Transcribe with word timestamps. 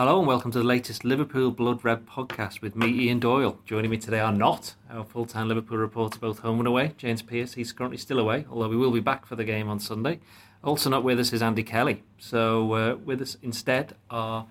Hello 0.00 0.18
and 0.18 0.26
welcome 0.26 0.50
to 0.50 0.56
the 0.56 0.64
latest 0.64 1.04
Liverpool 1.04 1.50
Blood 1.50 1.84
Red 1.84 2.06
podcast 2.06 2.62
with 2.62 2.74
me, 2.74 2.88
Ian 2.88 3.20
Doyle. 3.20 3.58
Joining 3.66 3.90
me 3.90 3.98
today 3.98 4.18
are 4.18 4.32
not 4.32 4.74
our 4.90 5.04
full 5.04 5.26
time 5.26 5.48
Liverpool 5.48 5.76
reporter, 5.76 6.18
both 6.18 6.38
home 6.38 6.58
and 6.58 6.66
away, 6.66 6.94
James 6.96 7.20
Pearce. 7.20 7.52
He's 7.52 7.70
currently 7.70 7.98
still 7.98 8.18
away, 8.18 8.46
although 8.50 8.70
we 8.70 8.78
will 8.78 8.92
be 8.92 9.00
back 9.00 9.26
for 9.26 9.36
the 9.36 9.44
game 9.44 9.68
on 9.68 9.78
Sunday. 9.78 10.20
Also, 10.64 10.88
not 10.88 11.04
with 11.04 11.20
us 11.20 11.34
is 11.34 11.42
Andy 11.42 11.62
Kelly. 11.62 12.02
So, 12.16 12.72
uh, 12.72 12.96
with 12.96 13.20
us 13.20 13.36
instead 13.42 13.94
are 14.08 14.46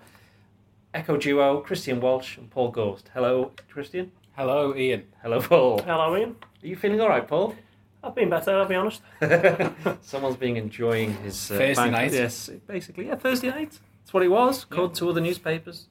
Echo 0.94 1.16
Duo, 1.16 1.62
Christian 1.62 2.00
Walsh 2.00 2.36
and 2.38 2.48
Paul 2.48 2.70
Gorst. 2.70 3.10
Hello, 3.12 3.50
Christian. 3.68 4.12
Hello, 4.36 4.76
Ian. 4.76 5.02
Hello, 5.20 5.40
Paul. 5.40 5.82
Hello, 5.82 6.16
Ian. 6.16 6.36
Are 6.62 6.66
you 6.68 6.76
feeling 6.76 7.00
all 7.00 7.08
right, 7.08 7.26
Paul? 7.26 7.56
I've 8.04 8.14
been 8.14 8.30
better, 8.30 8.56
I'll 8.56 8.66
be 8.66 8.76
honest. 8.76 9.02
Someone's 10.02 10.36
been 10.36 10.56
enjoying 10.56 11.12
his 11.24 11.50
uh, 11.50 11.56
Thursday 11.56 11.74
bank- 11.74 11.90
night. 11.92 12.12
Yes, 12.12 12.50
basically, 12.68 13.08
yeah, 13.08 13.16
Thursday 13.16 13.48
night. 13.50 13.80
That's 14.10 14.14
what 14.14 14.24
it 14.24 14.28
was. 14.28 14.64
According 14.64 14.96
to 14.96 15.08
other 15.08 15.20
newspapers, 15.20 15.86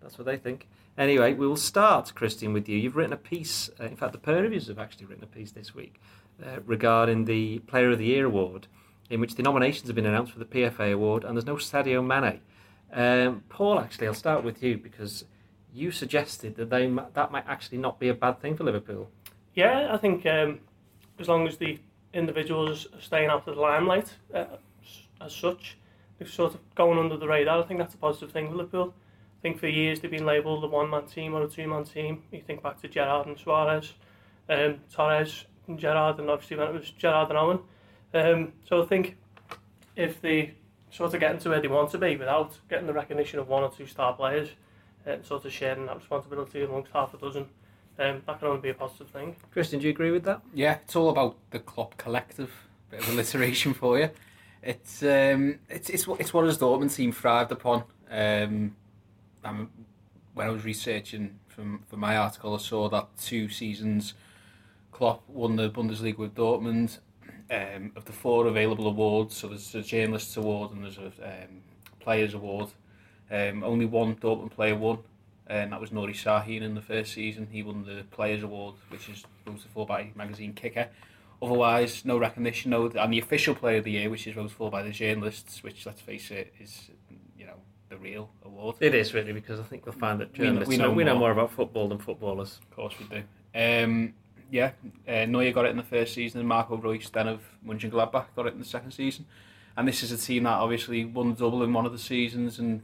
that's 0.00 0.16
what 0.16 0.24
they 0.24 0.38
think. 0.38 0.68
Anyway, 0.96 1.34
we 1.34 1.46
will 1.46 1.58
start, 1.58 2.14
Christian, 2.14 2.54
with 2.54 2.66
you. 2.66 2.78
You've 2.78 2.96
written 2.96 3.12
a 3.12 3.18
piece. 3.18 3.68
Uh, 3.78 3.84
in 3.84 3.96
fact, 3.96 4.12
the 4.12 4.18
peer 4.18 4.40
reviewers 4.40 4.68
have 4.68 4.78
actually 4.78 5.04
written 5.04 5.22
a 5.22 5.26
piece 5.26 5.52
this 5.52 5.74
week 5.74 6.00
uh, 6.42 6.60
regarding 6.64 7.26
the 7.26 7.58
Player 7.58 7.90
of 7.90 7.98
the 7.98 8.06
Year 8.06 8.24
award, 8.24 8.68
in 9.10 9.20
which 9.20 9.34
the 9.34 9.42
nominations 9.42 9.86
have 9.86 9.94
been 9.94 10.06
announced 10.06 10.32
for 10.32 10.38
the 10.38 10.46
PFA 10.46 10.94
award, 10.94 11.24
and 11.24 11.36
there's 11.36 11.44
no 11.44 11.56
Sadio 11.56 12.02
Mane. 12.02 12.40
Um, 12.90 13.44
Paul, 13.50 13.78
actually, 13.80 14.06
I'll 14.06 14.14
start 14.14 14.44
with 14.44 14.62
you 14.62 14.78
because 14.78 15.26
you 15.74 15.90
suggested 15.90 16.56
that 16.56 16.70
they 16.70 16.86
that 17.12 17.32
might 17.32 17.44
actually 17.46 17.76
not 17.76 18.00
be 18.00 18.08
a 18.08 18.14
bad 18.14 18.40
thing 18.40 18.56
for 18.56 18.64
Liverpool. 18.64 19.10
Yeah, 19.52 19.92
I 19.92 19.98
think 19.98 20.24
um, 20.24 20.60
as 21.18 21.28
long 21.28 21.46
as 21.46 21.58
the 21.58 21.78
individuals 22.14 22.86
are 22.94 23.02
staying 23.02 23.28
out 23.28 23.46
of 23.46 23.56
the 23.56 23.60
limelight 23.60 24.14
uh, 24.32 24.46
as 25.20 25.34
such, 25.34 25.76
they're 26.22 26.32
sort 26.32 26.54
of 26.54 26.60
going 26.74 26.98
under 26.98 27.16
the 27.16 27.26
radar. 27.26 27.60
I 27.60 27.66
think 27.66 27.80
that's 27.80 27.94
a 27.94 27.98
positive 27.98 28.32
thing 28.32 28.48
for 28.48 28.56
Liverpool. 28.56 28.94
I 28.94 29.42
think 29.42 29.58
for 29.58 29.66
years 29.66 30.00
they've 30.00 30.10
been 30.10 30.26
labelled 30.26 30.62
a 30.64 30.68
one-man 30.68 31.06
team 31.06 31.34
or 31.34 31.42
a 31.42 31.48
two-man 31.48 31.84
team. 31.84 32.22
You 32.30 32.40
think 32.40 32.62
back 32.62 32.80
to 32.82 32.88
Gerrard 32.88 33.26
and 33.26 33.38
Suarez, 33.38 33.92
um, 34.48 34.80
Torres 34.92 35.44
and 35.66 35.78
Gerrard, 35.78 36.20
and 36.20 36.30
obviously 36.30 36.56
when 36.56 36.68
it 36.68 36.74
was 36.74 36.90
Gerrard 36.90 37.30
and 37.30 37.38
Owen. 37.38 37.58
Um, 38.14 38.52
so 38.68 38.82
I 38.82 38.86
think 38.86 39.16
if 39.96 40.20
they 40.20 40.54
sort 40.90 41.12
of 41.14 41.20
getting 41.20 41.40
to 41.40 41.48
where 41.48 41.60
they 41.60 41.68
want 41.68 41.90
to 41.90 41.98
be 41.98 42.16
without 42.16 42.58
getting 42.68 42.86
the 42.86 42.92
recognition 42.92 43.38
of 43.38 43.48
one 43.48 43.62
or 43.62 43.70
two 43.70 43.86
star 43.86 44.14
players, 44.14 44.50
and 45.04 45.24
sort 45.24 45.44
of 45.44 45.52
sharing 45.52 45.86
that 45.86 45.96
responsibility 45.96 46.62
amongst 46.62 46.92
half 46.92 47.12
a 47.14 47.16
dozen, 47.16 47.46
um, 47.98 48.22
that 48.26 48.38
can 48.38 48.48
only 48.48 48.60
be 48.60 48.68
a 48.68 48.74
positive 48.74 49.08
thing. 49.08 49.36
Christian, 49.50 49.80
do 49.80 49.86
you 49.86 49.92
agree 49.92 50.10
with 50.10 50.24
that? 50.24 50.42
Yeah, 50.54 50.78
it's 50.82 50.94
all 50.94 51.10
about 51.10 51.36
the 51.50 51.58
Klopp 51.58 51.96
collective. 51.96 52.52
Bit 52.90 53.00
of 53.00 53.08
alliteration 53.10 53.74
for 53.74 53.98
you. 53.98 54.10
It's 54.62 55.02
um, 55.02 55.58
it's 55.68 55.90
it's 55.90 56.06
it's 56.20 56.32
what 56.32 56.46
his 56.46 56.58
Dortmund 56.58 56.94
team 56.94 57.10
thrived 57.12 57.50
upon. 57.50 57.84
Um, 58.10 58.76
when 59.42 60.46
I 60.46 60.50
was 60.50 60.64
researching 60.64 61.40
from 61.48 61.82
for 61.88 61.96
my 61.96 62.16
article, 62.16 62.54
I 62.54 62.58
saw 62.58 62.88
that 62.90 63.08
two 63.20 63.48
seasons 63.48 64.14
Klopp 64.92 65.28
won 65.28 65.56
the 65.56 65.68
Bundesliga 65.68 66.18
with 66.18 66.34
Dortmund. 66.34 66.98
Um, 67.50 67.92
of 67.96 68.06
the 68.06 68.12
four 68.12 68.46
available 68.46 68.86
awards, 68.86 69.36
so 69.36 69.48
there's 69.48 69.74
a 69.74 69.82
journalists 69.82 70.38
award 70.38 70.72
and 70.72 70.84
there's 70.84 70.96
a 70.96 71.06
um, 71.06 71.62
players 72.00 72.32
award. 72.32 72.70
Um, 73.30 73.62
only 73.62 73.84
one 73.84 74.14
Dortmund 74.16 74.52
player 74.52 74.74
won, 74.74 74.98
and 75.48 75.72
that 75.72 75.80
was 75.80 75.90
Nuri 75.90 76.14
Sahin 76.14 76.62
in 76.62 76.74
the 76.74 76.80
first 76.80 77.12
season. 77.12 77.48
He 77.50 77.62
won 77.62 77.84
the 77.84 78.04
Players 78.10 78.42
Award, 78.42 78.76
which 78.88 79.08
is 79.08 79.24
voted 79.44 79.62
for 79.74 79.84
by 79.84 80.12
magazine 80.14 80.54
Kicker. 80.54 80.88
Otherwise, 81.42 82.04
no 82.04 82.16
recognition. 82.18 82.70
No, 82.70 82.86
and 82.86 83.12
the 83.12 83.18
official 83.18 83.54
Player 83.54 83.78
of 83.78 83.84
the 83.84 83.90
Year, 83.90 84.08
which 84.08 84.28
is 84.28 84.34
voted 84.34 84.52
for 84.52 84.70
by 84.70 84.82
the 84.82 84.90
journalists, 84.90 85.64
which 85.64 85.84
let's 85.84 86.00
face 86.00 86.30
it 86.30 86.54
is 86.60 86.90
you 87.36 87.44
know 87.44 87.56
the 87.88 87.96
real 87.96 88.30
award. 88.44 88.76
It 88.78 88.94
is 88.94 89.12
really 89.12 89.32
because 89.32 89.58
I 89.58 89.64
think 89.64 89.82
you'll 89.84 89.96
find 89.96 90.20
that 90.20 90.32
journalists 90.32 90.68
we 90.68 90.76
know, 90.76 90.86
know 90.86 90.92
we 90.92 91.02
know 91.02 91.18
more. 91.18 91.32
about 91.32 91.50
football 91.50 91.88
than 91.88 91.98
footballers. 91.98 92.60
Of 92.62 92.76
course 92.76 92.94
we 92.98 93.06
do. 93.06 93.22
Um, 93.54 94.14
yeah, 94.52 94.70
uh, 95.08 95.24
Neuer 95.24 95.50
got 95.50 95.64
it 95.64 95.70
in 95.70 95.76
the 95.76 95.82
first 95.82 96.14
season, 96.14 96.38
and 96.38 96.48
Marco 96.48 96.76
Reus 96.76 97.10
then 97.10 97.26
of 97.26 97.40
Mönchengladbach 97.66 98.26
got 98.36 98.46
it 98.46 98.52
in 98.52 98.60
the 98.60 98.64
second 98.64 98.92
season. 98.92 99.26
And 99.76 99.88
this 99.88 100.04
is 100.04 100.12
a 100.12 100.18
team 100.18 100.44
that 100.44 100.50
obviously 100.50 101.04
won 101.04 101.30
the 101.30 101.34
double 101.34 101.64
in 101.64 101.72
one 101.72 101.86
of 101.86 101.92
the 101.92 101.98
seasons 101.98 102.60
and 102.60 102.82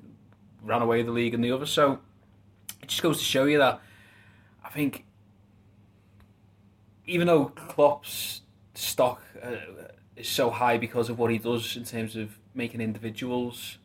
ran 0.63 0.83
away 0.83 1.03
the 1.03 1.13
league 1.13 1.35
in 1.35 1.43
the 1.43 1.53
other. 1.53 1.67
So 1.67 2.01
it 2.83 2.89
just 2.89 3.03
goes 3.03 3.19
to 3.19 3.25
show 3.25 3.45
you 3.45 3.59
that 3.59 3.81
I 4.65 4.71
think 4.71 5.05
even 7.07 7.27
though 7.27 7.47
Klopp's 7.47 8.43
stock 8.79 9.23
uh, 9.43 9.57
is 10.17 10.29
so 10.29 10.51
high 10.51 10.79
because 10.79 11.09
of 11.09 11.19
what 11.19 11.31
he 11.31 11.39
does 11.39 11.77
in 11.77 11.85
terms 11.85 12.17
of 12.17 12.39
making 12.55 12.81
individuals 12.81 13.79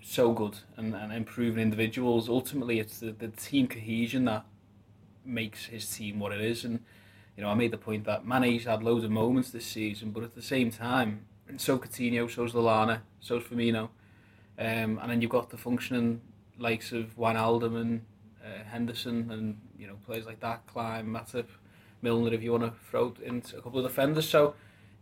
so 0.00 0.32
good 0.32 0.58
and, 0.76 0.94
and 0.94 1.12
improving 1.12 1.62
individuals, 1.62 2.28
ultimately 2.28 2.78
it's 2.78 3.00
the, 3.00 3.10
the 3.12 3.28
team 3.28 3.66
cohesion 3.66 4.26
that 4.26 4.44
makes 5.24 5.66
his 5.66 5.88
team 5.96 6.20
what 6.20 6.30
it 6.30 6.40
is. 6.40 6.64
And 6.64 6.80
you 7.36 7.42
know, 7.42 7.48
I 7.48 7.54
made 7.54 7.72
the 7.72 7.78
point 7.78 8.04
that 8.04 8.24
Mane's 8.24 8.64
had 8.64 8.82
loads 8.82 9.04
of 9.04 9.10
moments 9.10 9.50
this 9.50 9.66
season, 9.66 10.10
but 10.10 10.22
at 10.22 10.34
the 10.34 10.42
same 10.42 10.70
time, 10.70 11.26
so 11.56 11.78
Coutinho, 11.78 12.30
so's 12.30 12.52
Lallana, 12.52 13.00
so's 13.20 13.42
Firmino, 13.42 13.88
um, 14.58 15.00
and 15.02 15.10
then 15.10 15.20
you've 15.20 15.30
got 15.30 15.50
the 15.50 15.56
functioning 15.56 16.20
likes 16.58 16.92
of 16.92 17.16
Wijnaldum 17.16 17.80
and 17.80 18.02
uh, 18.44 18.62
Henderson, 18.70 19.30
and 19.32 19.58
you 19.76 19.86
know 19.86 19.96
players 20.06 20.26
like 20.26 20.40
that, 20.40 20.66
Klein, 20.66 21.06
Matip, 21.06 21.46
Milner, 22.04 22.32
if 22.34 22.42
you 22.42 22.52
want 22.52 22.64
to 22.64 22.72
throw 22.88 23.14
in 23.24 23.38
a 23.38 23.60
couple 23.62 23.80
of 23.80 23.86
defenders. 23.90 24.28
So 24.28 24.54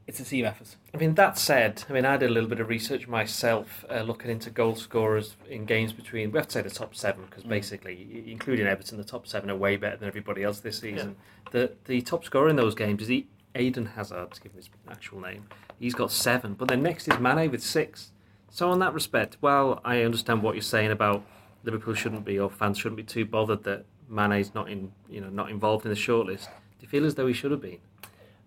it's 0.07 0.21
a 0.21 0.25
team 0.25 0.45
effort. 0.47 0.77
I 0.95 0.97
mean, 0.99 1.15
that 1.17 1.37
said, 1.37 1.85
I 1.91 1.93
mean, 1.93 2.05
I 2.07 2.17
did 2.17 2.31
a 2.31 2.33
little 2.33 2.49
bit 2.49 2.61
of 2.61 2.69
research 2.69 3.07
myself, 3.09 3.85
uh, 3.91 4.01
looking 4.03 4.31
into 4.31 4.51
goal 4.51 4.75
scorers 4.77 5.37
in 5.51 5.65
games 5.67 5.93
between, 5.93 6.33
we 6.33 6.39
have 6.39 6.47
to 6.47 6.53
say 6.53 6.63
the 6.63 6.71
top 6.71 6.95
seven, 6.95 7.25
because 7.29 7.45
Mm. 7.45 7.49
basically, 7.51 8.25
including 8.27 8.67
Everton, 8.67 8.97
the 8.99 9.05
top 9.05 9.27
seven 9.27 9.51
are 9.51 9.57
way 9.57 9.77
better 9.77 9.97
than 9.97 10.09
everybody 10.09 10.43
else 10.45 10.61
this 10.61 10.79
season. 10.79 11.17
The 11.51 11.73
the 11.85 12.01
top 12.03 12.25
scorer 12.25 12.49
in 12.49 12.57
those 12.57 12.75
games 12.75 13.03
is 13.03 13.11
E- 13.11 13.27
Eden 13.55 13.87
Hazard, 13.97 14.31
to 14.33 14.41
give 14.41 14.53
him 14.53 14.57
his 14.57 14.71
actual 14.89 15.21
name. 15.21 15.47
He's 15.79 15.95
got 15.95 16.11
seven, 16.11 16.55
but 16.55 16.69
then 16.69 16.83
next 16.83 17.07
is 17.09 17.19
Mane 17.19 17.51
with 17.51 17.63
six. 17.63 18.13
So, 18.51 18.71
on 18.71 18.79
that 18.81 18.95
respect, 18.95 19.37
well, 19.41 19.81
I 19.85 20.03
understand 20.03 20.43
what 20.43 20.55
you're 20.55 20.63
saying 20.63 20.91
about 20.91 21.25
Liverpool 21.65 21.95
shouldn't 21.95 22.25
be, 22.25 22.39
or 22.39 22.49
fans 22.51 22.79
shouldn't 22.79 22.97
be 22.97 23.03
too 23.05 23.25
bothered 23.25 23.63
that 23.65 23.85
Mane's 24.09 24.55
not 24.55 24.69
in, 24.71 24.93
you 25.09 25.21
know, 25.21 25.29
not 25.31 25.49
involved 25.51 25.85
in 25.87 25.91
the 25.91 25.97
shortlist. 25.97 26.49
Do 26.83 26.87
you 26.87 26.89
feel 26.91 27.07
as 27.07 27.15
though 27.15 27.29
he 27.29 27.33
should 27.33 27.53
have 27.53 27.61
been? 27.61 27.79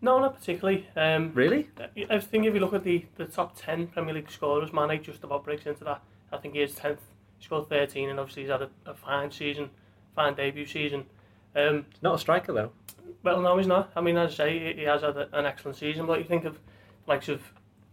No, 0.01 0.19
not 0.19 0.38
particularly. 0.38 0.85
Um, 0.97 1.31
Really? 1.34 1.69
I 2.09 2.19
think 2.19 2.46
if 2.46 2.53
you 2.53 2.59
look 2.59 2.73
at 2.73 2.84
the, 2.84 3.06
the 3.16 3.23
top 3.23 3.56
10 3.57 3.88
Premier 3.88 4.13
League 4.13 4.29
scorers, 4.29 4.73
Mane 4.73 5.01
just 5.01 5.23
about 5.23 5.46
breaks 5.46 5.66
into 5.66 5.85
that. 5.85 6.01
I 6.34 6.38
think 6.38 6.53
he 6.53 6.62
is 6.62 6.74
10th. 6.75 6.97
He 7.38 7.45
scored 7.45 7.69
13 7.69 8.09
and 8.09 8.19
obviously 8.19 8.44
he's 8.44 8.51
had 8.51 8.62
a, 8.62 8.69
a 8.85 8.94
fine 8.94 9.31
season, 9.31 9.69
fine 10.16 10.34
debut 10.35 10.66
season. 10.66 11.06
Um, 11.56 11.85
not 12.01 12.16
a 12.16 12.18
striker, 12.18 12.51
though. 12.51 12.72
well, 13.24 13.40
no, 13.40 13.57
he's 13.57 13.68
not. 13.68 13.91
I 13.95 14.01
mean, 14.01 14.18
as 14.18 14.34
I 14.34 14.35
say, 14.35 14.59
he- 14.74 14.81
he 14.81 14.84
has 14.84 15.01
had 15.01 15.16
a, 15.16 15.29
an 15.31 15.45
excellent 15.45 15.78
season, 15.78 16.06
but 16.06 16.19
you 16.19 16.25
think 16.25 16.44
of 16.44 16.59
likes 17.07 17.29
of, 17.29 17.41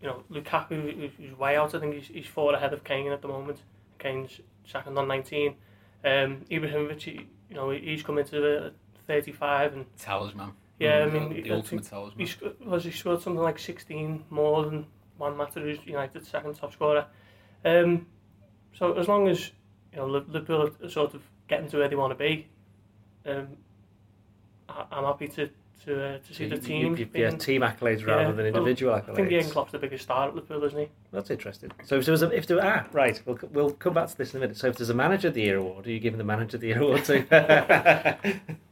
you 0.00 0.08
know, 0.08 0.24
Lukaku, 0.28 1.12
who's 1.16 1.38
way 1.38 1.56
out. 1.56 1.72
I 1.72 1.78
think 1.78 1.94
he's, 1.94 2.08
he's 2.08 2.26
four 2.26 2.52
ahead 2.52 2.72
of 2.72 2.82
Kane 2.82 3.12
at 3.12 3.22
the 3.22 3.28
moment. 3.28 3.60
Kane's 4.00 4.40
second 4.66 4.98
on 4.98 5.06
19. 5.06 5.54
Um, 6.04 6.40
Ibrahimovic, 6.50 7.06
you 7.48 7.54
know, 7.54 7.70
he's 7.70 8.02
come 8.02 8.18
into 8.18 8.40
the 8.40 8.72
35 9.06 9.74
and 9.74 9.86
Talisman. 9.98 10.52
Yeah, 10.78 11.04
I 11.04 11.08
Mm, 11.08 11.12
mean, 11.30 11.42
the 11.44 11.52
I 11.52 11.54
ultimate 11.54 11.84
talisman. 11.84 12.26
he 12.26 12.34
was 12.64 12.84
he 12.84 12.90
scored 12.90 13.20
something 13.22 13.42
like 13.42 13.58
16 13.58 14.24
more 14.30 14.64
than 14.64 14.86
Juan 15.18 15.36
Mata, 15.36 15.60
United's 15.84 16.28
second 16.28 16.54
top 16.56 16.72
scorer. 16.72 17.06
Um, 17.64 18.06
so 18.72 18.92
as 18.94 19.06
long 19.08 19.28
as 19.28 19.50
you 19.92 19.98
know 19.98 20.06
Liv- 20.06 20.28
Liverpool 20.28 20.70
are 20.82 20.88
sort 20.88 21.14
of 21.14 21.22
getting 21.48 21.68
to 21.70 21.78
where 21.78 21.88
they 21.88 21.94
want 21.96 22.10
to 22.10 22.16
be, 22.18 22.48
um, 23.26 23.48
I, 24.68 24.84
I'm 24.90 25.04
happy 25.04 25.28
to 25.28 25.50
to, 25.84 26.00
uh, 26.14 26.18
to 26.18 26.34
see 26.34 26.46
the 26.48 26.54
You- 26.56 26.60
team. 26.60 26.96
you- 26.96 27.06
you- 27.06 27.10
yeah, 27.22 27.30
team 27.30 27.62
accolades 27.62 28.00
Yeah, 28.06 28.14
rather 28.14 28.32
than 28.32 28.36
well, 28.52 28.62
individual 28.62 28.94
I 28.94 29.00
think 29.00 29.30
Jurgen 29.30 29.50
Klopp's 29.50 29.72
the 29.72 29.78
biggest 29.80 30.04
star 30.04 30.28
at 30.28 30.34
Liverpool, 30.36 30.62
isn't 30.62 30.78
he? 30.78 30.88
That's 31.10 31.28
interesting. 31.30 31.72
So 31.84 31.96
if 31.98 32.04
there 32.04 32.12
was 32.12 32.22
a, 32.22 32.30
if 32.30 32.46
there 32.46 32.60
ah 32.62 32.86
right, 32.92 33.20
we'll 33.26 33.38
we'll 33.52 33.72
come 33.72 33.94
back 33.94 34.08
to 34.08 34.16
this 34.16 34.32
in 34.32 34.38
a 34.38 34.40
minute. 34.40 34.56
So 34.56 34.68
if 34.68 34.76
there's 34.76 34.90
a 34.90 34.94
manager 34.94 35.28
of 35.28 35.34
the 35.34 35.42
year 35.42 35.58
award, 35.58 35.86
are 35.86 35.90
you 35.90 35.98
giving 36.00 36.18
the 36.18 36.24
manager 36.24 36.56
of 36.56 36.60
the 36.60 36.68
year 36.68 36.80
award 36.80 37.04
to? 37.06 38.16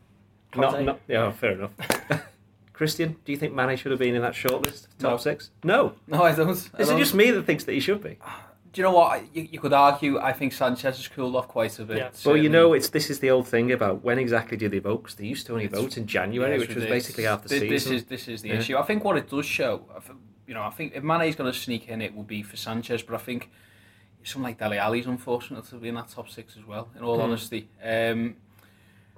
not, 0.57 0.71
Conte. 0.73 0.85
not 0.87 1.01
yeah, 1.09 1.31
fair 1.33 1.53
enough. 1.53 1.73
Christian, 2.73 3.17
do 3.25 3.33
you 3.33 3.39
think 3.39 3.53
Mane 3.55 3.77
should 3.77 3.91
have 3.93 3.99
been 4.01 4.15
in 4.15 4.23
that 4.23 4.33
shortlist, 4.33 4.87
top 4.99 5.13
No. 5.13 5.17
six? 5.19 5.51
No. 5.63 5.95
No, 6.07 6.23
I 6.23 6.35
don't. 6.35 6.49
I 6.49 6.53
Is 6.53 6.67
it 6.67 6.77
don't. 6.87 6.99
just 6.99 7.15
me 7.15 7.31
that 7.31 7.45
thinks 7.45 7.65
that 7.65 7.73
he 7.73 7.81
should 7.81 8.03
be? 8.03 8.19
Do 8.73 8.81
you 8.81 8.85
know 8.85 8.93
what? 8.93 9.23
You, 9.35 9.49
you 9.53 9.59
could 9.59 9.73
argue. 9.73 10.19
I 10.19 10.33
think 10.33 10.53
Sanchez 10.53 10.97
has 10.97 11.09
cooled 11.09 11.37
off 11.37 11.49
quite 11.49 11.79
a 11.79 11.85
bit. 11.85 11.97
Yeah. 11.99 12.03
Well, 12.25 12.37
you 12.37 12.45
certainly. 12.45 12.49
know, 12.49 12.73
it's 12.73 12.89
this 12.89 13.11
is 13.11 13.19
the 13.19 13.29
old 13.31 13.47
thing 13.49 13.73
about 13.73 14.03
when 14.03 14.19
exactly 14.19 14.57
do 14.57 14.69
they 14.69 14.79
vote? 14.79 15.03
'Cause 15.03 15.15
they 15.17 15.27
used 15.27 15.45
to 15.47 15.53
only 15.53 15.65
It's- 15.67 15.79
vote 15.81 15.97
in 15.99 16.07
January, 16.07 16.53
Yeah, 16.53 16.59
which 16.59 16.69
so 16.71 16.75
was 16.77 16.85
this- 16.85 16.91
basically 16.91 17.25
half 17.25 17.43
the 17.43 17.49
thi- 17.49 17.59
season. 17.59 17.69
This 17.71 17.87
is 17.87 18.05
this 18.05 18.29
is 18.29 18.43
the 18.43 18.49
Yeah. 18.51 18.59
issue. 18.61 18.77
I 18.79 18.83
think 18.83 19.05
what 19.05 19.17
it 19.19 19.29
does 19.29 19.45
show, 19.45 19.85
I 19.95 19.99
th- 19.99 20.13
you 20.47 20.55
know, 20.55 20.63
I 20.63 20.71
think 20.71 20.93
if 20.95 21.03
Mane's 21.03 21.37
going 21.37 21.53
to 21.53 21.59
sneak 21.59 21.89
in, 21.89 22.01
it 22.01 22.15
will 22.15 22.23
be 22.23 22.43
for 22.43 22.57
Sanchez. 22.57 23.03
But 23.03 23.17
I 23.17 23.19
think 23.19 23.51
someone 24.23 24.51
like 24.53 24.59
Dele 24.59 24.79
Alli's 24.79 25.07
unfortunate 25.07 25.65
to 25.67 25.75
be 25.77 25.89
in 25.89 25.97
that 25.97 26.09
top 26.09 26.29
six 26.31 26.57
as 26.57 26.65
well. 26.65 26.89
In 26.97 27.03
all 27.03 27.17
Hmm. 27.17 27.23
honesty, 27.23 27.69
um, 27.85 28.37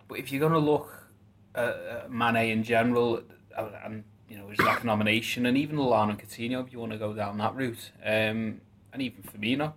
but 0.09 0.19
if 0.19 0.33
you're 0.33 0.41
going 0.41 0.53
to 0.53 0.59
look 0.59 1.02
at, 1.55 1.69
at 1.77 2.11
Mane 2.11 2.51
in 2.51 2.63
general, 2.63 3.23
uh, 3.57 3.69
and 3.85 4.05
you 4.29 4.37
know 4.37 4.49
his 4.49 4.59
lack 4.61 4.85
nomination, 4.85 5.47
and 5.47 5.57
even 5.57 5.77
Lallana 5.77 6.11
and 6.11 6.19
Coutinho, 6.19 6.65
if 6.67 6.73
you 6.73 6.79
want 6.79 6.93
to 6.93 6.99
go 6.99 7.13
down 7.13 7.39
that 7.39 7.55
route, 7.55 7.91
um, 8.05 8.61
and 8.93 9.01
even 9.01 9.23
Firmino. 9.23 9.73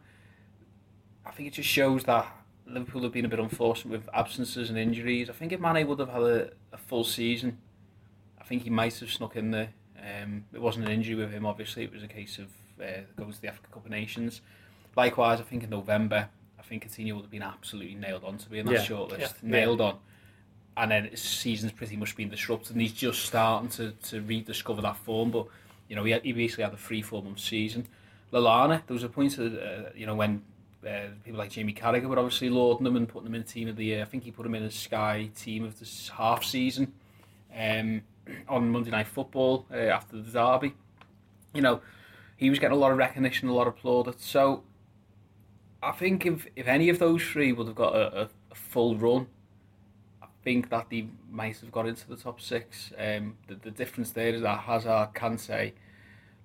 I 1.25 1.31
think 1.31 1.47
it 1.47 1.53
just 1.53 1.69
shows 1.69 2.03
that 2.03 2.27
Liverpool 2.67 3.01
have 3.03 3.11
been 3.11 3.25
a 3.25 3.29
bit 3.29 3.39
unfortunate 3.39 3.91
with 3.91 4.09
absences 4.13 4.69
and 4.69 4.77
injuries. 4.77 5.29
I 5.29 5.33
think 5.33 5.51
if 5.51 5.59
Mane 5.59 5.87
would 5.87 5.99
have 5.99 6.09
had 6.09 6.21
a, 6.21 6.49
a 6.71 6.77
full 6.77 7.03
season, 7.03 7.57
I 8.39 8.43
think 8.43 8.63
he 8.63 8.69
might 8.69 8.97
have 8.99 9.11
snuck 9.11 9.35
in 9.35 9.51
there. 9.51 9.69
Um, 9.99 10.45
it 10.53 10.61
wasn't 10.61 10.85
an 10.85 10.91
injury 10.91 11.15
with 11.15 11.31
him, 11.31 11.45
obviously. 11.45 11.83
It 11.83 11.91
was 11.93 12.03
a 12.03 12.07
case 12.07 12.37
of 12.37 12.45
uh, 12.81 13.01
goes 13.15 13.35
to 13.37 13.41
the 13.41 13.47
Africa 13.47 13.67
Cup 13.71 13.85
of 13.85 13.91
Nations. 13.91 14.41
Likewise, 14.95 15.39
I 15.39 15.43
think 15.43 15.63
in 15.63 15.69
November, 15.69 16.29
I 16.59 16.61
think 16.61 16.87
Coutinho 16.87 17.13
would 17.15 17.21
have 17.23 17.31
been 17.31 17.41
absolutely 17.41 17.95
nailed 17.95 18.23
on 18.23 18.37
to 18.37 18.49
be 18.49 18.59
in 18.59 18.65
that 18.67 18.73
Yeah. 18.73 18.85
shortlist, 18.85 19.19
Yeah. 19.19 19.27
nailed 19.41 19.81
on. 19.81 19.97
And 20.77 20.91
then 20.91 21.05
his 21.05 21.21
season's 21.21 21.71
pretty 21.71 21.95
much 21.95 22.17
been 22.17 22.29
disrupted, 22.29 22.73
and 22.73 22.81
he's 22.81 22.91
just 22.91 23.23
starting 23.23 23.69
to, 23.69 23.91
to 24.09 24.21
rediscover 24.21 24.81
that 24.81 24.97
form. 24.97 25.31
But 25.31 25.47
you 25.87 25.95
know, 25.95 26.03
he, 26.03 26.17
he 26.19 26.33
basically 26.33 26.65
had 26.65 26.73
a 26.73 26.77
three 26.77 27.01
four 27.01 27.23
month 27.23 27.39
season. 27.39 27.87
Lallana, 28.33 28.81
there 28.85 28.93
was 28.93 29.03
a 29.03 29.09
point, 29.09 29.37
of, 29.37 29.53
uh, 29.53 29.89
you 29.95 30.05
know, 30.05 30.15
when 30.15 30.41
uh, 30.85 31.07
people 31.23 31.39
like 31.39 31.51
Jamie 31.51 31.73
Carragher 31.73 32.07
were 32.07 32.19
obviously 32.19 32.49
lauding 32.49 32.85
him 32.85 32.95
and 32.95 33.07
putting 33.07 33.27
him 33.27 33.35
in 33.35 33.43
team 33.43 33.67
of 33.67 33.75
the 33.75 33.85
year. 33.85 34.01
I 34.01 34.05
think 34.05 34.23
he 34.23 34.31
put 34.31 34.45
him 34.45 34.55
in 34.55 34.63
as 34.63 34.75
Sky 34.75 35.29
team 35.35 35.63
of 35.63 35.79
this 35.79 36.09
half 36.09 36.43
season 36.43 36.93
um, 37.57 38.01
on 38.49 38.71
Monday 38.71 38.91
Night 38.91 39.07
Football 39.07 39.65
uh, 39.71 39.77
after 39.77 40.17
the 40.17 40.31
derby. 40.31 40.73
You 41.53 41.61
know, 41.61 41.81
he 42.37 42.49
was 42.49 42.59
getting 42.59 42.75
a 42.75 42.79
lot 42.79 42.91
of 42.91 42.97
recognition, 42.97 43.47
a 43.47 43.53
lot 43.53 43.67
of 43.67 43.77
plaudits. 43.77 44.25
So 44.25 44.63
I 45.81 45.91
think 45.91 46.25
if, 46.25 46.47
if 46.55 46.67
any 46.67 46.89
of 46.89 46.99
those 46.99 47.23
three 47.23 47.51
would 47.53 47.67
have 47.67 47.75
got 47.75 47.95
a, 47.95 48.21
a, 48.21 48.29
a 48.51 48.55
full 48.55 48.97
run, 48.97 49.27
think 50.45 50.69
that 50.69 50.89
they 50.89 51.09
might 51.29 51.57
have 51.57 51.71
got 51.71 51.87
into 51.87 52.07
the 52.07 52.15
top 52.15 52.39
six. 52.39 52.93
Um, 52.97 53.35
the, 53.47 53.55
the 53.55 53.71
difference 53.71 54.11
there 54.11 54.29
is 54.29 54.43
that 54.43 54.59
Hazard, 54.59 55.09
Kante, 55.13 55.73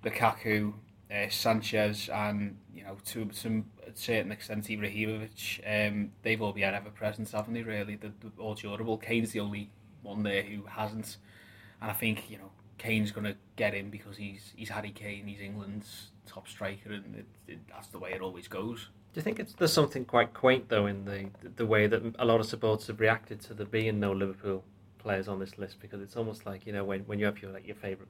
Lukaku, 0.03 0.73
uh, 1.09 1.29
Sanchez, 1.29 2.09
and 2.09 2.57
you 2.73 2.83
know 2.83 2.97
to 3.05 3.29
some 3.31 3.65
certain 3.93 4.31
extent 4.31 4.65
Ibrahimovic, 4.65 5.59
um, 5.89 6.11
they've 6.23 6.41
all 6.41 6.51
been 6.51 6.73
ever 6.73 6.89
present, 6.89 7.31
haven't 7.31 7.53
they? 7.53 7.61
Really, 7.61 7.95
the, 7.95 8.11
the 8.19 8.31
all 8.37 8.55
durable. 8.55 8.97
Kane's 8.97 9.31
the 9.31 9.39
only 9.39 9.69
one 10.01 10.23
there 10.23 10.41
who 10.41 10.65
hasn't, 10.65 11.17
and 11.81 11.91
I 11.91 11.93
think 11.93 12.29
you 12.29 12.39
know 12.39 12.51
Kane's 12.79 13.11
to 13.11 13.35
get 13.55 13.75
in 13.75 13.91
because 13.91 14.17
he's 14.17 14.53
he's 14.55 14.69
Harry 14.69 14.91
Kane, 14.91 15.27
he's 15.27 15.41
England's 15.41 16.07
top 16.25 16.47
striker, 16.47 16.91
and 16.91 17.15
it, 17.15 17.25
it, 17.47 17.59
that's 17.69 17.87
the 17.87 17.99
way 17.99 18.13
it 18.13 18.21
always 18.21 18.47
goes. 18.47 18.89
Do 19.13 19.19
you 19.19 19.23
think 19.23 19.39
it's, 19.39 19.53
there's 19.53 19.73
something 19.73 20.05
quite 20.05 20.33
quaint 20.33 20.69
though 20.69 20.85
in 20.85 21.03
the 21.03 21.27
the 21.57 21.65
way 21.65 21.87
that 21.87 22.01
a 22.17 22.25
lot 22.25 22.39
of 22.39 22.45
supporters 22.45 22.87
have 22.87 22.99
reacted 22.99 23.41
to 23.41 23.53
there 23.53 23.65
being 23.65 23.99
no 23.99 24.13
Liverpool 24.13 24.63
players 24.99 25.27
on 25.27 25.39
this 25.39 25.57
list 25.57 25.81
because 25.81 26.01
it's 26.01 26.15
almost 26.15 26.45
like 26.45 26.65
you 26.65 26.71
know 26.71 26.85
when, 26.85 27.01
when 27.01 27.19
you 27.19 27.25
have 27.25 27.41
your 27.41 27.51
like 27.51 27.67
your 27.67 27.75
favorite 27.75 28.07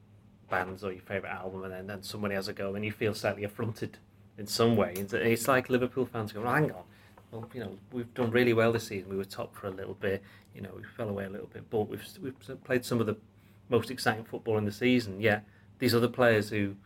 bands 0.48 0.84
or 0.84 0.92
your 0.92 1.02
favorite 1.02 1.30
album 1.30 1.64
and 1.64 1.72
then, 1.72 1.86
then 1.86 2.02
somebody 2.02 2.34
has 2.34 2.46
a 2.46 2.52
go 2.52 2.74
and 2.74 2.84
you 2.84 2.92
feel 2.92 3.14
slightly 3.14 3.42
affronted 3.42 3.98
in 4.38 4.46
some 4.46 4.76
way. 4.76 4.92
It's, 4.96 5.12
it's 5.12 5.48
like 5.48 5.70
Liverpool 5.70 6.06
fans 6.06 6.32
go, 6.32 6.42
hang 6.44 6.70
on, 6.70 6.84
well 7.32 7.48
you 7.52 7.60
know 7.60 7.78
we've 7.90 8.12
done 8.14 8.30
really 8.30 8.52
well 8.52 8.72
this 8.72 8.86
season. 8.86 9.10
We 9.10 9.16
were 9.16 9.24
top 9.24 9.56
for 9.56 9.66
a 9.66 9.70
little 9.70 9.94
bit, 9.94 10.22
you 10.54 10.60
know 10.60 10.70
we 10.76 10.84
fell 10.96 11.08
away 11.08 11.24
a 11.24 11.30
little 11.30 11.48
bit, 11.48 11.68
but 11.68 11.88
we've 11.88 12.06
we've 12.22 12.62
played 12.62 12.84
some 12.84 13.00
of 13.00 13.06
the 13.06 13.16
most 13.68 13.90
exciting 13.90 14.24
football 14.24 14.56
in 14.56 14.66
the 14.66 14.72
season. 14.72 15.20
Yeah, 15.20 15.40
these 15.80 15.96
other 15.96 16.08
players 16.08 16.50
who 16.50 16.76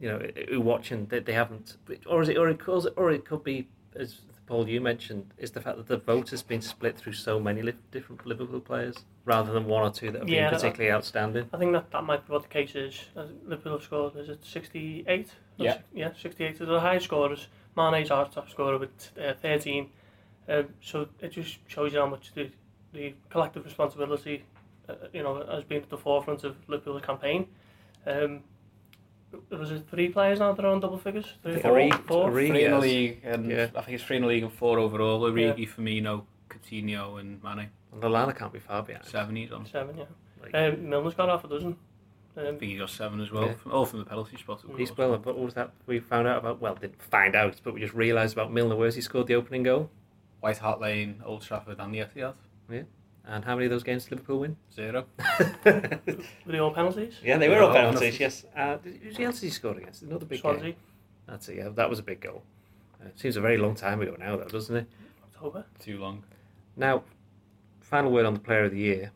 you 0.00 0.08
know, 0.08 0.20
who 0.48 0.60
watching 0.60 1.06
they, 1.06 1.20
they 1.20 1.32
haven't, 1.32 1.76
or 2.06 2.22
is 2.22 2.28
it, 2.28 2.36
or 2.38 2.48
it 2.48 2.58
could, 2.58 2.86
or 2.96 3.10
it 3.10 3.24
could 3.24 3.44
be, 3.44 3.68
as 3.94 4.20
Paul 4.46 4.66
you 4.68 4.80
mentioned, 4.80 5.32
is 5.38 5.50
the 5.52 5.60
fact 5.60 5.76
that 5.76 5.86
the 5.86 5.98
vote 5.98 6.30
has 6.30 6.42
been 6.42 6.62
split 6.62 6.96
through 6.96 7.12
so 7.12 7.38
many 7.38 7.62
li- 7.62 7.74
different 7.92 8.26
Liverpool 8.26 8.60
players 8.60 8.96
rather 9.24 9.52
than 9.52 9.66
one 9.66 9.82
or 9.86 9.90
two 9.92 10.10
that 10.10 10.20
have 10.20 10.28
Yeah, 10.28 10.46
been 10.46 10.54
that- 10.54 10.60
particularly 10.62 10.92
outstanding. 10.92 11.48
I 11.52 11.58
think 11.58 11.72
that, 11.72 11.90
that 11.92 12.02
might 12.04 12.26
be 12.26 12.32
what 12.32 12.42
the 12.42 12.48
case 12.48 12.74
is. 12.74 13.04
Uh, 13.16 13.26
Liverpool 13.44 13.72
have 13.72 13.82
scored, 13.82 14.16
is 14.16 14.28
it 14.28 14.44
68? 14.44 15.28
Yeah. 15.58 15.78
Yeah, 15.94 16.10
68. 16.20 16.58
So 16.58 16.64
the 16.66 16.80
high 16.80 16.98
scorers. 16.98 17.46
Mane's 17.76 18.10
our 18.10 18.28
top 18.28 18.50
scorer 18.50 18.78
with 18.78 19.12
uh, 19.22 19.34
13. 19.34 19.88
Um, 20.48 20.68
so 20.82 21.06
it 21.20 21.28
just 21.32 21.58
shows 21.68 21.92
you 21.92 22.00
how 22.00 22.06
much 22.06 22.32
the, 22.34 22.50
the 22.92 23.14
collective 23.28 23.64
responsibility, 23.64 24.44
uh, 24.88 24.94
you 25.12 25.22
know, 25.22 25.46
has 25.46 25.62
been 25.64 25.82
at 25.82 25.88
the 25.90 25.96
forefront 25.96 26.42
of 26.42 26.56
Liverpool's 26.66 27.02
campaign. 27.02 27.46
Um, 28.06 28.40
was 29.50 29.70
it 29.70 29.82
three 29.90 30.08
players 30.08 30.38
now 30.40 30.52
that 30.52 30.64
are 30.64 30.72
on 30.72 30.80
double 30.80 30.98
figures? 30.98 31.26
Three, 31.42 31.54
think 31.54 31.64
Origi- 31.64 32.06
four? 32.06 32.30
Origi- 32.30 32.32
Three 32.48 32.64
in 32.64 32.70
the 32.72 32.78
league, 32.78 33.20
and 33.24 33.50
Yeah. 33.50 33.68
I 33.76 33.80
think 33.82 33.94
it's 33.96 34.04
three 34.04 34.16
in 34.16 34.22
the 34.22 34.28
league 34.28 34.42
and 34.42 34.52
four 34.52 34.78
overall. 34.78 35.20
Origi, 35.22 35.68
Firmino, 35.68 36.24
Coutinho, 36.48 37.20
and 37.20 37.42
Mane. 37.42 37.70
And 37.92 38.02
Lallana 38.02 38.36
can't 38.36 38.52
be 38.52 38.58
far 38.58 38.82
behind. 38.82 39.04
Seven 39.04 39.36
he's 39.36 39.52
on. 39.52 39.66
Seven, 39.66 39.96
yeah. 39.96 40.04
Like, 40.42 40.54
Um, 40.54 40.88
Milner's 40.88 41.14
got 41.14 41.28
half 41.28 41.44
a 41.44 41.48
dozen. 41.48 41.76
Um, 42.36 42.42
I 42.46 42.50
think 42.50 42.62
he 42.62 42.76
got 42.78 42.90
seven 42.90 43.20
as 43.20 43.30
well, 43.32 43.46
Yeah. 43.46 43.54
from, 43.54 43.72
all 43.72 43.84
from 43.84 43.98
the 43.98 44.04
penalty 44.04 44.36
spot. 44.36 44.62
Of 44.64 44.76
he's 44.78 44.90
course. 44.90 44.98
well, 44.98 45.18
but 45.18 45.34
what 45.36 45.44
was 45.44 45.54
that 45.54 45.72
we 45.86 45.98
found 45.98 46.28
out 46.28 46.38
about? 46.38 46.60
Well, 46.60 46.74
didn't 46.76 47.02
find 47.02 47.34
out, 47.34 47.60
but 47.64 47.74
we 47.74 47.80
just 47.80 47.92
realised 47.94 48.34
about 48.34 48.52
Milner. 48.52 48.76
Where's 48.76 48.94
he 48.94 49.00
scored 49.00 49.26
the 49.26 49.34
opening 49.34 49.64
goal? 49.64 49.90
White 50.40 50.58
Hart 50.58 50.80
Lane, 50.80 51.20
Old 51.26 51.42
Trafford, 51.42 51.78
and 51.80 51.92
the 51.92 51.98
Etihad. 51.98 52.34
And 53.32 53.44
how 53.44 53.54
many 53.54 53.66
of 53.66 53.70
those 53.70 53.84
games 53.84 54.04
did 54.04 54.10
Liverpool 54.12 54.40
win? 54.40 54.56
Zero. 54.74 55.04
were 55.64 56.00
they 56.46 56.58
all 56.58 56.72
penalties? 56.74 57.14
yeah, 57.22 57.38
they 57.38 57.48
were 57.48 57.54
They're 57.54 57.62
all 57.62 57.68
all 57.68 57.74
penalties. 57.74 58.18
penalties. 58.18 58.20
Yes. 58.20 58.44
Uh, 58.56 58.76
did- 58.78 59.16
who 59.16 59.22
else 59.24 59.36
did 59.40 59.46
he 59.46 59.50
score 59.52 59.76
against? 59.78 60.02
Another 60.02 60.26
big 60.26 60.40
Swansea, 60.40 60.64
game. 60.64 60.74
That's 61.28 61.48
it. 61.48 61.58
Yeah, 61.58 61.68
that 61.68 61.88
was 61.88 62.00
a 62.00 62.02
big 62.02 62.20
goal. 62.20 62.42
Uh, 63.00 63.06
it 63.06 63.18
seems 63.20 63.36
a 63.36 63.40
very 63.40 63.56
long 63.56 63.76
time 63.76 64.00
ago 64.00 64.16
now, 64.18 64.36
though, 64.36 64.48
doesn't 64.48 64.74
it? 64.74 64.86
October. 65.32 65.64
Too 65.78 65.98
long. 65.98 66.24
Now, 66.76 67.04
final 67.80 68.10
word 68.10 68.26
on 68.26 68.34
the 68.34 68.40
player 68.40 68.64
of 68.64 68.72
the 68.72 68.78
year. 68.78 69.12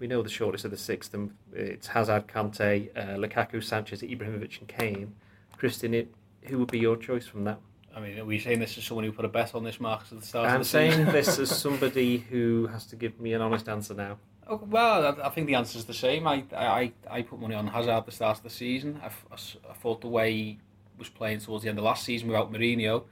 We 0.00 0.08
know 0.08 0.22
the 0.22 0.28
shortlist 0.28 0.64
of 0.64 0.72
the 0.72 0.76
sixth, 0.76 1.14
and 1.14 1.30
it's 1.52 1.86
Hazard, 1.86 2.26
Kante, 2.26 2.88
uh, 2.96 3.16
Lukaku, 3.16 3.62
Sanchez, 3.62 4.02
Ibrahimovic, 4.02 4.58
and 4.58 4.66
Kane. 4.66 5.14
Christian, 5.56 5.94
it, 5.94 6.12
who 6.46 6.58
would 6.58 6.72
be 6.72 6.80
your 6.80 6.96
choice 6.96 7.28
from 7.28 7.44
that? 7.44 7.60
I 7.94 8.00
mean, 8.00 8.18
are 8.18 8.24
we 8.24 8.38
saying 8.38 8.60
this 8.60 8.78
as 8.78 8.84
someone 8.84 9.04
who 9.04 9.12
put 9.12 9.24
a 9.24 9.28
bet 9.28 9.54
on 9.54 9.64
this 9.64 9.78
Marcus 9.78 10.12
at 10.12 10.20
the 10.20 10.26
start 10.26 10.48
I'm 10.48 10.60
the 10.60 10.64
saying 10.64 11.06
this 11.06 11.38
as 11.38 11.50
somebody 11.60 12.18
who 12.18 12.68
has 12.68 12.86
to 12.86 12.96
give 12.96 13.20
me 13.20 13.34
an 13.34 13.42
honest 13.42 13.68
answer 13.68 13.94
now. 13.94 14.18
Oh, 14.48 14.60
well, 14.66 15.16
I, 15.20 15.26
I 15.26 15.28
think 15.30 15.46
the 15.46 15.54
answer 15.54 15.78
is 15.78 15.84
the 15.84 15.94
same. 15.94 16.26
I, 16.26 16.44
I, 16.56 16.92
I 17.10 17.22
put 17.22 17.38
money 17.38 17.54
on 17.54 17.66
Hazard 17.66 17.90
at 17.90 18.06
the 18.06 18.12
start 18.12 18.38
of 18.38 18.42
the 18.42 18.50
season. 18.50 19.00
I 19.02 19.74
thought 19.74 20.00
the 20.00 20.08
way 20.08 20.32
he 20.32 20.58
was 20.98 21.08
playing 21.08 21.40
towards 21.40 21.64
the 21.64 21.70
end 21.70 21.78
of 21.78 21.84
last 21.84 22.04
season 22.04 22.28
without 22.28 22.52
Mourinho 22.52 23.04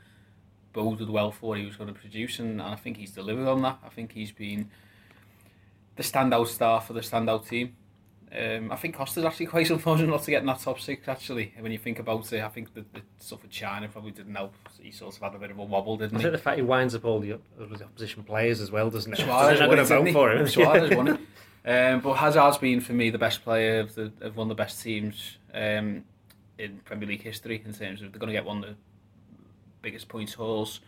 boded 0.73 1.11
well 1.11 1.31
for 1.31 1.51
what 1.51 1.59
he 1.59 1.67
was 1.67 1.77
going 1.77 1.93
to 1.93 1.99
produce, 1.99 2.39
and, 2.39 2.53
and 2.53 2.63
I 2.63 2.77
think 2.77 2.97
he's 2.97 3.11
delivered 3.11 3.49
on 3.49 3.63
that. 3.63 3.79
I 3.85 3.89
think 3.89 4.13
he's 4.13 4.33
been 4.33 4.71
the 5.97 6.03
standout 6.03 6.47
star 6.47 6.81
for 6.81 6.93
the 6.93 7.01
standout 7.01 7.49
team. 7.49 7.77
Um, 8.37 8.71
I 8.71 8.77
think 8.77 8.95
Costa's 8.95 9.25
actually 9.25 9.47
quite 9.47 9.71
unfortunate 9.71 10.09
not 10.09 10.23
to 10.23 10.31
get 10.31 10.41
in 10.41 10.47
that 10.47 10.61
top 10.61 10.81
six, 10.81 11.09
actually. 11.09 11.53
When 11.59 11.73
you 11.73 11.79
think 11.79 11.99
about 11.99 12.33
it, 12.33 12.43
I 12.43 12.49
think 12.49 12.75
the, 12.75 12.85
the 12.93 13.03
stuff 13.19 13.43
with 13.43 13.51
China 13.51 13.89
probably 13.89 14.13
didn't 14.13 14.35
help. 14.35 14.55
He 14.81 14.93
sort 14.93 15.17
of 15.17 15.23
had 15.23 15.35
a 15.35 15.39
bit 15.39 15.51
of 15.51 15.59
a 15.59 15.65
wobble, 15.65 15.97
didn't 15.97 16.13
think 16.13 16.25
he? 16.25 16.31
the 16.31 16.39
fact 16.39 16.57
he 16.57 16.63
winds 16.63 16.95
up 16.95 17.05
all 17.05 17.21
the, 17.21 17.39
the 17.59 17.85
opposition 17.85 18.23
players 18.23 18.61
as 18.61 18.71
well, 18.71 18.89
doesn't 18.91 19.13
it? 19.13 19.17
Suarez 19.17 19.59
not 19.59 19.69
won 19.69 19.77
going 19.77 19.87
it, 19.87 19.89
to 19.89 20.03
vote 20.03 20.13
for 20.13 20.33
him. 20.33 20.47
Suarez 20.47 20.91
won 20.97 21.09
it. 21.09 21.21
Um, 21.63 22.01
but 22.01 22.15
Hazard's 22.15 22.59
been 22.59 22.81
for 22.81 22.93
me 22.93 23.11
the 23.11 23.19
best 23.19 23.43
player 23.43 23.81
of, 23.81 23.95
the, 23.95 24.13
of 24.21 24.37
one 24.37 24.47
of 24.47 24.57
the 24.57 24.63
best 24.63 24.83
teams 24.83 25.37
um, 25.53 26.05
in 26.59 26.81
Premier 26.85 27.09
League 27.09 27.23
history 27.23 27.63
in 27.65 27.75
terms 27.75 28.01
of 28.01 28.13
they're 28.13 28.21
going 28.21 28.29
to 28.29 28.33
get 28.33 28.45
one 28.47 28.59
of 28.59 28.71
the 28.71 28.77
biggest 29.83 30.09
points 30.09 30.35
hauls. 30.35 30.81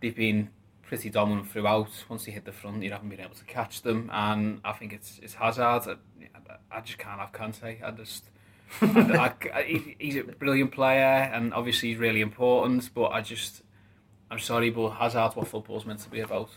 They've 0.00 0.14
been 0.14 0.50
pretty 0.82 1.10
dominant 1.10 1.48
throughout. 1.48 1.90
Once 2.08 2.24
they 2.24 2.32
hit 2.32 2.44
the 2.44 2.52
front, 2.52 2.82
you 2.82 2.90
haven't 2.90 3.08
been 3.10 3.20
able 3.20 3.34
to 3.34 3.44
catch 3.44 3.82
them, 3.82 4.10
and 4.12 4.60
I 4.64 4.72
think 4.72 4.92
it's 4.92 5.20
it's 5.22 5.34
Hazard. 5.34 5.62
I, 5.62 6.38
I 6.70 6.80
just 6.80 6.98
can't 6.98 7.20
have 7.20 7.32
Kante. 7.32 7.82
I 7.82 7.90
just. 7.92 8.24
I, 8.82 9.32
I, 9.52 9.62
he- 9.62 9.96
he's 9.98 10.16
a 10.16 10.22
brilliant 10.22 10.70
player, 10.72 11.28
and 11.32 11.52
obviously 11.52 11.88
he's 11.90 11.98
really 11.98 12.20
important. 12.20 12.90
But 12.94 13.06
I 13.08 13.20
just, 13.20 13.62
I'm 14.30 14.38
sorry, 14.38 14.70
but 14.70 14.90
Hazard's 14.90 15.34
what 15.34 15.48
football's 15.48 15.84
meant 15.84 16.00
to 16.00 16.08
be 16.10 16.20
about. 16.20 16.50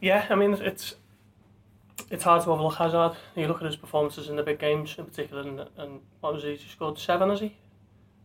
Yeah, 0.00 0.26
I 0.30 0.34
mean 0.34 0.52
it's 0.54 0.94
it's 2.10 2.24
hard 2.24 2.42
to 2.44 2.50
overlook 2.50 2.74
Hazard. 2.76 3.16
You 3.36 3.46
look 3.48 3.58
at 3.62 3.66
his 3.66 3.76
performances 3.76 4.28
in 4.28 4.36
the 4.36 4.42
big 4.42 4.58
games, 4.58 4.94
in 4.98 5.04
particular, 5.06 5.42
and, 5.42 5.60
and 5.76 6.00
what 6.20 6.34
was 6.34 6.42
he? 6.44 6.56
He 6.56 6.68
scored 6.68 6.98
seven, 6.98 7.30
has 7.30 7.40
he? 7.40 7.56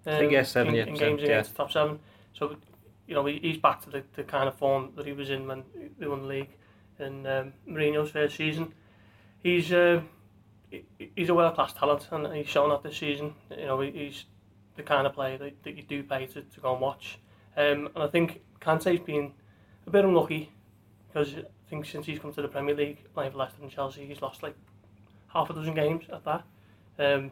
Um, 0.06 0.14
I 0.16 0.18
think, 0.20 0.32
yeah, 0.32 0.44
seven, 0.44 0.74
in, 0.74 0.76
yeah, 0.76 0.86
in 0.86 0.96
seven, 0.96 1.10
games 1.16 1.22
yeah. 1.22 1.28
against 1.36 1.52
the 1.52 1.58
top 1.58 1.72
seven. 1.72 2.00
So 2.34 2.58
you 3.08 3.16
know 3.16 3.26
he's 3.26 3.58
back 3.58 3.82
to 3.84 3.90
the, 3.90 4.04
the 4.16 4.24
kind 4.24 4.48
of 4.48 4.56
form 4.56 4.92
that 4.96 5.06
he 5.06 5.14
was 5.14 5.30
in 5.30 5.48
when 5.48 5.64
they 5.98 6.08
won 6.08 6.22
the 6.22 6.28
league 6.28 6.50
in 7.00 7.26
um, 7.26 7.54
Mourinho's 7.68 8.12
first 8.12 8.36
season. 8.36 8.74
He's 9.42 9.72
uh, 9.72 10.02
he- 10.02 10.06
he's 11.16 11.30
a 11.30 11.34
world-class 11.34 11.74
talent 11.74 12.08
and 12.12 12.34
he's 12.36 12.48
shown 12.48 12.70
that 12.70 12.84
this 12.84 12.98
season. 12.98 13.34
You 13.50 13.66
know, 13.66 13.80
he's 13.82 14.26
the 14.76 14.84
kind 14.84 15.06
of 15.08 15.14
player 15.14 15.38
that, 15.38 15.64
that 15.64 15.76
you 15.76 15.84
do 15.84 16.04
pay 16.04 16.26
to, 16.28 16.42
to 16.42 16.60
go 16.62 16.74
and 16.74 16.82
watch. 16.82 17.20
Um, 17.58 17.90
and 17.94 18.04
I 18.04 18.08
think 18.08 18.42
Kante's 18.62 19.00
been 19.00 19.32
a 19.88 19.90
bit 19.90 20.06
unlucky 20.06 20.52
because 21.08 21.34
I 21.36 21.70
think 21.70 21.86
since 21.86 22.06
he's 22.06 22.20
come 22.20 22.34
to 22.34 22.42
the 22.42 22.48
Premier 22.48 22.76
League 22.76 23.04
playing 23.14 23.32
for 23.32 23.38
Leicester 23.38 23.62
and 23.62 23.72
Chelsea, 23.72 24.06
he's 24.06 24.22
lost 24.22 24.44
like 24.44 24.56
half 25.28 25.50
a 25.50 25.54
dozen 25.54 25.74
games 25.74 26.06
at 26.12 26.24
that. 26.26 26.44
Um, 26.98 27.32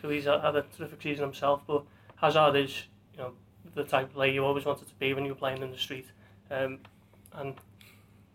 so 0.00 0.08
he's 0.08 0.24
had 0.24 0.56
a 0.56 0.64
terrific 0.76 1.02
season 1.02 1.24
himself, 1.24 1.62
but 1.66 1.84
Hazard 2.16 2.56
is 2.56 2.84
you 3.14 3.20
know 3.20 3.32
the 3.74 3.84
type 3.84 4.06
of 4.08 4.14
player 4.14 4.32
you 4.32 4.44
always 4.44 4.64
wanted 4.64 4.88
to 4.88 4.94
be 4.94 5.14
when 5.14 5.24
you 5.24 5.32
were 5.32 5.38
playing 5.38 5.62
in 5.62 5.70
the 5.70 5.78
street. 5.78 6.06
Um, 6.50 6.80
and 7.34 7.54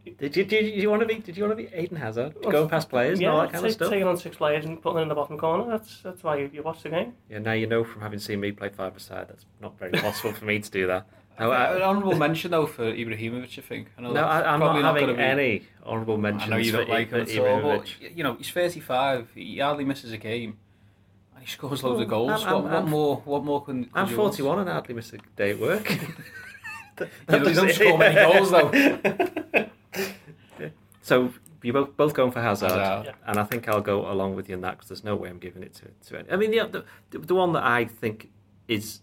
Did 0.05 0.35
you, 0.35 0.43
did 0.43 0.65
you 0.75 0.89
want 0.89 1.01
to 1.01 1.07
be? 1.07 1.15
Did 1.15 1.37
you 1.37 1.43
want 1.45 1.57
to 1.57 1.63
be 1.63 1.73
Eden 1.77 1.95
Hazard, 1.97 2.35
going 2.41 2.67
past 2.67 2.89
players 2.89 3.19
and 3.19 3.27
all 3.29 3.39
that 3.41 3.51
kind 3.53 3.63
take, 3.63 3.69
of 3.71 3.75
stuff? 3.75 3.89
taking 3.89 4.07
on 4.07 4.17
six 4.17 4.35
players 4.35 4.65
and 4.65 4.81
putting 4.81 4.95
them 4.95 5.03
in 5.03 5.09
the 5.09 5.15
bottom 5.15 5.37
corner. 5.37 5.69
That's 5.69 6.01
that's 6.01 6.21
why 6.23 6.37
you, 6.37 6.49
you 6.53 6.61
watch 6.61 6.83
the 6.83 6.89
game. 6.89 7.13
Yeah, 7.29 7.39
now 7.39 7.53
you 7.53 7.67
know 7.67 7.85
from 7.85 8.01
having 8.01 8.19
seen 8.19 8.41
me 8.41 8.51
play 8.51 8.67
five 8.69 8.97
aside, 8.97 9.27
that's 9.29 9.45
not 9.61 9.79
very 9.79 9.91
possible 9.93 10.33
for 10.33 10.43
me 10.43 10.59
to 10.59 10.69
do 10.69 10.87
that. 10.87 11.07
No, 11.39 11.49
I- 11.51 11.71
uh, 11.71 11.75
An 11.77 11.81
honourable 11.81 12.15
mention 12.15 12.51
though 12.51 12.67
for 12.67 12.83
Ibrahimovic, 12.83 13.57
I 13.57 13.61
think. 13.61 13.87
I 13.97 14.01
know 14.03 14.11
No, 14.13 14.23
I, 14.23 14.53
I'm 14.53 14.59
probably 14.59 14.83
not 14.83 14.93
having 14.93 15.15
gonna 15.15 15.17
be- 15.17 15.23
any 15.23 15.63
honourable 15.83 16.17
mentions. 16.19 16.43
I 16.43 16.55
know 16.55 16.57
you 16.61 16.71
don't 16.71 16.85
for 16.85 16.91
like 16.91 17.09
him 17.09 17.21
at 17.21 17.37
all, 17.39 17.61
but 17.61 17.85
Ibrahimovic. 17.87 18.15
you 18.15 18.23
know 18.23 18.35
he's 18.35 18.51
35. 18.51 19.29
He 19.33 19.57
hardly 19.57 19.83
misses 19.83 20.11
a 20.11 20.17
game, 20.19 20.57
and 21.33 21.43
he 21.43 21.49
scores 21.49 21.81
loads 21.83 22.01
of 22.01 22.07
oh, 22.07 22.09
goals. 22.09 22.29
I'm- 22.29 22.39
what, 22.41 22.53
I'm- 22.53 22.63
what 22.65 22.73
I'm- 22.73 22.89
more? 22.89 23.15
What 23.25 23.43
more 23.43 23.63
can? 23.65 23.89
I'm 23.95 24.05
could 24.05 24.11
you 24.11 24.17
want? 24.21 24.33
41 24.35 24.59
and 24.59 24.69
hardly 24.69 24.93
miss 24.93 25.11
a 25.13 25.17
day 25.35 25.51
at 25.51 25.59
work. 25.59 25.87
That- 25.87 25.99
Yeah, 26.99 27.07
that 27.25 27.43
but 27.43 27.47
you 27.49 27.55
don't 27.55 27.71
score 27.71 27.97
many 27.97 28.15
goals, 28.15 28.51
though. 28.51 29.29
so 31.03 31.31
you 31.61 31.71
both 31.71 31.95
both 31.95 32.13
going 32.15 32.31
for 32.31 32.41
Hazard, 32.41 32.71
Hazard. 32.71 33.05
Yeah. 33.05 33.11
and 33.29 33.39
I 33.39 33.43
think 33.43 33.67
I'll 33.69 33.79
go 33.81 34.11
along 34.11 34.35
with 34.35 34.49
you 34.49 34.55
in 34.55 34.61
that 34.61 34.71
because 34.71 34.89
there's 34.89 35.03
no 35.03 35.15
way 35.15 35.29
I'm 35.29 35.37
giving 35.37 35.61
it 35.61 35.73
to 35.75 35.85
to 36.09 36.19
any. 36.19 36.31
I 36.31 36.35
mean, 36.35 36.49
the, 36.51 36.83
the 37.11 37.19
the 37.19 37.35
one 37.35 37.53
that 37.53 37.63
I 37.63 37.85
think 37.85 38.31
is 38.67 39.01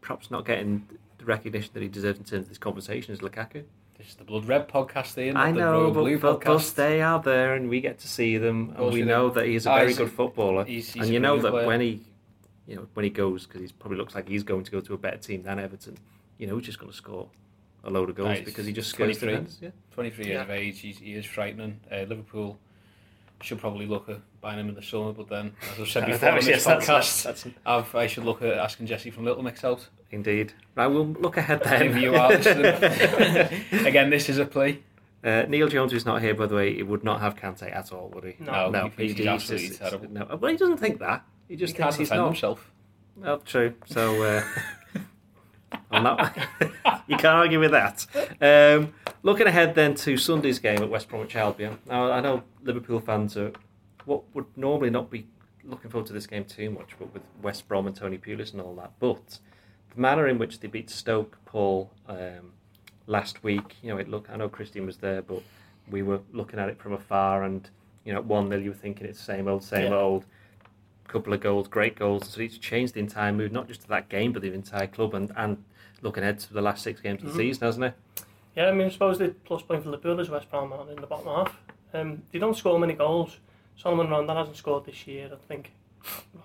perhaps 0.00 0.30
not 0.30 0.44
getting 0.44 0.86
the 1.18 1.24
recognition 1.24 1.70
that 1.74 1.82
he 1.82 1.88
deserves 1.88 2.18
in 2.18 2.24
terms 2.24 2.42
of 2.44 2.48
this 2.48 2.58
conversation 2.58 3.14
is 3.14 3.20
Lukaku. 3.20 3.62
This 3.96 4.08
is 4.08 4.14
the 4.16 4.24
Blood 4.24 4.46
Red 4.46 4.68
podcast, 4.68 5.16
Ian. 5.16 5.36
I 5.36 5.52
not 5.52 5.54
the 5.54 5.60
know, 5.60 5.72
Royal 5.72 5.90
but, 5.92 6.00
Blue 6.00 6.18
but, 6.18 6.40
but 6.44 6.58
podcast. 6.58 6.74
they 6.74 7.00
are 7.02 7.20
there, 7.22 7.54
and 7.54 7.68
we 7.68 7.80
get 7.80 7.98
to 8.00 8.08
see 8.08 8.36
them, 8.36 8.74
and 8.76 8.86
we 8.86 9.00
we 9.00 9.02
know 9.02 9.30
that 9.30 9.46
he's 9.46 9.64
a 9.66 9.68
very 9.70 9.88
he's 9.88 9.98
a- 9.98 10.04
good 10.04 10.12
footballer. 10.12 10.64
he's- 10.64 10.92
he's 10.92 11.04
and 11.04 11.12
you 11.14 11.20
know 11.20 11.38
that 11.38 11.50
player. 11.52 11.66
when 11.66 11.80
he, 11.80 12.00
you 12.66 12.74
know, 12.76 12.86
when 12.94 13.04
he 13.04 13.10
goes 13.10 13.46
because 13.46 13.60
he 13.62 13.68
probably 13.78 13.98
looks 13.98 14.14
like 14.14 14.28
he's 14.28 14.42
going 14.42 14.64
to 14.64 14.70
go 14.72 14.80
to 14.80 14.94
a 14.94 14.98
better 14.98 15.18
team 15.18 15.42
than 15.44 15.58
Everton. 15.60 15.96
You 16.38 16.46
know, 16.48 16.56
he's 16.56 16.66
just 16.66 16.78
going 16.80 16.90
to 16.90 16.96
score 16.96 17.28
a 17.84 17.90
load 17.90 18.08
of 18.10 18.16
goals 18.16 18.38
he's 18.38 18.44
because 18.46 18.66
he 18.66 18.72
just 18.72 18.90
scores 18.90 19.18
23. 19.18 19.28
defenders. 19.28 19.58
Yeah. 19.60 19.70
23 19.94 20.24
years 20.26 20.34
Yeah. 20.36 20.42
of 20.42 20.50
age, 20.50 20.80
he's, 20.80 20.98
he 20.98 21.14
is 21.14 21.24
frightening. 21.26 21.80
Uh, 21.90 22.02
Liverpool 22.02 22.58
should 23.40 23.58
probably 23.58 23.86
look 23.86 24.08
at 24.08 24.18
buying 24.40 24.60
him 24.60 24.68
in 24.68 24.74
the 24.74 24.82
summer, 24.82 25.12
but 25.12 25.28
then, 25.28 25.52
as 25.72 25.80
I've 25.80 25.88
said 25.88 26.06
before 26.06 26.28
on 26.30 26.34
this 26.36 26.46
Yes, 26.46 26.64
podcast, 26.66 26.86
that's- 26.86 27.22
that's- 27.24 27.46
I've, 27.66 27.94
I 27.94 28.06
should 28.06 28.24
look 28.24 28.40
at 28.42 28.54
asking 28.56 28.86
Jesy 28.86 29.10
from 29.10 29.24
Little 29.24 29.42
Mix 29.42 29.64
out. 29.64 29.88
Indeed. 30.12 30.52
Right, 30.76 30.86
we'll 30.86 31.06
look 31.06 31.36
ahead 31.38 31.62
then. 31.64 31.96
You 32.00 32.14
are. 32.14 32.32
Again, 33.86 34.10
this 34.10 34.28
is 34.28 34.38
a 34.38 34.44
plea. 34.44 34.82
Uh, 35.24 35.44
Neil 35.48 35.68
Jones, 35.68 35.92
who's 35.92 36.04
not 36.04 36.20
here, 36.20 36.34
by 36.34 36.46
the 36.46 36.54
way, 36.54 36.74
he 36.74 36.82
would 36.82 37.04
not 37.04 37.20
have 37.20 37.36
Kante 37.36 37.74
at 37.74 37.92
all, 37.92 38.10
would 38.14 38.24
he? 38.24 38.36
No. 38.40 38.70
No, 38.70 38.84
he 38.84 38.90
thinks 39.08 39.14
he's 39.18 39.26
absolutely 39.26 39.68
just- 39.68 39.80
terrible. 39.80 40.08
No, 40.10 40.38
well, 40.40 40.50
he 40.50 40.56
doesn't 40.56 40.78
think 40.78 40.98
that. 41.00 41.24
He 41.48 41.56
just 41.56 41.74
He 41.74 41.78
can't 41.78 41.94
thinks 41.94 41.98
he's 41.98 42.08
defend 42.08 42.22
not. 42.22 42.28
himself. 42.28 42.70
Oh, 43.24 43.36
true. 43.38 43.74
So, 43.86 44.22
uh, 44.22 44.42
I'm 45.92 46.02
not. 46.02 46.36
you 47.06 47.16
can't 47.16 47.24
argue 47.36 47.60
with 47.60 47.72
that. 47.72 48.06
Um, 48.40 48.94
looking 49.22 49.46
ahead 49.46 49.74
then 49.74 49.94
to 49.96 50.16
Sunday's 50.16 50.58
game 50.58 50.82
at 50.82 50.88
West 50.88 51.08
Bromwich 51.08 51.36
Albion. 51.36 51.78
Now, 51.86 52.10
I 52.10 52.20
know 52.20 52.42
Liverpool 52.62 53.00
fans 53.00 53.36
are 53.36 53.52
what 54.04 54.22
would 54.34 54.46
normally 54.56 54.90
not 54.90 55.10
be 55.10 55.26
looking 55.64 55.90
forward 55.90 56.06
to 56.08 56.12
this 56.12 56.26
game 56.26 56.44
too 56.44 56.70
much, 56.70 56.90
but 56.98 57.12
with 57.14 57.22
West 57.40 57.68
Brom 57.68 57.86
and 57.86 57.94
Tony 57.94 58.18
Pulis 58.18 58.52
and 58.52 58.60
all 58.60 58.74
that. 58.76 58.92
But 58.98 59.38
the 59.94 60.00
manner 60.00 60.26
in 60.26 60.38
which 60.38 60.60
they 60.60 60.68
beat 60.68 60.90
Stoke, 60.90 61.38
Paul, 61.44 61.90
um, 62.08 62.52
last 63.06 63.44
week, 63.44 63.76
you 63.82 63.90
know, 63.90 63.98
it 63.98 64.08
look. 64.08 64.28
I 64.32 64.36
know 64.36 64.48
Christian 64.48 64.86
was 64.86 64.96
there, 64.96 65.22
but 65.22 65.42
we 65.90 66.02
were 66.02 66.20
looking 66.32 66.58
at 66.58 66.68
it 66.68 66.78
from 66.80 66.94
afar, 66.94 67.44
and 67.44 67.68
you 68.04 68.12
know, 68.12 68.20
one 68.22 68.48
0 68.48 68.60
you 68.60 68.70
were 68.70 68.76
thinking 68.76 69.06
it's 69.06 69.18
the 69.18 69.24
same 69.24 69.46
old, 69.46 69.62
same 69.62 69.92
Yeah. 69.92 69.98
old 69.98 70.24
couple 71.06 71.32
of 71.34 71.40
goals, 71.40 71.68
great 71.68 71.94
goals. 71.94 72.26
So 72.28 72.40
it's 72.40 72.56
changed 72.56 72.94
the 72.94 73.00
entire 73.00 73.32
mood, 73.32 73.52
not 73.52 73.68
just 73.68 73.82
to 73.82 73.88
that 73.88 74.08
game, 74.08 74.32
but 74.32 74.40
the 74.42 74.52
entire 74.52 74.86
club, 74.86 75.14
and, 75.14 75.30
and 75.36 75.62
looking 76.02 76.22
ahead 76.22 76.38
to 76.40 76.52
the 76.52 76.60
last 76.62 76.82
six 76.82 77.00
games 77.00 77.22
of 77.22 77.28
the 77.28 77.34
Mhm. 77.34 77.36
season, 77.48 77.66
hasn't 77.66 77.84
it? 77.86 77.94
Yeah, 78.56 78.68
I 78.68 78.72
mean, 78.72 78.86
I 78.86 78.90
suppose 78.90 79.18
the 79.18 79.28
plus 79.44 79.62
point 79.62 79.82
for 79.82 79.90
Liverpool 79.90 80.20
is 80.20 80.28
West 80.28 80.50
Brom 80.50 80.72
are 80.72 80.90
in 80.90 81.00
the 81.00 81.06
bottom 81.06 81.26
half. 81.26 81.56
Um, 81.94 82.22
they 82.32 82.38
don't 82.38 82.56
score 82.56 82.78
many 82.78 82.92
goals. 82.94 83.38
Salomon 83.76 84.10
Rondon 84.10 84.36
hasn't 84.36 84.56
scored 84.56 84.84
this 84.84 85.06
year, 85.06 85.30
I 85.32 85.36
think. 85.48 85.72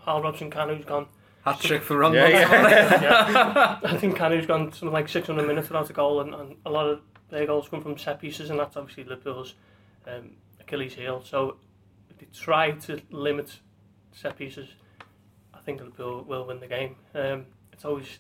Hal 0.06 0.22
Robson 0.22 0.50
Kanu's 0.50 0.86
gone. 0.86 1.08
Hat 1.44 1.60
trick 1.60 1.82
for 1.82 1.98
Ron. 1.98 2.14
Yeah, 2.14 2.28
yeah. 2.28 3.02
yeah. 3.02 3.80
I 3.84 3.98
think 3.98 4.16
Kanu's 4.18 4.46
gone 4.46 4.72
something 4.72 4.92
like 4.94 5.10
600 5.10 5.46
minutes 5.48 5.68
without 5.70 5.90
a 5.90 5.94
goal, 5.94 6.22
and, 6.22 6.34
and 6.34 6.56
a 6.66 6.70
lot 6.70 6.88
of 6.88 7.02
their 7.30 7.46
goals 7.46 7.68
come 7.70 7.82
from 7.82 7.98
set 7.98 8.20
pieces, 8.22 8.50
and 8.50 8.60
that's 8.60 8.78
obviously 8.78 9.04
Liverpool's 9.04 9.56
um, 10.08 10.32
Achilles 10.62 10.94
heel. 10.94 11.22
So 11.24 11.58
if 12.10 12.18
they 12.18 12.28
try 12.34 12.72
to 12.72 13.02
limit 13.10 13.60
set 14.14 14.38
pieces, 14.38 14.70
I 15.54 15.60
think 15.60 15.80
Liverpool 15.80 16.24
will 16.24 16.46
win 16.46 16.60
the 16.60 16.68
game. 16.68 16.96
Um, 17.16 17.46
it's 17.74 17.84
always 17.86 18.20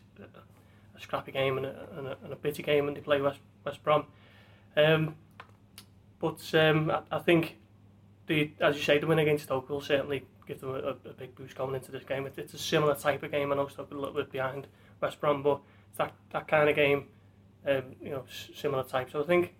a, 0.97 1.01
scrappy 1.01 1.31
game 1.31 1.57
and 1.57 1.65
a, 1.65 1.87
and, 1.97 2.07
a, 2.07 2.17
and 2.23 2.33
a 2.33 2.61
game 2.61 2.85
when 2.85 2.93
they 2.93 3.01
play 3.01 3.21
West, 3.21 3.39
West 3.65 3.83
Brom. 3.83 4.05
Um, 4.75 5.15
but 6.19 6.41
um, 6.53 6.91
I, 6.91 7.01
I 7.11 7.19
think, 7.19 7.57
the 8.27 8.51
as 8.59 8.75
you 8.75 8.83
say, 8.83 8.97
the 8.97 9.07
win 9.07 9.19
against 9.19 9.45
Stoke 9.45 9.69
will 9.69 9.81
certainly 9.81 10.25
give 10.47 10.61
them 10.61 10.71
a, 10.71 10.95
a 11.09 11.13
big 11.13 11.35
boost 11.35 11.55
going 11.55 11.75
into 11.75 11.91
this 11.91 12.03
game. 12.03 12.25
It, 12.25 12.33
it's 12.37 12.53
a 12.53 12.57
similar 12.57 12.95
type 12.95 13.23
of 13.23 13.31
game. 13.31 13.51
I 13.51 13.55
know 13.55 13.67
Stoke 13.67 13.91
a 13.91 13.95
little 13.95 14.15
bit 14.15 14.31
behind 14.31 14.67
West 15.01 15.19
Brom, 15.19 15.43
but 15.43 15.59
it's 15.89 15.97
that, 15.97 16.13
that 16.31 16.47
kind 16.47 16.69
of 16.69 16.75
game, 16.75 17.07
um, 17.67 17.83
you 18.01 18.11
know, 18.11 18.23
similar 18.55 18.83
type. 18.83 19.11
So 19.11 19.21
I 19.21 19.25
think 19.25 19.53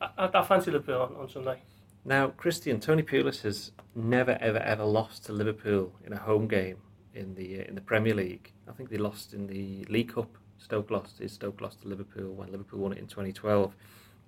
I, 0.00 0.08
I, 0.18 0.30
I 0.32 0.42
fancy 0.44 0.70
Liverpool 0.70 1.02
on, 1.02 1.16
on 1.16 1.28
Sunday. 1.28 1.62
Now, 2.04 2.28
Christian 2.28 2.78
Tony 2.78 3.02
Pulis 3.02 3.42
has 3.42 3.72
never, 3.94 4.38
ever, 4.40 4.58
ever 4.58 4.84
lost 4.84 5.24
to 5.26 5.32
Liverpool 5.32 5.92
in 6.04 6.12
a 6.12 6.18
home 6.18 6.46
game 6.46 6.76
in 7.16 7.34
the 7.34 7.60
uh, 7.60 7.64
in 7.64 7.74
the 7.74 7.80
Premier 7.80 8.14
League. 8.14 8.52
I 8.68 8.72
think 8.72 8.90
they 8.90 8.98
lost 8.98 9.32
in 9.34 9.46
the 9.46 9.84
League 9.88 10.14
Cup. 10.14 10.36
Stoke 10.58 10.90
lost. 10.90 11.20
Is 11.20 11.32
Stoke 11.32 11.60
lost 11.60 11.82
to 11.82 11.88
Liverpool 11.88 12.32
when 12.32 12.50
Liverpool 12.50 12.80
won 12.80 12.92
it 12.92 12.98
in 12.98 13.06
2012. 13.06 13.74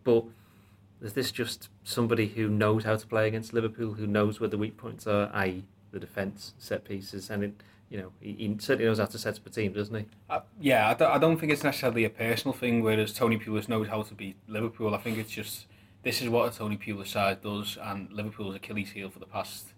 But 0.05 0.25
is 1.03 1.13
this 1.13 1.31
just 1.31 1.69
somebody 1.85 2.29
who 2.29 2.49
knows 2.49 2.85
how 2.85 2.97
to 2.97 3.07
play 3.07 3.29
against 3.29 3.53
Liverpool, 3.53 3.95
who 3.95 4.07
knows 4.07 4.41
where 4.41 4.49
the 4.49 4.59
weak 4.59 4.77
points 4.77 5.07
are, 5.07 5.31
i.e., 5.35 5.65
the 5.93 6.01
defence, 6.01 6.55
set 6.59 6.85
pieces, 6.85 7.31
and 7.31 7.45
it, 7.45 7.63
you 7.89 7.99
know 7.99 8.13
he, 8.21 8.33
he 8.33 8.57
certainly 8.59 8.87
knows 8.87 8.99
how 8.99 9.07
to 9.07 9.19
set 9.19 9.37
up 9.39 9.47
a 9.47 9.51
team, 9.51 9.73
doesn't 9.73 9.95
he? 9.95 10.05
Uh, 10.29 10.41
yeah, 10.61 10.89
I 10.89 10.95
don't, 10.95 11.11
I 11.13 11.19
don't 11.19 11.39
think 11.39 11.53
it's 11.53 11.65
necessarily 11.65 12.05
a 12.05 12.11
personal 12.11 12.53
thing, 12.53 12.83
whereas 12.83 13.13
Tony 13.13 13.39
Pulis 13.39 13.69
knows 13.69 13.89
how 13.89 14.03
to 14.03 14.15
beat 14.15 14.37
Liverpool. 14.47 14.95
I 14.95 14.99
think 14.99 15.19
it's 15.19 15.31
just 15.31 15.67
this 16.03 16.23
is 16.23 16.29
what 16.29 16.53
a 16.53 16.57
Tony 16.57 16.77
Pulis 16.77 17.09
side 17.09 17.43
does, 17.43 17.79
and 17.81 18.11
Liverpool's 18.13 18.55
Achilles 18.55 18.91
heel 18.91 19.11
for 19.11 19.19
the 19.19 19.27
past 19.27 19.73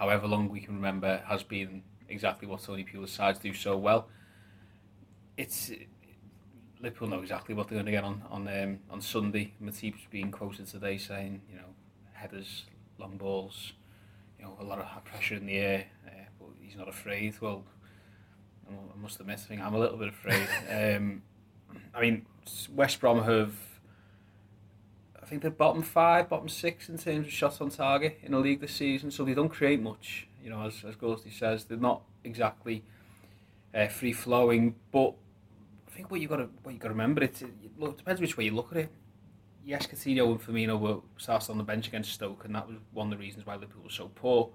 however 0.00 0.26
long 0.26 0.48
we 0.48 0.60
can 0.60 0.74
remember 0.74 1.22
has 1.28 1.42
been 1.42 1.82
exactly 2.10 2.46
what 2.48 2.62
Tony 2.62 2.84
Pulis 2.84 3.08
sides 3.08 3.38
do 3.38 3.54
so 3.54 3.76
well. 3.76 4.08
It's 5.36 5.70
Liverpool 6.80 7.08
know 7.08 7.20
exactly 7.20 7.54
what 7.54 7.68
they're 7.68 7.76
going 7.76 7.86
to 7.86 7.92
get 7.92 8.04
on 8.04 8.22
on 8.30 8.48
um, 8.48 8.78
on 8.90 9.00
Sunday. 9.00 9.54
Matip's 9.62 10.06
being 10.10 10.30
quoted 10.30 10.66
today 10.66 10.98
saying, 10.98 11.42
you 11.50 11.56
know, 11.56 11.74
headers, 12.12 12.64
long 12.98 13.16
balls, 13.16 13.72
you 14.38 14.44
know, 14.44 14.56
a 14.60 14.64
lot 14.64 14.78
of 14.78 15.04
pressure 15.04 15.34
in 15.34 15.46
the 15.46 15.56
air, 15.56 15.84
uh, 16.06 16.24
but 16.38 16.48
he's 16.60 16.76
not 16.76 16.88
afraid. 16.88 17.34
Well, 17.40 17.64
I 18.68 19.02
must 19.02 19.20
admit, 19.20 19.38
I 19.38 19.42
think 19.42 19.60
I'm 19.60 19.74
a 19.74 19.78
little 19.78 19.98
bit 19.98 20.08
afraid. 20.08 20.48
um, 20.96 21.22
I 21.94 22.00
mean, 22.00 22.26
West 22.74 23.00
Brom 23.00 23.22
have, 23.22 23.54
I 25.20 25.26
think 25.26 25.42
they're 25.42 25.50
bottom 25.50 25.82
five, 25.82 26.28
bottom 26.28 26.48
six 26.48 26.88
in 26.88 26.98
terms 26.98 27.26
of 27.26 27.32
shots 27.32 27.60
on 27.60 27.70
target 27.70 28.18
in 28.22 28.32
the 28.32 28.38
league 28.38 28.60
this 28.60 28.74
season, 28.74 29.10
so 29.10 29.24
they 29.24 29.34
don't 29.34 29.48
create 29.48 29.80
much. 29.80 30.28
You 30.42 30.50
know, 30.50 30.66
as 30.66 30.84
as 30.86 30.96
Gorsty 30.96 31.32
says, 31.32 31.64
they're 31.64 31.78
not 31.78 32.02
exactly 32.24 32.84
uh, 33.74 33.88
free 33.88 34.12
flowing. 34.12 34.74
But 34.92 35.14
I 35.86 35.90
think 35.90 36.10
what 36.10 36.20
you 36.20 36.28
got 36.28 36.36
to 36.36 36.48
what 36.62 36.72
you 36.72 36.78
got 36.78 36.88
to 36.88 36.94
remember 36.94 37.22
it, 37.22 37.42
it 37.42 37.50
look, 37.78 37.98
depends 37.98 38.20
which 38.20 38.36
way 38.36 38.44
you 38.44 38.54
look 38.54 38.72
at 38.72 38.78
it. 38.78 38.90
Yes, 39.64 39.86
Coutinho 39.86 40.30
and 40.30 40.40
Firmino 40.40 40.80
were 40.80 41.00
started 41.18 41.50
on 41.50 41.58
the 41.58 41.64
bench 41.64 41.86
against 41.88 42.12
Stoke, 42.12 42.44
and 42.44 42.54
that 42.54 42.66
was 42.66 42.78
one 42.92 43.08
of 43.08 43.10
the 43.10 43.22
reasons 43.22 43.44
why 43.44 43.54
Liverpool 43.54 43.82
was 43.84 43.92
so 43.92 44.10
poor. 44.14 44.50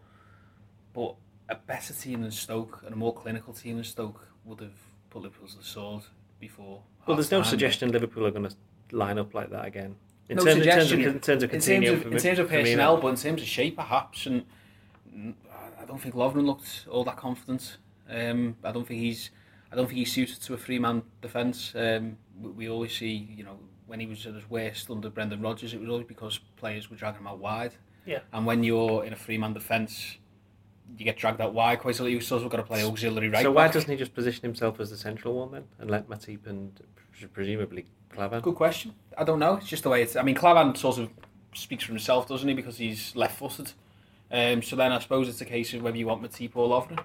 But 0.94 1.16
a 1.50 1.56
better 1.56 1.94
team 1.94 2.22
than 2.24 2.32
Stoke 2.32 2.82
and 2.86 2.94
a 2.94 2.98
more 2.98 3.14
clinical 3.14 3.54
team 3.54 3.76
than 3.76 3.84
Stoke 3.84 4.28
would 4.46 4.60
have 4.62 4.74
put 5.10 5.22
Liverpool 5.22 5.48
to 5.48 5.58
the 5.58 5.64
sword 5.64 6.04
before. 6.40 6.82
Well, 7.06 7.16
there's 7.18 7.32
no 7.32 7.44
suggestion 7.44 7.92
Liverpool 7.92 8.26
are 8.26 8.32
going 8.32 8.50
to 8.50 8.56
line 8.92 9.20
up 9.20 9.34
like 9.34 9.52
that 9.52 9.66
again. 9.66 9.96
In, 10.28 10.38
No 10.38 10.44
terms, 10.44 10.66
in, 10.66 10.72
terms, 10.72 10.92
of, 10.92 11.00
in 11.00 11.20
terms 11.20 11.44
of 11.44 11.54
in 11.54 11.62
terms 11.62 11.90
of, 11.90 12.06
in 12.14 12.18
terms 12.18 12.40
of 12.40 12.48
Firmino. 12.48 12.64
personnel, 12.64 12.98
but 12.98 13.08
in 13.10 13.16
terms 13.16 13.42
of 13.44 13.48
shape, 13.48 13.76
perhaps. 13.76 14.26
And 14.26 14.46
I 15.86 15.88
don't 15.88 16.02
think 16.02 16.16
Lovren 16.16 16.46
looked 16.46 16.88
all 16.90 17.04
that 17.04 17.16
confident. 17.16 17.78
Um, 18.10 18.56
I 18.64 18.72
don't 18.72 18.88
think 18.88 19.02
he's. 19.02 19.30
I 19.72 19.76
don't 19.76 19.86
think 19.86 20.00
he's 20.00 20.12
suited 20.12 20.42
to 20.42 20.54
a 20.54 20.58
three-man 20.58 21.04
defence. 21.22 21.74
Um, 21.76 22.18
we, 22.40 22.50
we 22.50 22.70
always 22.70 22.96
see, 22.96 23.30
you 23.36 23.44
know, 23.44 23.60
when 23.86 24.00
he 24.00 24.08
was 24.08 24.26
at 24.26 24.34
his 24.34 24.50
worst 24.50 24.90
under 24.90 25.10
Brendan 25.10 25.42
Rodgers, 25.42 25.74
it 25.74 25.80
was 25.80 25.90
always 25.90 26.08
because 26.08 26.40
players 26.56 26.90
were 26.90 26.96
dragging 26.96 27.22
him 27.22 27.28
out 27.28 27.38
wide. 27.38 27.76
Yeah. 28.06 28.20
And 28.34 28.46
when 28.46 28.64
you're 28.64 29.04
in 29.04 29.14
a 29.14 29.16
three-man 29.16 29.54
defence, 29.54 30.18
you 30.98 31.06
get 31.06 31.18
dragged 31.18 31.42
out 31.42 31.54
wide 31.54 31.80
quite 31.80 32.00
a 32.00 32.04
lot. 32.04 32.10
You've 32.10 32.24
still 32.24 32.48
got 32.48 32.58
to 32.58 32.64
play 32.64 32.84
auxiliary 32.84 33.30
right 33.30 33.44
so 33.44 33.52
why 33.52 33.66
back. 33.66 33.74
doesn't 33.74 33.90
he 33.90 33.96
just 33.96 34.14
position 34.16 34.42
himself 34.42 34.80
as 34.80 34.90
the 34.90 34.98
central 34.98 35.36
one 35.36 35.52
then, 35.52 35.66
and 35.80 35.92
let 35.92 36.08
Matip 36.08 36.48
and 36.48 36.80
presumably 37.34 37.86
Klavan? 38.10 38.42
Good 38.42 38.56
question. 38.56 38.94
I 39.18 39.24
don't 39.24 39.40
know. 39.40 39.58
It's 39.58 39.68
just 39.68 39.84
the 39.84 39.90
way 39.90 40.02
it's. 40.02 40.16
I 40.16 40.24
mean, 40.24 40.36
Klavan 40.36 40.74
sort 40.76 40.98
of 40.98 41.10
speaks 41.54 41.84
for 41.84 41.92
himself, 41.92 42.28
doesn't 42.28 42.48
he? 42.48 42.56
Because 42.56 42.78
he's 42.78 43.16
left-footed. 43.16 43.74
Um, 44.32 44.62
so 44.62 44.76
then 44.76 44.92
I 44.92 45.00
suppose 45.00 45.30
it's 45.30 45.42
a 45.42 45.46
case 45.46 45.74
of 45.74 45.82
whether 45.84 45.98
you 45.98 46.08
want 46.08 46.22
Matip 46.24 46.52
or 46.56 46.68
Lovren. 46.68 47.00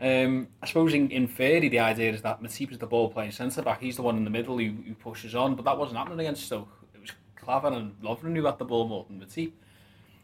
Um, 0.00 0.48
I 0.62 0.66
suppose 0.66 0.94
in, 0.94 1.10
in 1.10 1.28
theory 1.28 1.68
the 1.68 1.78
idea 1.78 2.12
is 2.12 2.22
that 2.22 2.42
Matip 2.42 2.72
is 2.72 2.78
the 2.78 2.86
ball 2.86 3.10
playing 3.10 3.30
centre 3.32 3.62
back. 3.62 3.80
He's 3.80 3.96
the 3.96 4.02
one 4.02 4.16
in 4.16 4.24
the 4.24 4.30
middle 4.30 4.58
who, 4.58 4.70
who 4.86 4.94
pushes 4.94 5.34
on, 5.34 5.54
but 5.54 5.64
that 5.64 5.78
wasn't 5.78 5.98
happening 5.98 6.20
against 6.20 6.44
Stoke. 6.46 6.68
It 6.94 7.00
was 7.00 7.10
Klavan 7.36 7.74
and 7.74 8.00
Lovren 8.02 8.34
who 8.34 8.46
had 8.46 8.58
the 8.58 8.64
ball 8.64 8.88
more 8.88 9.06
than 9.08 9.20
Matip. 9.20 9.52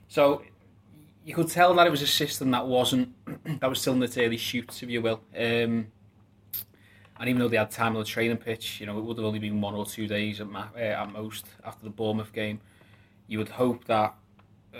So 0.08 0.42
you 1.24 1.34
could 1.34 1.48
tell 1.48 1.74
that 1.74 1.86
it 1.86 1.90
was 1.90 2.02
a 2.02 2.06
system 2.06 2.50
that 2.52 2.66
wasn't 2.66 3.14
that 3.60 3.68
was 3.68 3.80
still 3.80 3.92
in 3.94 4.02
its 4.02 4.16
early 4.16 4.38
shoots, 4.38 4.82
if 4.82 4.88
you 4.90 5.02
will. 5.02 5.20
Um, 5.36 5.88
And 7.20 7.28
even 7.28 7.40
though 7.40 7.48
they 7.48 7.56
had 7.56 7.70
time 7.70 7.94
on 7.96 8.00
the 8.02 8.08
training 8.08 8.36
pitch, 8.36 8.80
you 8.80 8.86
know, 8.86 8.96
it 8.98 9.02
would 9.04 9.16
have 9.16 9.26
only 9.26 9.40
been 9.40 9.60
one 9.60 9.74
or 9.74 9.84
two 9.84 10.06
days 10.06 10.40
at, 10.40 10.48
ma- 10.48 10.68
uh, 10.76 10.78
at 10.78 11.12
most 11.12 11.46
after 11.64 11.82
the 11.84 11.90
Bournemouth 11.90 12.32
game. 12.32 12.60
You 13.26 13.38
would 13.38 13.48
hope 13.48 13.84
that 13.86 14.14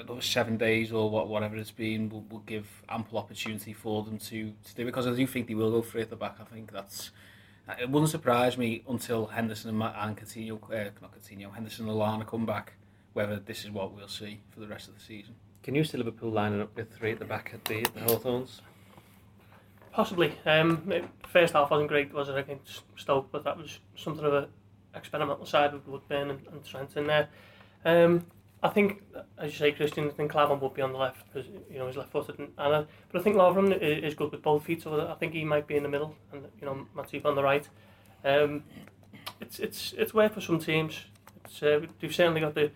those 0.07 0.25
seven 0.25 0.57
days 0.57 0.93
or 0.93 1.11
what, 1.11 1.29
whatever 1.29 1.57
it's 1.57 1.71
been 1.71 2.09
will, 2.09 2.25
will 2.31 2.41
give 2.41 2.67
ample 2.89 3.19
opportunity 3.19 3.73
for 3.73 4.05
them 4.05 4.19
to, 4.19 4.53
to 4.65 4.75
do 4.75 4.83
it 4.83 4.85
because 4.87 5.07
I 5.07 5.15
do 5.15 5.27
think 5.27 5.49
they 5.49 5.55
will 5.55 5.71
go 5.71 5.83
three 5.83 6.03
at 6.03 6.11
the 6.11 6.17
back. 6.17 6.37
I 6.41 6.45
think 6.45 6.73
that's 6.73 7.11
it 7.79 7.91
wouldn't 7.91 8.11
surprise 8.11 8.57
me 8.57 8.83
until 8.89 9.27
Henderson 9.27 9.71
and, 9.71 9.79
Ma- 9.79 9.93
and 9.99 10.17
Coutinho, 10.17 10.59
uh, 10.71 10.91
not 11.03 11.13
Coutinho, 11.15 11.53
Henderson 11.53 11.87
and 11.87 11.99
Lallana 11.99 12.27
come 12.27 12.47
back, 12.47 12.73
whether 13.13 13.39
this 13.39 13.65
is 13.65 13.71
what 13.71 13.93
we'll 13.93 14.09
see 14.09 14.41
for 14.51 14.61
the 14.61 14.69
rest 14.69 14.89
of 14.89 14.95
the 14.95 15.01
season. 15.01 15.35
Can 15.63 15.75
you 15.75 15.85
see 15.85 15.99
Liverpool 15.99 16.31
lining 16.31 16.63
up 16.63 16.75
with 16.75 16.91
three 16.95 17.13
at 17.13 17.19
the 17.19 17.27
back 17.27 17.51
at 17.53 17.65
the, 17.67 17.85
the 17.95 18.01
Hawthorns? 18.01 18.63
Possibly. 19.93 20.33
Um, 20.47 21.11
first 21.27 21.53
half 21.53 21.71
wasn't 21.71 21.89
great, 21.89 22.13
was 22.15 22.31
it, 22.31 22.39
against 22.39 22.83
Stoke, 22.97 23.29
but 23.31 23.45
that 23.45 23.59
was 23.59 23.81
something 23.97 24.25
of 24.25 24.33
a 24.33 24.49
experimental 24.95 25.45
side 25.45 25.75
with 25.75 25.87
Woodburn 25.87 26.31
and, 26.31 26.47
and 26.47 26.65
Trent 26.65 26.97
in 26.97 27.07
there. 27.07 27.29
Um, 27.85 28.25
I 28.63 28.69
think, 28.71 29.03
as 29.39 29.53
you 29.53 29.59
say, 29.59 29.73
Christian, 29.73 30.09
I 30.09 30.11
think 30.11 30.33
Clavon 30.33 30.61
would 30.61 30.75
be 30.75 30.83
on 30.83 30.93
the 30.93 30.99
left 30.99 31.25
because 31.27 31.49
you 31.71 31.79
know 31.79 31.87
he's 31.87 31.97
left-footed, 31.97 32.39
and, 32.39 32.49
and 32.59 32.75
I, 32.75 32.85
but 33.13 33.21
I 33.21 33.23
think 33.23 33.37
Lovren 33.37 33.73
is, 33.81 34.05
is 34.05 34.15
good 34.15 34.33
with 34.33 34.43
both 34.43 34.65
feet, 34.65 34.83
so 34.83 35.09
I 35.09 35.15
think 35.15 35.33
he 35.33 35.45
might 35.45 35.67
be 35.67 35.77
in 35.77 35.85
the 35.85 35.89
middle, 35.89 36.17
and 36.33 36.43
you 36.61 36.67
know 36.67 36.87
Matip 36.97 37.25
on 37.25 37.37
the 37.37 37.43
right. 37.43 37.69
Um, 38.25 38.65
it's 39.41 39.61
it's 39.61 39.95
it's 39.97 40.13
where 40.13 40.29
for 40.29 40.41
some 40.41 40.59
teams. 40.59 41.05
It's, 41.45 41.63
uh, 41.63 41.81
they've 42.01 42.15
certainly 42.15 42.41
got 42.41 42.55
the 42.55 42.73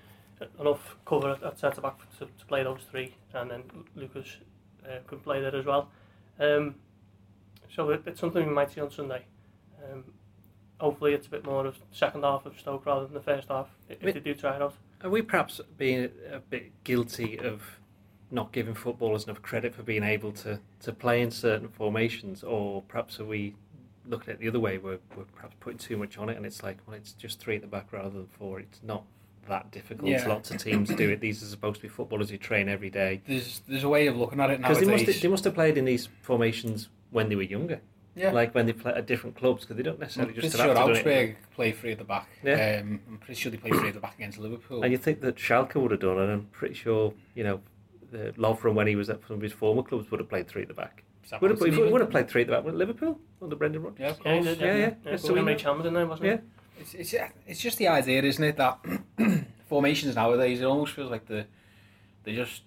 enough 0.60 0.96
cover 1.04 1.30
at, 1.30 1.42
at 1.42 1.58
centre 1.58 1.80
back 1.80 1.98
to, 2.18 2.26
to 2.26 2.46
play 2.46 2.62
those 2.62 2.82
three, 2.90 3.16
and 3.34 3.50
then 3.50 3.62
Lucas 3.96 4.36
uh, 4.86 4.98
could 5.06 5.22
play 5.22 5.40
there 5.40 5.54
as 5.54 5.64
well. 5.64 5.90
Um, 6.38 6.76
so 7.74 7.90
it, 7.90 8.02
it's 8.06 8.20
something 8.20 8.46
we 8.46 8.52
might 8.52 8.70
see 8.70 8.80
on 8.80 8.90
Sunday. 8.90 9.24
Um, 9.82 10.04
hopefully, 10.78 11.14
it's 11.14 11.26
a 11.26 11.30
bit 11.30 11.44
more 11.44 11.66
of 11.66 11.76
second 11.90 12.22
half 12.22 12.46
of 12.46 12.58
Stoke 12.58 12.86
rather 12.86 13.04
than 13.04 13.14
the 13.14 13.20
first 13.20 13.48
half 13.48 13.68
if, 13.88 14.02
if 14.02 14.14
they 14.14 14.20
do 14.20 14.34
try 14.34 14.56
it 14.56 14.62
out. 14.62 14.74
Are 15.02 15.11
we 15.11 15.23
perhaps 15.23 15.61
being 15.78 16.09
a 16.30 16.38
bit 16.40 16.71
guilty 16.85 17.38
of 17.38 17.62
not 18.30 18.52
giving 18.52 18.75
footballers 18.75 19.25
enough 19.25 19.42
credit 19.42 19.75
for 19.75 19.82
being 19.82 20.02
able 20.02 20.32
to, 20.32 20.59
to 20.80 20.92
play 20.92 21.21
in 21.21 21.30
certain 21.30 21.68
formations, 21.68 22.42
or 22.42 22.82
perhaps 22.82 23.21
are 23.21 23.25
we 23.25 23.54
looking 24.06 24.30
at 24.30 24.35
it 24.37 24.40
the 24.40 24.49
other 24.49 24.61
way? 24.61 24.78
We're, 24.78 24.99
we're 25.16 25.25
perhaps 25.37 25.54
putting 25.61 25.78
too 25.78 25.97
much 25.97 26.16
on 26.18 26.28
it, 26.28 26.37
and 26.37 26.47
it's 26.47 26.62
like, 26.62 26.78
well, 26.87 26.97
it's 26.97 27.12
just 27.12 27.40
three 27.40 27.56
at 27.56 27.62
the 27.62 27.68
back 27.68 27.92
rather 27.92 28.11
than 28.11 28.26
four. 28.38 28.61
It's 28.61 28.80
not 28.82 29.04
that 29.49 29.71
difficult. 29.71 30.09
Yeah. 30.09 30.26
Lots 30.26 30.50
of 30.50 30.59
teams 30.62 30.88
do 30.94 31.11
it. 31.11 31.21
These 31.21 31.42
are 31.42 31.47
supposed 31.47 31.76
to 31.76 31.82
be 31.82 31.88
footballers 31.88 32.30
who 32.30 32.38
train 32.38 32.68
every 32.68 32.90
day. 32.90 33.21
There's 33.26 33.61
there's 33.68 33.85
a 33.85 33.88
way 33.88 34.06
of 34.06 34.16
looking 34.16 34.40
at 34.40 34.50
it 34.50 34.59
Because 34.59 34.80
nowadays. 34.80 35.04
they 35.06 35.12
must, 35.12 35.23
they 35.23 35.28
must 35.28 35.44
have 35.44 35.54
played 35.54 35.76
in 35.76 35.85
these 35.85 36.09
formations 36.23 36.88
when 37.11 37.28
they 37.28 37.35
were 37.37 37.42
younger, 37.42 37.80
yeah. 38.14 38.31
like 38.33 38.54
when 38.54 38.66
they 38.66 38.73
play 38.73 38.92
at 38.92 39.07
different 39.07 39.37
clubs, 39.37 39.62
because 39.62 39.76
they 39.76 39.83
don't 39.83 39.95
I'm 39.95 40.00
necessarily 40.00 40.33
pretty 40.33 40.49
just 40.49 40.61
sure 40.62 40.75
to. 40.75 40.81
Augsburg 40.81 41.37
play 41.54 41.73
three 41.73 41.92
at 41.92 41.99
the 41.99 42.04
back. 42.04 42.28
Yeah. 42.42 42.81
Um, 42.83 43.00
I'm 43.09 43.19
pretty 43.19 43.40
sure 43.40 43.50
they 43.50 43.59
play 43.59 43.71
three 43.71 43.88
at 43.88 43.95
the 43.95 44.00
back 44.00 44.14
against 44.16 44.38
Liverpool. 44.38 44.83
And 44.83 44.92
you 44.92 44.99
think 44.99 45.21
that 45.23 45.37
Schalke 45.37 45.75
would 45.76 45.90
have 45.90 46.00
done, 46.00 46.19
and 46.19 46.31
I'm 46.31 46.47
pretty 46.52 46.75
sure, 46.75 47.14
you 47.35 47.45
know, 47.45 47.61
the 48.11 48.33
Lovren 48.37 48.75
when 48.75 48.87
he 48.87 48.97
was 48.97 49.09
at 49.11 49.21
some 49.26 49.37
of 49.37 49.42
his 49.42 49.52
former 49.52 49.83
clubs 49.83 50.11
would 50.11 50.21
have 50.21 50.28
played 50.28 50.49
three 50.49 50.62
at 50.62 50.69
the 50.69 50.75
back. 50.75 51.02
Would 51.40 51.50
have, 51.50 51.59
Southampton 51.59 51.90
would 51.92 52.00
have 52.02 52.11
played 52.11 52.28
three 52.28 52.42
at 52.42 52.49
the 52.49 52.52
back 52.52 52.64
with 52.64 52.75
Liverpool 52.75 53.19
under 53.40 53.57
Brendan 53.57 53.83
Rodgers. 53.83 54.00
Yeah, 54.00 54.11
of 54.11 54.19
Yeah, 54.19 54.23
course. 54.35 54.45
he 54.47 54.50
did, 54.54 54.61
Yeah, 54.61 54.76
yeah. 54.76 54.95
yeah. 55.07 55.16
So 55.16 55.28
so 55.28 55.33
we 55.33 55.38
Henry 55.38 55.52
know- 55.54 55.59
Chalmers 55.59 55.87
in 55.87 55.95
there, 55.95 56.07
wasn't 56.07 56.26
Yeah. 56.28 56.38
It's, 56.78 56.95
it's, 56.95 57.14
it's 57.47 57.61
just 57.61 57.78
the 57.78 57.88
idea, 57.88 58.23
isn't 58.23 58.42
it, 58.45 58.57
that 58.57 58.78
formations 59.69 60.16
nowadays, 60.16 60.61
it 60.61 60.64
almost 60.64 60.92
feels 60.95 61.11
like 61.11 61.26
the 61.26 61.47
they 62.25 62.35
just 62.35 62.62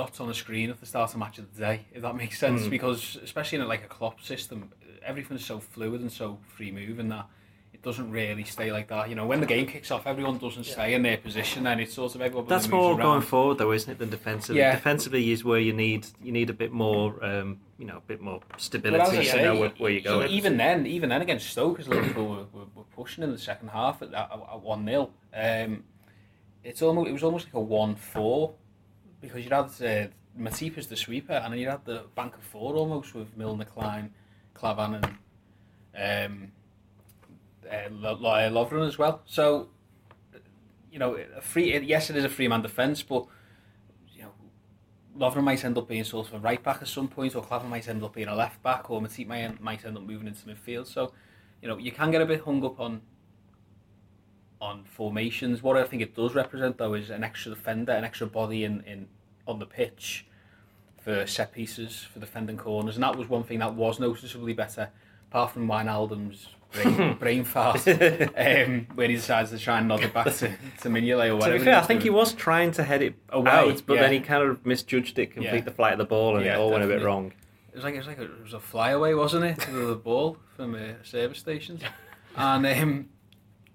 dots 0.00 0.18
on 0.18 0.30
a 0.30 0.34
screen 0.34 0.70
at 0.70 0.80
the 0.80 0.86
start 0.86 1.10
of 1.10 1.12
the 1.12 1.18
match 1.18 1.38
of 1.38 1.54
the 1.54 1.60
day, 1.60 1.84
if 1.92 2.00
that 2.00 2.16
makes 2.16 2.38
sense. 2.38 2.62
Mm. 2.62 2.70
Because 2.70 3.18
especially 3.22 3.56
in 3.56 3.62
a, 3.62 3.68
like 3.68 3.84
a 3.84 3.86
Klopp 3.86 4.22
system, 4.22 4.72
everything's 5.04 5.44
so 5.44 5.60
fluid 5.60 6.00
and 6.00 6.10
so 6.10 6.38
free 6.56 6.70
moving 6.72 7.08
that 7.10 7.26
it 7.74 7.82
doesn't 7.82 8.10
really 8.10 8.44
stay 8.44 8.72
like 8.72 8.88
that. 8.88 9.10
You 9.10 9.14
know, 9.14 9.26
when 9.26 9.40
the 9.40 9.46
game 9.46 9.66
kicks 9.66 9.90
off, 9.90 10.06
everyone 10.06 10.38
doesn't 10.38 10.66
Yeah. 10.66 10.72
stay 10.72 10.94
in 10.94 11.02
their 11.02 11.18
position, 11.18 11.66
and 11.66 11.82
it's 11.82 11.92
sort 11.92 12.14
of 12.14 12.22
everyone. 12.22 12.46
That's 12.48 12.68
more 12.68 12.92
around. 12.92 13.00
going 13.02 13.20
forward, 13.20 13.58
though, 13.58 13.72
isn't 13.72 13.92
it, 13.92 13.98
than 13.98 14.08
defensively? 14.08 14.60
Yeah. 14.60 14.74
Defensively 14.74 15.30
is 15.32 15.44
where 15.44 15.60
you 15.60 15.74
need 15.74 16.06
you 16.22 16.32
need 16.32 16.48
a 16.48 16.54
bit 16.54 16.72
more, 16.72 17.22
um, 17.22 17.60
you 17.78 17.84
know, 17.84 17.98
a 17.98 18.06
bit 18.12 18.22
more 18.22 18.40
stability 18.56 19.18
to 19.18 19.24
say, 19.26 19.42
know 19.42 19.60
where, 19.60 19.72
where 19.76 19.90
you 19.90 20.00
go. 20.00 20.20
going. 20.20 20.30
Even 20.30 20.56
then, 20.56 20.86
even 20.86 21.10
then 21.10 21.20
against 21.20 21.50
Stoke, 21.50 21.78
as 21.78 21.88
Liverpool 21.88 22.26
were, 22.26 22.46
were, 22.58 22.66
were 22.74 22.88
pushing 22.96 23.22
in 23.22 23.32
the 23.32 23.38
second 23.38 23.68
half 23.68 24.00
at 24.00 24.10
that 24.12 24.30
at 24.32 24.60
one 24.62 24.86
0 24.86 25.10
um, 25.34 25.84
it's 26.62 26.82
almost 26.82 27.08
it 27.08 27.12
was 27.12 27.22
almost 27.22 27.46
like 27.46 27.54
a 27.54 27.60
one 27.60 27.94
four 27.94 28.54
because 29.20 29.44
you 29.44 29.50
had 29.50 29.64
uh, 29.64 30.08
Matip 30.38 30.78
as 30.78 30.86
the 30.86 30.96
sweeper, 30.96 31.32
and 31.32 31.52
then 31.52 31.60
you 31.60 31.68
had 31.68 31.84
the 31.84 32.04
bank 32.14 32.36
of 32.36 32.42
four 32.42 32.74
almost 32.74 33.14
with 33.14 33.36
Milner, 33.36 33.64
Klein, 33.64 34.12
Klavan, 34.54 35.02
and 35.94 36.32
um, 36.32 36.52
uh, 37.70 38.06
uh, 38.06 38.50
Lovren 38.50 38.86
as 38.86 38.98
well. 38.98 39.22
So 39.26 39.68
you 40.90 40.98
know, 40.98 41.16
a 41.36 41.40
free 41.40 41.78
yes, 41.78 42.10
it 42.10 42.16
is 42.16 42.24
a 42.24 42.28
free 42.28 42.48
man 42.48 42.62
defence, 42.62 43.02
but 43.02 43.26
you 44.12 44.22
know, 44.22 44.32
Lovren 45.16 45.44
might 45.44 45.64
end 45.64 45.78
up 45.78 45.88
being 45.88 46.04
sort 46.04 46.28
of 46.28 46.34
a 46.34 46.38
right 46.38 46.62
back 46.62 46.82
at 46.82 46.88
some 46.88 47.08
point, 47.08 47.34
or 47.34 47.42
Klavan 47.42 47.70
might 47.70 47.88
end 47.88 48.02
up 48.02 48.14
being 48.14 48.28
a 48.28 48.34
left 48.34 48.62
back, 48.62 48.90
or 48.90 49.00
Matip 49.00 49.26
might, 49.26 49.60
might 49.60 49.84
end 49.84 49.96
up 49.96 50.02
moving 50.02 50.26
into 50.26 50.46
midfield. 50.46 50.86
So, 50.86 51.12
you 51.62 51.68
know, 51.68 51.78
you 51.78 51.92
can 51.92 52.10
get 52.10 52.22
a 52.22 52.26
bit 52.26 52.40
hung 52.40 52.64
up 52.64 52.80
on 52.80 53.02
on 54.60 54.84
formations. 54.84 55.62
What 55.62 55.76
I 55.76 55.84
think 55.84 56.02
it 56.02 56.14
does 56.14 56.34
represent, 56.34 56.76
though, 56.78 56.94
is 56.94 57.10
an 57.10 57.24
extra 57.24 57.54
defender, 57.54 57.92
an 57.92 58.04
extra 58.04 58.26
body 58.26 58.64
in, 58.64 58.82
in 58.86 59.08
on 59.46 59.58
the 59.58 59.66
pitch 59.66 60.26
for 61.02 61.26
set 61.26 61.52
pieces, 61.52 62.02
for 62.12 62.20
defending 62.20 62.56
corners, 62.58 62.94
and 62.96 63.02
that 63.02 63.16
was 63.16 63.28
one 63.28 63.42
thing 63.42 63.58
that 63.60 63.74
was 63.74 63.98
noticeably 63.98 64.52
better, 64.52 64.90
apart 65.30 65.50
from 65.52 65.66
Wijnaldum's 65.66 66.48
brain, 66.72 67.16
brain 67.18 67.44
fart, 67.44 67.88
um, 67.88 68.86
when 68.94 69.08
he 69.08 69.16
decides 69.16 69.50
to 69.50 69.58
try 69.58 69.78
and 69.78 69.88
nod 69.88 70.02
it 70.02 70.12
back 70.12 70.26
to, 70.26 70.48
to 70.82 70.88
Mignolet 70.90 71.24
or 71.24 71.28
to 71.28 71.34
whatever. 71.36 71.58
be 71.58 71.64
fair, 71.64 71.78
I 71.78 71.80
think 71.82 72.02
he 72.02 72.10
was 72.10 72.34
trying 72.34 72.72
to 72.72 72.84
head 72.84 73.00
it 73.00 73.14
Away, 73.30 73.50
out, 73.50 73.82
but 73.86 73.94
yeah. 73.94 74.00
then 74.02 74.12
he 74.12 74.20
kind 74.20 74.42
of 74.42 74.64
misjudged 74.66 75.18
it, 75.18 75.32
complete 75.32 75.54
Yeah. 75.54 75.60
the 75.62 75.70
flight 75.70 75.92
of 75.92 75.98
the 75.98 76.04
ball, 76.04 76.36
and 76.36 76.44
Yeah, 76.44 76.56
it 76.56 76.60
all 76.60 76.70
went 76.70 76.84
a 76.84 76.86
bit 76.86 77.02
wrong. 77.02 77.32
It 77.72 77.76
was 77.76 77.84
like 77.84 77.94
it 77.94 77.98
was 77.98 78.06
like 78.06 78.18
a, 78.18 78.24
it 78.24 78.42
was 78.42 78.52
a 78.52 78.60
flyaway, 78.60 79.14
wasn't 79.14 79.44
it, 79.46 79.58
to 79.60 79.70
the 79.70 79.94
ball 79.94 80.36
from 80.56 80.74
uh, 80.74 81.02
service 81.02 81.38
stations, 81.38 81.80
and 82.36 82.66
um, 82.66 83.08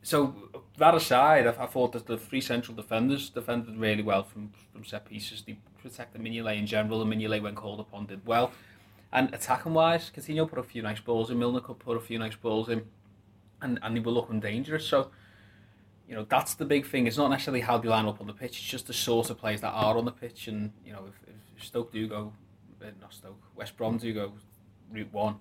so 0.06 0.36
that 0.78 0.94
aside, 0.94 1.48
I, 1.48 1.63
I 1.63 1.65
thought 1.65 1.94
that 1.94 2.06
the 2.06 2.15
three 2.15 2.39
central 2.39 2.76
defenders 2.76 3.32
defended 3.32 3.76
really 3.76 4.04
well 4.04 4.22
from 4.22 4.52
from 4.72 4.86
set 4.86 5.06
pieces. 5.06 5.41
They 5.41 5.58
protected 5.82 6.22
Mignolet 6.22 6.60
in 6.60 6.68
general, 6.68 7.02
and 7.02 7.12
Mignolet 7.12 7.41
when 7.41 7.56
called 7.56 7.80
upon 7.80 8.06
did 8.06 8.24
well. 8.24 8.52
And 9.12 9.34
attacking 9.34 9.74
wise, 9.74 10.12
Coutinho 10.15 10.48
put 10.48 10.60
a 10.60 10.63
few 10.63 10.84
nice 10.84 11.00
balls 11.00 11.32
in. 11.32 11.39
Milner 11.39 11.60
could 11.60 11.80
put 11.80 11.98
a 11.98 12.00
few 12.00 12.20
nice 12.20 12.36
balls 12.36 12.70
in, 12.70 12.84
and 13.63 13.80
and 13.82 13.96
they 13.96 14.00
were 14.00 14.12
looking 14.12 14.39
dangerous. 14.39 14.86
So. 14.88 15.10
You 16.08 16.13
know 16.13 16.26
that's 16.30 16.54
the 16.54 16.65
big 16.65 16.86
thing. 16.86 17.08
It's 17.08 17.18
not 17.18 17.32
necessarily 17.32 17.62
how 17.62 17.80
they 17.80 17.89
line 17.89 18.06
up 18.06 18.22
on 18.22 18.28
the 18.28 18.34
pitch. 18.34 18.60
It's 18.60 18.70
just 18.70 18.86
the 18.86 18.94
sort 18.94 19.32
of 19.32 19.39
players 19.39 19.62
that 19.62 19.72
are 19.72 19.98
on 19.98 20.06
the 20.06 20.12
pitch. 20.12 20.48
And 20.48 20.72
you 20.86 20.94
know, 20.94 21.06
if, 21.10 21.30
if 21.58 21.63
Stoke 21.65 21.91
do 21.91 22.08
go 22.08 22.32
uh, 22.80 22.91
not 23.02 23.12
Stoke, 23.12 23.41
West 23.56 23.76
Brom 23.76 23.98
do 23.98 24.13
go 24.13 24.34
route 24.91 25.12
one, 25.12 25.38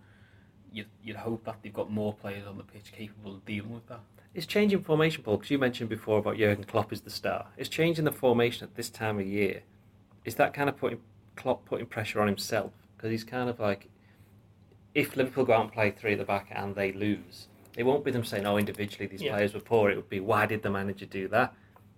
you'd, 0.72 0.86
you'd 1.02 1.16
hope 1.16 1.44
that 1.44 1.58
they've 1.62 1.70
got 1.70 1.90
more 1.90 2.14
players 2.14 2.46
on 2.46 2.56
the 2.56 2.64
pitch 2.64 2.92
capable 2.92 3.34
of 3.34 3.44
dealing 3.44 3.74
with 3.74 3.86
that. 3.88 4.00
It's 4.34 4.46
changing 4.46 4.82
formation, 4.82 5.22
Paul, 5.22 5.36
because 5.36 5.50
you 5.50 5.58
mentioned 5.58 5.88
before 5.88 6.18
about 6.18 6.36
Jurgen 6.36 6.64
Klopp 6.64 6.92
as 6.92 7.02
the 7.02 7.10
star. 7.10 7.46
It's 7.56 7.68
changing 7.68 8.04
the 8.04 8.12
formation 8.12 8.66
at 8.66 8.74
this 8.74 8.90
time 8.90 9.20
of 9.20 9.26
year. 9.26 9.62
Is 10.24 10.34
that 10.36 10.52
kind 10.52 10.68
of 10.68 10.76
putting 10.76 11.00
Klopp 11.36 11.64
putting 11.64 11.86
pressure 11.86 12.20
on 12.20 12.26
himself? 12.26 12.72
Because 12.96 13.10
he's 13.10 13.22
kind 13.22 13.48
of 13.48 13.60
like, 13.60 13.88
if 14.94 15.16
Liverpool 15.16 15.44
go 15.44 15.52
out 15.52 15.62
and 15.62 15.72
play 15.72 15.92
three 15.92 16.12
at 16.12 16.18
the 16.18 16.24
back 16.24 16.48
and 16.50 16.74
they 16.74 16.90
lose, 16.92 17.46
it 17.76 17.84
won't 17.84 18.04
be 18.04 18.10
them 18.10 18.24
saying, 18.24 18.44
"Oh, 18.46 18.56
individually 18.56 19.06
these 19.06 19.22
Yeah. 19.22 19.32
players 19.32 19.54
were 19.54 19.60
poor." 19.60 19.90
It 19.90 19.96
would 19.96 20.08
be, 20.08 20.20
"Why 20.20 20.46
did 20.46 20.62
the 20.62 20.70
manager 20.70 21.06
do 21.06 21.28
that?" 21.28 21.54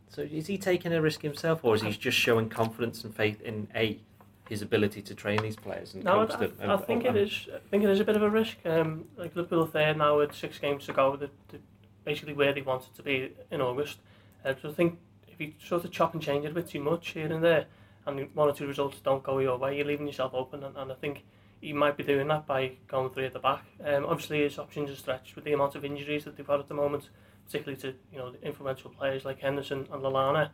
So 0.08 0.22
is 0.22 0.46
he 0.46 0.58
taking 0.58 0.92
a 0.92 1.00
risk 1.00 1.22
himself, 1.22 1.64
or 1.64 1.74
is 1.74 1.82
he 1.82 1.90
just 1.92 2.16
showing 2.18 2.48
confidence 2.48 3.02
and 3.04 3.14
faith 3.14 3.40
in 3.42 3.68
a 3.74 3.98
his 4.48 4.62
ability 4.62 5.02
to 5.02 5.14
train 5.14 5.42
these 5.42 5.56
players 5.56 5.94
and 5.94 6.04
No, 6.04 6.20
I, 6.20 6.26
coach 6.26 6.38
them? 6.38 6.70
I, 6.70 6.74
I 6.74 6.76
think 6.76 7.04
it 7.04 7.16
is. 7.16 7.48
I 7.54 7.58
think 7.70 7.82
it 7.82 7.90
is 7.90 8.00
a 8.00 8.04
bit 8.04 8.14
of 8.16 8.22
a 8.22 8.30
risk. 8.30 8.58
Um, 8.64 9.06
like 9.16 9.34
Liverpool 9.34 9.64
are 9.64 9.66
third 9.66 9.96
now 9.98 10.18
with 10.18 10.34
six 10.34 10.58
games 10.58 10.86
to 10.86 10.92
go. 10.92 11.16
They're, 11.16 11.30
they're 11.48 11.60
basically 12.06 12.32
where 12.32 12.54
they 12.54 12.62
wanted 12.62 12.94
to 12.94 13.02
be 13.02 13.32
in 13.50 13.60
August. 13.60 13.98
Uh, 14.42 14.54
so 14.62 14.70
I 14.70 14.72
think 14.72 14.98
if 15.28 15.38
you 15.38 15.52
sort 15.62 15.84
of 15.84 15.90
chop 15.90 16.14
and 16.14 16.22
change 16.22 16.46
it 16.46 16.52
a 16.52 16.54
bit 16.54 16.68
too 16.68 16.80
much 16.80 17.10
here 17.10 17.30
and 17.30 17.44
there, 17.44 17.66
and 18.06 18.28
one 18.34 18.48
or 18.48 18.54
two 18.54 18.66
results 18.66 19.00
don't 19.00 19.22
go 19.22 19.40
your 19.40 19.58
way, 19.58 19.76
you're 19.76 19.84
leaving 19.84 20.06
yourself 20.06 20.32
open. 20.32 20.62
And, 20.62 20.76
and 20.76 20.92
I 20.92 20.94
think 20.94 21.24
he 21.60 21.72
might 21.72 21.96
be 21.96 22.04
doing 22.04 22.28
that 22.28 22.46
by 22.46 22.72
going 22.86 23.10
three 23.10 23.26
at 23.26 23.32
the 23.32 23.40
back. 23.40 23.64
Um, 23.84 24.06
obviously, 24.06 24.42
his 24.42 24.58
options 24.58 24.88
are 24.88 24.96
stretched 24.96 25.34
with 25.34 25.44
the 25.44 25.52
amount 25.52 25.74
of 25.74 25.84
injuries 25.84 26.24
that 26.24 26.36
they've 26.36 26.46
had 26.46 26.60
at 26.60 26.68
the 26.68 26.74
moment, 26.74 27.10
particularly 27.44 27.80
to 27.82 27.94
you 28.12 28.18
know 28.18 28.30
the 28.30 28.46
influential 28.46 28.90
players 28.90 29.24
like 29.24 29.40
Henderson 29.40 29.88
and 29.92 30.02
Lallana. 30.02 30.50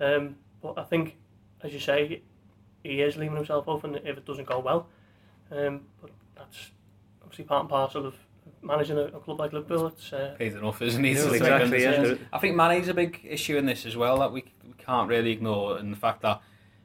Um, 0.00 0.36
but 0.62 0.78
I 0.78 0.84
think, 0.84 1.16
as 1.62 1.74
you 1.74 1.80
say, 1.80 2.22
he 2.82 3.02
is 3.02 3.16
leaving 3.16 3.36
himself 3.36 3.68
open 3.68 3.96
if 3.96 4.16
it 4.16 4.24
doesn't 4.24 4.46
go 4.46 4.60
well. 4.60 4.88
Um, 5.50 5.82
but 6.00 6.10
that's 6.34 6.70
obviously 7.22 7.44
part 7.44 7.60
and 7.60 7.70
parcel 7.70 8.06
of 8.06 8.14
managing 8.62 8.98
a, 8.98 9.04
a 9.04 9.20
club 9.20 9.38
like 9.38 9.52
Liverpool. 9.52 9.86
It's 9.88 10.12
uh, 10.12 10.34
Paid 10.38 10.54
enough, 10.54 10.82
isn't 10.82 11.02
he? 11.02 11.12
Yeah, 11.12 11.32
exactly, 11.32 11.80
take 11.80 11.82
yeah. 11.82 12.14
I 12.32 12.38
think 12.38 12.56
Mane's 12.56 12.88
a 12.88 12.94
big 12.94 13.20
issue 13.24 13.56
in 13.56 13.66
this 13.66 13.86
as 13.86 13.96
well 13.96 14.18
that 14.20 14.32
we, 14.32 14.44
we 14.64 14.74
can't 14.78 15.08
really 15.08 15.32
ignore, 15.32 15.78
and 15.78 15.92
the 15.92 15.96
fact 15.96 16.22
that 16.22 16.40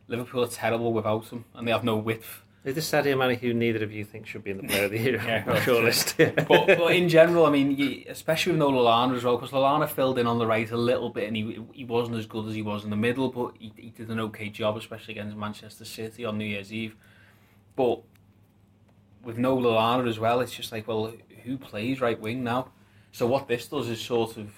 Liverpool 0.08 0.44
are 0.44 0.48
terrible 0.48 0.94
without 0.94 1.28
him, 1.28 1.46
and 1.56 1.68
they 1.68 1.72
have 1.72 1.84
no 1.84 1.96
width 1.98 2.44
Is 2.64 2.76
this 2.76 2.92
Sadio 2.92 3.18
Mane 3.18 3.40
who 3.40 3.54
neither 3.54 3.84
of 3.84 3.92
you 3.92 4.06
think 4.06 4.28
should 4.28 4.44
be 4.44 4.52
in 4.52 4.58
the 4.58 4.64
player 4.64 4.86
of 4.86 4.92
the 4.92 5.00
year 5.00 5.16
Yeah, 5.26 5.44
well, 5.46 5.56
shortlist? 5.58 6.18
but, 6.48 6.78
but 6.78 6.92
in 6.94 7.10
general, 7.10 7.46
I 7.46 7.50
mean, 7.50 7.76
you, 7.76 8.04
especially 8.08 8.52
with 8.52 8.60
no 8.60 8.70
Lallana 8.70 9.16
as 9.16 9.24
well, 9.24 9.38
because 9.38 9.52
Lallana 9.52 9.90
filled 9.90 10.20
in 10.20 10.28
on 10.28 10.38
the 10.38 10.46
right 10.46 10.70
a 10.70 10.78
little 10.78 11.10
bit, 11.10 11.28
and 11.28 11.36
he 11.36 11.60
he 11.74 11.86
wasn't 11.86 12.18
as 12.18 12.28
good 12.28 12.48
as 12.48 12.54
he 12.54 12.62
was 12.62 12.84
in 12.84 12.90
the 12.90 12.96
middle, 12.96 13.30
but 13.30 13.54
he, 13.58 13.74
he 13.76 13.90
did 13.90 14.10
an 14.10 14.20
okay 14.20 14.50
job, 14.50 14.78
especially 14.78 15.14
against 15.14 15.36
Manchester 15.36 15.86
City 15.86 16.24
on 16.24 16.38
New 16.38 16.46
Year's 16.46 16.72
Eve. 16.72 16.96
But 17.76 18.02
with 19.24 19.38
no 19.38 19.58
Lallana 19.58 20.08
as 20.08 20.20
well, 20.20 20.40
it's 20.42 20.54
just 20.54 20.72
like, 20.72 20.88
well, 20.88 21.14
who 21.44 21.58
plays 21.58 22.02
right 22.02 22.20
wing 22.20 22.44
now? 22.44 22.70
So 23.12 23.28
what 23.28 23.48
this 23.48 23.68
does 23.68 23.90
is 23.90 24.00
sort 24.00 24.38
of 24.38 24.52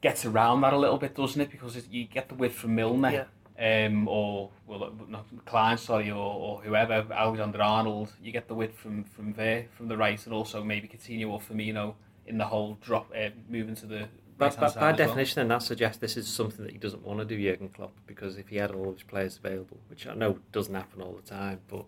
gets 0.00 0.24
around 0.24 0.60
that 0.62 0.72
a 0.72 0.78
little 0.78 0.98
bit, 0.98 1.14
doesn't 1.14 1.40
it? 1.40 1.50
Because 1.50 1.76
it, 1.76 1.90
you 1.90 2.04
get 2.04 2.28
the 2.28 2.34
width 2.34 2.54
from 2.54 2.74
Milner. 2.74 3.10
Yeah. 3.10 3.24
Um, 3.60 4.06
or 4.06 4.50
well, 4.68 4.92
not 5.08 5.26
Klein, 5.44 5.76
sorry, 5.78 6.12
or, 6.12 6.14
or 6.16 6.60
whoever, 6.60 7.04
Alexander 7.12 7.60
Arnold. 7.60 8.12
You 8.22 8.30
get 8.30 8.46
the 8.46 8.54
width 8.54 8.78
from 8.78 9.02
from 9.02 9.32
there, 9.32 9.66
from 9.76 9.88
the 9.88 9.96
right, 9.96 10.24
and 10.24 10.32
also 10.32 10.62
maybe 10.62 10.86
Coutinho 10.86 11.30
or 11.30 11.40
Firmino 11.40 11.94
in 12.28 12.38
the 12.38 12.44
whole 12.44 12.78
drop, 12.80 13.10
uh, 13.16 13.30
moving 13.48 13.74
to 13.74 13.86
the 13.86 14.08
But, 14.36 14.60
by 14.60 14.66
as 14.66 14.76
well. 14.76 14.94
definition, 14.94 15.40
then 15.40 15.48
that 15.48 15.62
suggests 15.62 15.98
this 15.98 16.16
is 16.16 16.28
something 16.28 16.64
that 16.64 16.72
he 16.72 16.78
doesn't 16.78 17.04
want 17.04 17.18
to 17.18 17.24
do, 17.24 17.42
Jurgen 17.42 17.70
Klopp, 17.70 17.92
because 18.06 18.36
if 18.36 18.48
he 18.48 18.56
had 18.56 18.70
all 18.70 18.90
of 18.90 18.94
his 18.94 19.02
players 19.02 19.38
available, 19.38 19.78
which 19.88 20.06
I 20.06 20.14
know 20.14 20.38
doesn't 20.52 20.74
happen 20.74 21.02
all 21.02 21.14
the 21.14 21.28
time, 21.28 21.60
but 21.66 21.84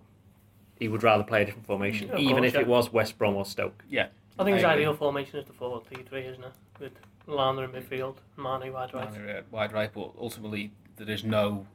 he 0.80 0.88
would 0.88 1.04
rather 1.04 1.22
play 1.22 1.42
a 1.42 1.44
different 1.44 1.66
formation, 1.66 2.08
mm. 2.08 2.12
Yeah, 2.12 2.18
even 2.18 2.36
course, 2.38 2.46
if 2.48 2.54
yeah. 2.54 2.60
it 2.60 2.66
was 2.66 2.92
West 2.92 3.18
Brom 3.18 3.36
or 3.36 3.44
Stoke. 3.44 3.84
Yeah, 3.88 4.08
I 4.38 4.44
think 4.44 4.56
his 4.56 4.64
I 4.64 4.72
agree. 4.72 4.84
ideal 4.84 4.96
formation 4.96 5.38
is 5.38 5.46
the 5.46 5.52
4 5.52 5.82
3 5.92 6.02
3, 6.02 6.20
isn't 6.22 6.44
it? 6.44 6.52
With 6.80 6.92
Lana 7.26 7.62
in 7.62 7.70
midfield, 7.70 8.16
Mane 8.36 8.72
wide 8.72 8.92
right. 8.94 9.12
Mane, 9.12 9.42
wide 9.50 9.72
right, 9.72 9.90
but 9.92 10.12
ultimately 10.18 10.72
there 10.96 11.08
is 11.08 11.22
no 11.22 11.66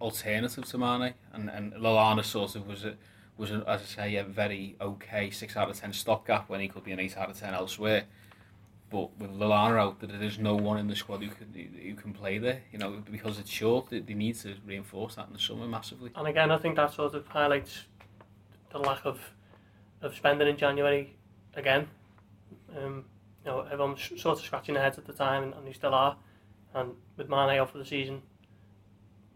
alternative 0.00 0.64
to 0.64 0.78
Mane, 0.78 1.14
and 1.32 1.50
and 1.50 1.74
Lallana 1.74 2.24
sort 2.24 2.56
of 2.56 2.66
was 2.66 2.84
a 2.84 2.94
was 3.36 3.50
a, 3.50 3.62
as 3.68 3.82
I 3.82 3.84
say 3.84 4.16
a 4.16 4.24
very 4.24 4.76
okay 4.80 5.30
six 5.30 5.56
out 5.56 5.68
of 5.68 5.78
ten 5.78 5.92
stopgap 5.92 6.48
when 6.48 6.60
he 6.60 6.68
could 6.68 6.84
be 6.84 6.92
an 6.92 6.98
eight 6.98 7.16
out 7.16 7.30
of 7.30 7.38
ten 7.38 7.52
elsewhere. 7.52 8.04
But 8.88 9.18
with 9.18 9.30
Lallana 9.32 9.78
out, 9.78 10.00
there 10.00 10.08
there 10.08 10.22
is 10.22 10.38
no 10.38 10.54
one 10.54 10.78
in 10.78 10.86
the 10.88 10.96
squad 10.96 11.22
who 11.22 11.28
can 11.28 11.52
who 11.82 11.94
can 11.94 12.14
play 12.14 12.38
there. 12.38 12.62
You 12.72 12.78
know, 12.78 13.02
because 13.10 13.38
it's 13.38 13.50
short, 13.50 13.90
they, 13.90 14.00
they 14.00 14.14
need 14.14 14.36
to 14.36 14.54
reinforce 14.64 15.16
that 15.16 15.26
in 15.26 15.34
the 15.34 15.38
summer 15.38 15.66
massively. 15.66 16.12
And 16.14 16.26
again, 16.26 16.50
I 16.50 16.56
think 16.56 16.76
that 16.76 16.94
sort 16.94 17.14
of 17.14 17.26
highlights 17.26 17.84
the 18.76 18.86
lack 18.88 19.04
of 19.04 19.18
of 20.02 20.14
spending 20.14 20.46
in 20.48 20.56
January 20.56 21.16
again. 21.54 21.88
Um, 22.76 23.04
you 23.44 23.50
know, 23.50 23.60
everyone 23.62 23.92
was 23.92 24.02
sort 24.20 24.38
of 24.38 24.44
scratching 24.44 24.74
their 24.74 24.82
heads 24.82 24.98
at 24.98 25.06
the 25.06 25.12
time, 25.12 25.42
and, 25.44 25.54
and 25.54 25.66
they 25.66 25.72
still 25.72 25.94
are. 25.94 26.16
And 26.74 26.90
with 27.16 27.28
Mane 27.28 27.58
out 27.58 27.70
for 27.70 27.78
the 27.78 27.84
season, 27.84 28.20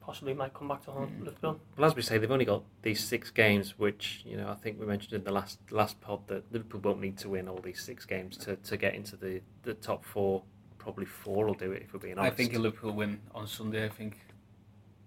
possibly 0.01 0.35
might 0.35 0.53
come 0.53 0.69
back 0.69 0.85
to 0.85 0.91
haunt 0.91 1.19
Mm. 1.21 1.25
Liverpool. 1.25 1.61
Well, 1.77 1.87
as 1.87 1.95
we 1.97 2.03
say, 2.03 2.19
they've 2.19 2.31
only 2.31 2.45
got 2.45 2.63
these 2.83 3.03
six 3.03 3.31
games, 3.31 3.79
which 3.79 4.23
you 4.27 4.37
know 4.37 4.49
I 4.49 4.55
think 4.55 4.79
we 4.79 4.87
mentioned 4.87 5.15
in 5.15 5.25
the 5.25 5.33
last 5.33 5.59
last 5.71 6.01
pod 6.01 6.27
that 6.29 6.53
Liverpool 6.53 6.81
won't 6.81 7.01
need 7.01 7.17
to 7.19 7.29
win 7.31 7.49
all 7.49 7.59
these 7.63 7.81
six 7.83 8.05
games 8.05 8.37
to, 8.39 8.57
to 8.57 8.77
get 8.77 8.95
into 8.95 9.17
the, 9.17 9.41
the 9.63 9.75
top 9.75 10.05
four. 10.05 10.43
Probably 10.79 11.05
four 11.07 11.45
will 11.47 11.55
do 11.55 11.73
it 11.73 11.83
if 11.83 11.93
we're 11.93 12.01
being 12.01 12.19
honest. 12.19 12.33
I 12.33 12.37
think 12.37 12.53
if 12.53 12.59
Liverpool 12.59 12.93
win 12.93 13.21
on 13.35 13.47
Sunday, 13.47 13.85
I 13.85 13.89
think 13.91 14.19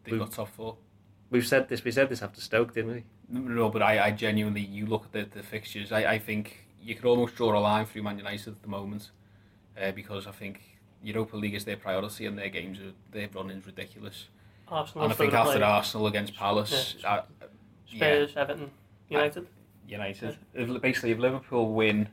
they've 0.04 0.14
We- 0.14 0.20
got 0.20 0.32
top 0.32 0.50
four. 0.50 0.78
We've 1.34 1.46
said 1.46 1.68
this. 1.68 1.84
We 1.84 1.92
said 1.92 2.08
this 2.08 2.22
after 2.22 2.40
Stoke, 2.40 2.74
didn't 2.74 2.92
we? 2.94 3.04
No, 3.28 3.70
but 3.70 3.82
I, 3.82 4.06
I 4.06 4.12
genuinely, 4.12 4.62
you 4.62 4.86
look 4.86 5.06
at 5.06 5.12
the, 5.12 5.38
the 5.40 5.44
fixtures, 5.44 5.92
I, 5.92 6.14
I 6.14 6.20
think 6.20 6.66
you 6.82 6.96
could 6.96 7.06
almost 7.06 7.36
draw 7.36 7.58
a 7.58 7.60
line 7.60 7.86
through 7.86 8.04
Man 8.04 8.18
United 8.18 8.50
at 8.50 8.62
the 8.62 8.68
moment 8.70 9.10
uh, 9.82 9.92
because 9.92 10.28
I 10.28 10.32
think 10.32 10.62
Europa 11.02 11.36
League 11.36 11.56
is 11.56 11.66
their 11.66 11.76
priority 11.76 12.28
and 12.28 12.38
their 12.38 12.50
games, 12.50 12.80
are, 12.80 12.94
their 13.12 13.28
run 13.34 13.50
is 13.50 13.66
ridiculous. 13.66 14.28
Arsenal, 14.68 15.04
and 15.06 15.14
I 15.14 15.16
think 15.16 15.34
after 15.34 15.58
play. 15.58 15.62
Arsenal 15.64 16.08
against 16.08 16.36
Palace, 16.36 16.96
Yeah. 17.02 17.14
uh, 17.14 17.22
Spurs, 17.88 18.34
Everton, 18.38 18.72
United. 19.10 19.48
United, 19.88 20.38
if, 20.54 20.82
basically 20.82 21.12
if 21.12 21.20
Liverpool 21.20 21.74
win, 21.74 22.08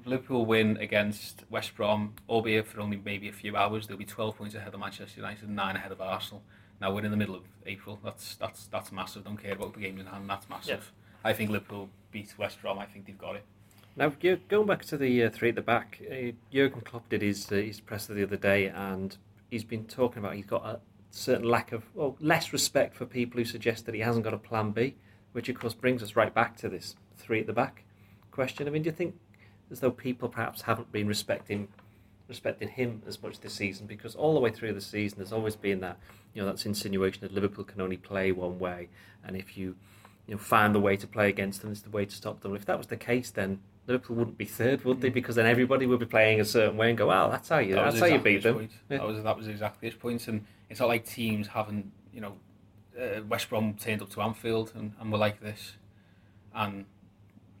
if 0.00 0.06
Liverpool 0.06 0.46
win 0.46 0.76
against 0.76 1.42
West 1.50 1.74
Brom, 1.74 2.14
albeit 2.28 2.66
for 2.68 2.80
only 2.80 3.00
maybe 3.04 3.28
a 3.28 3.32
few 3.32 3.56
hours, 3.56 3.86
they'll 3.86 3.96
be 3.96 4.04
12 4.04 4.36
points 4.36 4.54
ahead 4.54 4.72
of 4.72 4.78
Manchester 4.78 5.20
United, 5.20 5.48
nine 5.48 5.76
ahead 5.76 5.90
of 5.90 6.00
Arsenal. 6.00 6.42
Now 6.80 6.92
we're 6.92 7.04
in 7.04 7.10
the 7.10 7.16
middle 7.16 7.34
of 7.34 7.42
April. 7.66 7.98
That's 8.04 8.36
that's 8.36 8.66
that's 8.66 8.92
massive. 8.92 9.24
Don't 9.24 9.36
care 9.36 9.52
about 9.52 9.74
the 9.74 9.80
games 9.80 10.00
in 10.00 10.06
hand. 10.06 10.28
That's 10.28 10.48
massive. 10.48 10.92
I 11.24 11.32
think 11.32 11.50
Liverpool 11.50 11.88
beat 12.12 12.34
West 12.38 12.60
Brom. 12.62 12.78
I 12.78 12.86
think 12.86 13.06
they've 13.06 13.18
got 13.18 13.36
it. 13.36 13.44
Now, 13.96 14.12
going 14.48 14.66
back 14.66 14.84
to 14.86 14.98
the 14.98 15.24
uh, 15.24 15.30
three 15.30 15.48
at 15.48 15.54
the 15.54 15.62
back, 15.62 16.02
uh, 16.10 16.32
Jurgen 16.52 16.82
Klopp 16.82 17.08
did 17.08 17.22
his 17.22 17.50
uh, 17.50 17.56
his 17.56 17.80
presser 17.80 18.12
the 18.12 18.22
other 18.22 18.36
day, 18.36 18.66
and 18.66 19.16
he's 19.50 19.64
been 19.64 19.86
talking 19.86 20.18
about 20.18 20.34
he's 20.34 20.44
got 20.44 20.66
a 20.66 20.80
certain 21.10 21.48
lack 21.48 21.72
of, 21.72 21.84
well, 21.94 22.16
less 22.20 22.52
respect 22.52 22.94
for 22.94 23.06
people 23.06 23.38
who 23.38 23.44
suggest 23.44 23.86
that 23.86 23.94
he 23.94 24.02
hasn't 24.02 24.24
got 24.24 24.34
a 24.34 24.38
plan 24.38 24.70
B, 24.70 24.96
which 25.32 25.48
of 25.48 25.58
course 25.58 25.74
brings 25.74 26.02
us 26.02 26.14
right 26.14 26.32
back 26.32 26.56
to 26.58 26.68
this 26.68 26.94
three 27.16 27.40
at 27.40 27.46
the 27.46 27.52
back 27.52 27.84
question. 28.30 28.68
I 28.68 28.70
mean, 28.70 28.82
do 28.82 28.88
you 28.88 28.94
think 28.94 29.14
as 29.70 29.80
though 29.80 29.90
people 29.90 30.28
perhaps 30.28 30.62
haven't 30.62 30.92
been 30.92 31.08
respecting 31.08 31.68
respecting 32.28 32.68
him 32.68 33.02
as 33.06 33.22
much 33.22 33.40
this 33.40 33.54
season? 33.54 33.86
Because 33.86 34.14
all 34.14 34.34
the 34.34 34.40
way 34.40 34.50
through 34.50 34.72
the 34.72 34.80
season, 34.80 35.18
there's 35.18 35.32
always 35.32 35.56
been 35.56 35.80
that 35.80 35.98
you 36.34 36.42
know 36.42 36.46
that's 36.46 36.66
insinuation 36.66 37.20
that 37.22 37.32
Liverpool 37.32 37.64
can 37.64 37.80
only 37.80 37.96
play 37.96 38.32
one 38.32 38.58
way, 38.58 38.88
and 39.24 39.36
if 39.36 39.56
you 39.56 39.76
you 40.26 40.34
know 40.34 40.38
find 40.38 40.74
the 40.74 40.80
way 40.80 40.96
to 40.96 41.06
play 41.06 41.28
against 41.28 41.62
them, 41.62 41.72
it's 41.72 41.82
the 41.82 41.90
way 41.90 42.04
to 42.04 42.14
stop 42.14 42.40
them. 42.40 42.54
If 42.54 42.66
that 42.66 42.78
was 42.78 42.88
the 42.88 42.96
case, 42.96 43.30
then 43.30 43.60
Liverpool 43.86 44.16
wouldn't 44.16 44.38
be 44.38 44.44
third, 44.44 44.84
would 44.84 45.00
they? 45.00 45.10
Because 45.10 45.36
then 45.36 45.46
everybody 45.46 45.86
would 45.86 46.00
be 46.00 46.06
playing 46.06 46.40
a 46.40 46.44
certain 46.44 46.76
way 46.76 46.88
and 46.88 46.98
go, 46.98 47.06
"Well, 47.06 47.30
that's 47.30 47.48
how 47.48 47.58
you, 47.58 47.74
That 47.74 47.84
that's 47.84 48.00
was 48.00 48.02
how 48.02 48.16
you 48.16 48.18
beat 48.18 48.42
them." 48.42 48.68
Yeah. 48.88 48.98
That 48.98 49.06
was 49.06 49.22
that 49.22 49.36
was 49.36 49.48
exactly 49.48 49.88
his 49.88 49.96
point, 49.96 50.26
and 50.28 50.44
it's 50.68 50.80
not 50.80 50.88
like 50.88 51.06
teams 51.06 51.48
haven't, 51.48 51.92
you 52.12 52.20
know, 52.20 52.36
uh, 53.00 53.22
West 53.28 53.48
Brom 53.48 53.74
turned 53.74 54.02
up 54.02 54.10
to 54.10 54.20
Anfield 54.22 54.72
and, 54.74 54.94
and 55.00 55.12
were 55.12 55.18
like 55.18 55.40
this, 55.40 55.74
and 56.54 56.86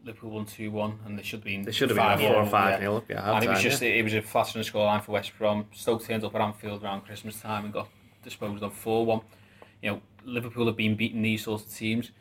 Liverpool 0.06 0.30
won 0.30 0.46
two 0.46 0.70
one, 0.70 1.00
and 1.04 1.18
they 1.18 1.22
should 1.22 1.40
have 1.40 1.44
been 1.44 1.62
They 1.62 1.72
should 1.72 1.90
have 1.90 1.96
been 1.96 2.04
five 2.06 2.20
a 2.20 2.28
four 2.28 2.36
or 2.36 2.46
five 2.46 2.74
yeah. 2.74 2.84
nil. 2.84 3.04
Yeah, 3.08 3.34
and 3.34 3.44
it 3.44 3.48
was 3.48 3.56
half-time, 3.58 3.70
just 3.70 3.82
it 3.82 4.02
was 4.04 4.14
a 4.14 4.22
flattering 4.22 4.64
scoreline 4.64 5.02
for 5.02 5.12
West 5.12 5.32
Brom. 5.36 5.66
Stoke 5.72 6.04
turned 6.04 6.22
up 6.24 6.34
at 6.34 6.40
Anfield 6.40 6.82
around 6.84 7.02
Christmas 7.02 7.40
time 7.40 7.64
and 7.64 7.72
got 7.74 7.88
disposed 8.22 8.62
of 8.62 8.72
four 8.72 9.04
one. 9.04 9.20
You 9.82 9.90
know, 9.90 10.00
Liverpool 10.24 10.66
have 10.66 10.76
been 10.76 10.94
beating 10.96 11.22
these 11.22 11.42
sorts 11.44 11.64
of 11.64 11.74
teams. 11.74 12.12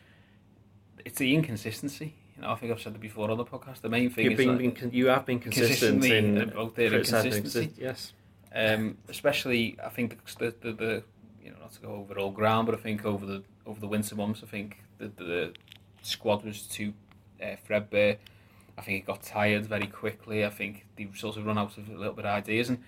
It's 1.06 1.20
the 1.20 1.34
inconsistency. 1.36 2.16
You 2.36 2.42
know, 2.42 2.50
I 2.52 2.56
think 2.56 2.72
I've 2.72 2.82
said 2.82 2.96
it 2.96 3.00
before 3.02 3.30
on 3.32 3.38
the 3.38 3.46
podcast. 3.46 3.82
The 3.82 3.90
main 3.90 4.10
thing 4.10 4.26
You've 4.26 4.34
is 4.34 4.38
been, 4.40 4.48
that- 4.50 4.58
been 4.58 4.72
con- 4.72 4.92
you 4.92 5.08
have 5.08 5.26
been 5.26 5.40
consistent 5.40 6.04
in 6.04 6.38
about 6.42 6.76
their 6.76 6.90
criticising- 6.90 7.34
inconsistency. 7.34 7.82
Yes, 7.82 8.14
um, 8.54 8.98
especially 9.10 9.78
I 9.84 9.90
think 9.90 10.18
the, 10.40 10.54
the, 10.62 10.74
the 10.74 11.04
you 11.44 11.52
know 11.52 11.58
not 11.62 11.72
to 11.74 11.82
go 11.82 11.90
over 11.94 12.18
all 12.18 12.32
ground, 12.32 12.66
but 12.66 12.74
I 12.76 12.82
think 12.82 13.06
over 13.06 13.26
the 13.26 13.44
over 13.68 13.80
the 13.80 13.88
winter 13.88 14.16
months, 14.16 14.42
I 14.44 14.48
think 14.48 14.78
the, 14.98 15.08
the 15.18 15.54
squad 16.02 16.44
was 16.44 16.64
too 16.64 16.94
uh, 17.42 17.56
threadbare. 17.66 18.18
I 18.78 18.82
think 18.82 19.04
it 19.04 19.06
got 19.06 19.24
tired 19.24 19.66
very 19.66 19.88
quickly. 19.88 20.46
I 20.46 20.50
think 20.50 20.86
they 20.96 21.08
sort 21.16 21.38
of 21.38 21.46
run 21.46 21.58
out 21.58 21.78
of 21.78 21.90
a 21.90 21.94
little 21.94 22.14
bit 22.14 22.26
of 22.26 22.36
ideas, 22.36 22.70
and 22.70 22.84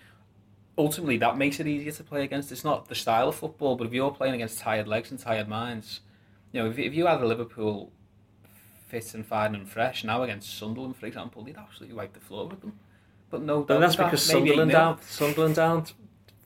ultimately 0.78 1.18
that 1.18 1.38
makes 1.38 1.60
it 1.60 1.68
easier 1.68 1.92
to 1.94 2.04
play 2.04 2.24
against. 2.24 2.52
It's 2.52 2.64
not 2.64 2.90
the 2.90 2.96
style 2.96 3.30
of 3.30 3.36
football, 3.36 3.76
but 3.76 3.88
if 3.88 3.94
you're 3.94 4.12
playing 4.12 4.36
against 4.36 4.60
tired 4.60 4.88
legs 4.88 5.12
and 5.12 5.20
tired 5.20 5.48
minds, 5.48 6.02
you 6.52 6.62
know, 6.62 6.70
if, 6.70 6.78
if 6.78 6.94
you 6.94 7.06
had 7.06 7.22
a 7.22 7.26
Liverpool 7.26 7.92
fit 8.88 9.14
and 9.14 9.26
fine 9.26 9.56
and 9.56 9.70
fresh 9.70 10.04
now 10.04 10.24
against 10.24 10.58
Sunderland, 10.58 10.98
for 10.98 11.06
example, 11.06 11.44
they'd 11.44 11.58
absolutely 11.58 11.96
wipe 11.96 12.14
the 12.14 12.20
floor 12.20 12.48
with 12.48 12.62
them. 12.62 12.74
But 13.30 13.42
no, 13.42 13.64
but 13.64 13.80
that's 13.80 13.96
because 13.96 14.34
maybe 14.34 14.50
Sunderland 14.50 14.74
aren't 14.74 15.04
Sunderland 15.04 15.60
aren't 15.60 15.94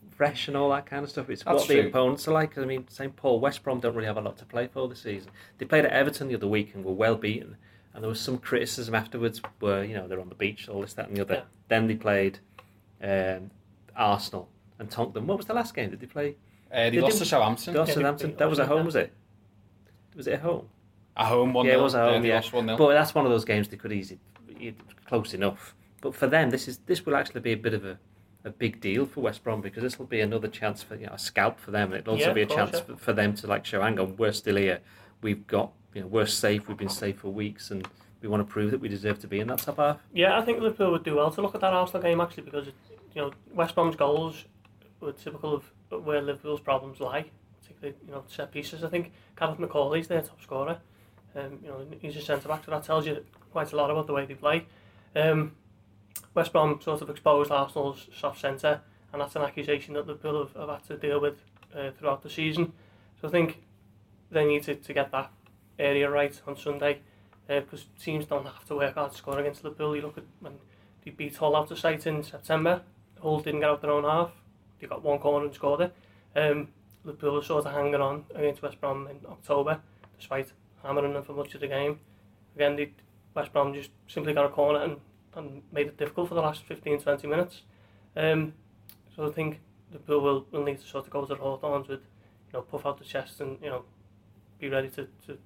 fresh 0.10 0.48
and 0.48 0.58
all 0.58 0.70
that 0.70 0.86
kind 0.86 1.04
of 1.04 1.10
stuff. 1.10 1.30
It's 1.30 1.44
That's 1.44 1.60
what 1.60 1.68
the 1.68 1.88
opponents 1.88 2.28
are 2.28 2.32
like. 2.32 2.58
I 2.58 2.66
mean, 2.66 2.88
St 2.90 3.16
Paul, 3.16 3.40
West 3.40 3.64
Brom 3.64 3.80
don't 3.80 3.96
really 3.96 4.08
have 4.08 4.18
a 4.18 4.22
lot 4.22 4.38
to 4.38 4.46
play 4.46 4.68
for 4.68 4.88
this 4.88 5.02
season. 5.02 5.32
They 5.58 5.66
played 5.66 5.86
at 5.86 5.92
Everton 5.92 6.28
the 6.28 6.36
other 6.36 6.48
week 6.48 6.74
and 6.74 6.84
were 6.84 6.94
well 6.94 7.16
beaten. 7.16 7.58
And 7.94 8.04
there 8.04 8.10
was 8.10 8.20
some 8.22 8.38
criticism 8.38 8.96
afterwards 8.96 9.42
where, 9.60 9.84
you 9.84 9.96
know, 9.96 10.08
they're 10.08 10.20
on 10.22 10.30
the 10.30 10.36
beach, 10.36 10.70
all 10.70 10.82
this, 10.82 10.94
that, 10.94 11.08
and 11.10 11.18
the 11.18 11.22
other. 11.22 11.34
Yeah. 11.36 11.42
Then 11.68 11.88
they 11.88 11.96
played 11.96 12.40
um, 13.04 13.52
Arsenal 13.96 14.50
and 14.80 14.90
tonked 14.90 15.14
them. 15.14 15.28
What 15.28 15.38
was 15.38 15.46
the 15.46 15.54
last 15.54 15.74
game? 15.76 15.90
Did 15.90 16.00
they 16.00 16.08
play? 16.08 16.36
Uh, 16.72 16.84
they 16.84 16.90
They 16.92 17.02
lost 17.02 17.18
to 17.18 17.26
Southampton 17.26 17.74
lost 17.74 17.90
Yeah, 17.90 17.94
to 17.96 18.00
Southampton. 18.00 18.36
That 18.38 18.50
was 18.50 18.60
at 18.60 18.68
home, 18.68 18.86
was 18.86 18.96
it? 18.96 19.12
Was 20.16 20.28
it 20.28 20.34
at 20.34 20.42
home? 20.42 20.68
at 21.18 21.26
home 21.28 21.54
one 21.54 21.66
Yeah, 21.66 21.74
it 21.74 21.82
was 21.82 21.94
at 21.96 22.10
home, 22.10 22.24
yeah. 22.24 22.36
lost 22.36 22.54
one 22.54 22.66
0 22.66 22.78
But 22.78 22.94
that's 22.94 23.14
one 23.14 23.26
of 23.26 23.32
those 23.32 23.44
games 23.46 23.68
they 23.68 23.76
could 23.78 23.92
easily 23.92 24.20
close 25.06 25.34
enough. 25.34 25.76
But 26.00 26.16
for 26.16 26.28
them, 26.28 26.50
this 26.50 26.68
is 26.68 26.80
this 26.86 27.06
will 27.06 27.16
actually 27.16 27.42
be 27.42 27.52
a 27.52 27.58
bit 27.58 27.74
of 27.74 27.86
a, 27.86 28.00
a 28.46 28.50
big 28.50 28.80
deal 28.80 29.06
for 29.06 29.22
West 29.22 29.44
Brom 29.44 29.62
because 29.62 29.84
this 29.84 30.00
will 30.00 30.06
be 30.06 30.22
another 30.22 30.48
chance 30.48 30.82
for 30.82 30.96
you 30.96 31.06
know 31.08 31.14
a 31.14 31.20
scalp 31.20 31.60
for 31.60 31.72
them, 31.72 31.92
and 31.92 32.00
it'll 32.00 32.14
also 32.14 32.28
Yeah, 32.28 32.34
be 32.34 32.42
a 32.44 32.48
course, 32.48 32.58
chance 32.58 32.72
yeah. 32.78 32.96
for, 32.96 32.98
for 32.98 33.14
them 33.14 33.34
to 33.36 33.48
like 33.48 33.66
show, 33.66 33.82
hang 33.82 34.00
on, 34.00 34.16
we're 34.18 34.32
still 34.32 34.56
here. 34.56 34.80
We've 35.22 35.46
got 35.48 35.72
you 35.94 36.02
know 36.02 36.08
we're 36.08 36.26
safe. 36.26 36.68
We've 36.68 36.78
been 36.78 36.90
safe 36.90 37.20
for 37.20 37.30
weeks, 37.30 37.72
and 37.72 37.88
we 38.22 38.28
want 38.28 38.46
to 38.46 38.52
prove 38.52 38.72
that 38.72 38.80
we 38.80 38.88
deserve 38.88 39.20
to 39.20 39.28
be 39.28 39.40
in 39.40 39.48
that 39.48 39.60
top 39.60 39.78
half. 39.78 40.00
Yeah, 40.14 40.38
I 40.38 40.42
think 40.44 40.62
Liverpool 40.62 40.92
would 40.92 41.04
do 41.04 41.16
well 41.16 41.32
to 41.32 41.42
look 41.42 41.56
at 41.56 41.62
that 41.62 41.74
Arsenal 41.74 42.02
game 42.02 42.22
actually 42.22 42.44
because 42.44 42.68
you 42.68 43.22
know 43.22 43.32
West 43.54 43.76
Brom's 43.76 43.96
goals 43.96 44.46
were 45.00 45.12
typical 45.12 45.56
of 45.56 46.06
where 46.06 46.22
Liverpool's 46.22 46.62
problems 46.62 47.00
lie, 47.00 47.26
particularly 47.62 47.98
you 48.06 48.14
know 48.14 48.24
set 48.28 48.52
pieces. 48.52 48.84
I 48.84 48.90
think 48.90 49.12
Gareth 49.38 49.58
McAuley's 49.58 50.08
their 50.08 50.22
top 50.22 50.42
scorer. 50.42 50.78
Um, 51.36 51.60
you 51.64 51.70
know 51.70 51.86
he's 52.00 52.16
a 52.18 52.22
centre 52.22 52.48
back, 52.48 52.66
so 52.66 52.72
that 52.72 52.84
tells 52.84 53.06
you 53.06 53.24
quite 53.52 53.72
a 53.72 53.76
lot 53.76 53.90
about 53.90 54.08
the 54.08 54.14
way 54.14 54.26
they 54.26 54.36
play. 54.36 54.66
Um, 55.16 55.54
West 56.34 56.54
Brom 56.54 56.80
sort 56.82 57.02
of 57.02 57.10
exposed 57.10 57.52
Arsenal's 57.52 58.08
soft 58.18 58.40
centre, 58.40 58.82
and 59.12 59.22
that's 59.22 59.36
an 59.36 59.42
accusation 59.42 59.94
that 59.96 60.08
Liverpool 60.08 60.46
have, 60.46 60.56
have 60.56 60.70
had 60.70 60.88
to 60.88 60.98
deal 60.98 61.20
with 61.20 61.42
uh, 61.76 61.92
throughout 61.98 62.22
the 62.24 62.30
season. 62.30 62.74
So 63.20 63.28
I 63.28 63.32
think 63.32 63.62
they 64.32 64.46
need 64.46 64.63
to, 64.63 64.76
to 64.76 64.94
get 64.94 65.12
that 65.12 65.32
area 65.78 66.10
right 66.10 66.39
on 66.48 66.56
Sunday 66.58 67.00
because 67.48 67.82
uh, 67.82 68.02
teams 68.04 68.26
don't 68.26 68.46
have 68.46 68.65
to 68.65 68.76
work 68.76 68.96
hard 68.96 69.12
to 69.12 69.17
score 69.17 69.39
against 69.39 69.63
Liverpool. 69.63 69.96
You 69.96 70.04
look 70.04 70.17
at 70.17 70.24
when 70.39 70.54
they 71.04 71.12
beat 71.12 71.36
Hull 71.38 71.56
out 71.56 71.72
of 71.72 71.80
sight 71.80 72.08
in 72.08 72.24
September, 72.24 72.82
Hull 73.22 73.39
didn't 73.39 73.62
get 73.62 73.70
out 73.70 73.82
their 73.82 73.91
own 73.91 74.04
half. 74.04 74.32
They 74.80 74.88
got 74.88 75.04
one 75.04 75.20
corner 75.20 75.46
and 75.46 75.54
scored 75.54 75.82
it. 75.82 75.96
Um, 76.36 76.70
Liverpool 77.04 77.36
were 77.36 77.44
sort 77.44 77.65
of 77.65 77.74
hanging 77.74 77.96
on 77.96 78.26
against 78.36 78.62
West 78.62 78.80
Brom 78.80 79.08
in 79.08 79.20
October, 79.28 79.82
despite 80.17 80.52
hammering 80.84 81.13
them 81.13 81.24
for 81.24 81.34
much 81.34 81.54
of 81.56 81.62
the 81.62 81.67
game. 81.67 82.00
Again, 82.56 82.76
they, 82.76 82.94
West 83.34 83.52
Brom 83.54 83.74
just 83.74 83.89
simply 84.08 84.34
got 84.34 84.46
a 84.46 84.50
corner 84.50 84.84
and, 84.84 84.98
and 85.36 85.62
made 85.72 85.88
it 85.88 85.98
difficult 85.98 86.30
for 86.30 86.36
the 86.36 86.41
last 86.41 86.67
15-20 86.67 87.24
minutes. 87.26 87.62
Um, 88.15 88.54
so 89.15 89.28
I 89.28 89.32
think 89.32 89.60
Liverpool 89.91 90.22
will, 90.22 90.46
will 90.52 90.63
need 90.63 90.80
to 90.80 90.88
sort 90.88 91.06
of 91.06 91.12
go 91.12 91.22
to 91.22 91.28
the 91.28 91.36
Hawthorns 91.36 91.88
with, 91.88 92.02
you 92.02 92.54
know, 92.54 92.62
puff 92.62 92.86
out 92.86 92.98
the 92.98 93.06
chest 93.06 93.41
and, 93.41 93.58
you 93.62 93.70
know, 93.70 93.84
be 94.62 94.69
ready 94.69 94.89
to, 94.89 95.08
to 95.26 95.38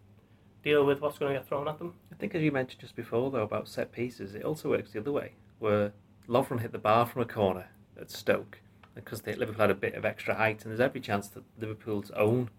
deal 0.64 0.86
with 0.86 1.00
what's 1.00 1.18
going 1.18 1.34
to 1.34 1.40
get 1.40 1.48
thrown 1.48 1.68
at 1.68 1.80
them. 1.80 1.94
I 2.12 2.16
think, 2.16 2.36
as 2.36 2.44
you 2.44 2.52
mentioned 2.52 2.82
just 2.82 2.96
before, 2.96 3.32
though, 3.32 3.44
about 3.44 3.68
set 3.68 3.92
pieces, 3.92 4.36
it 4.36 4.44
also 4.44 4.70
works 4.70 4.92
the 4.92 5.00
other 5.00 5.12
way, 5.12 5.32
where 5.60 5.94
Lovren 6.28 6.60
hit 6.60 6.72
the 6.72 6.78
bar 6.78 7.06
from 7.06 7.22
a 7.22 7.26
corner 7.26 7.68
at 8.00 8.12
Stoke 8.12 8.60
because 8.94 9.22
they, 9.22 9.34
Liverpool 9.34 9.62
had 9.62 9.72
a 9.72 9.76
bit 9.76 9.96
of 9.96 10.06
extra 10.06 10.36
height, 10.36 10.64
and 10.64 10.72
there's 10.72 10.80
every 10.80 11.02
chance 11.02 11.28
that 11.30 11.44
Liverpool's 11.60 12.12
own 12.12 12.50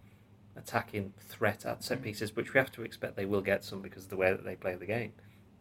attacking 0.57 1.13
threat 1.21 1.65
at 1.67 1.85
set 1.85 2.03
pieces, 2.03 2.35
which 2.35 2.55
we 2.55 2.59
have 2.59 2.73
to 2.73 2.83
expect 2.83 3.17
they 3.17 3.27
will 3.27 3.43
get 3.43 3.65
some 3.65 3.83
because 3.83 4.05
of 4.05 4.11
the 4.11 4.17
way 4.17 4.31
that 4.31 4.45
they 4.45 4.57
play 4.57 4.75
the 4.75 4.87
game. 4.87 5.13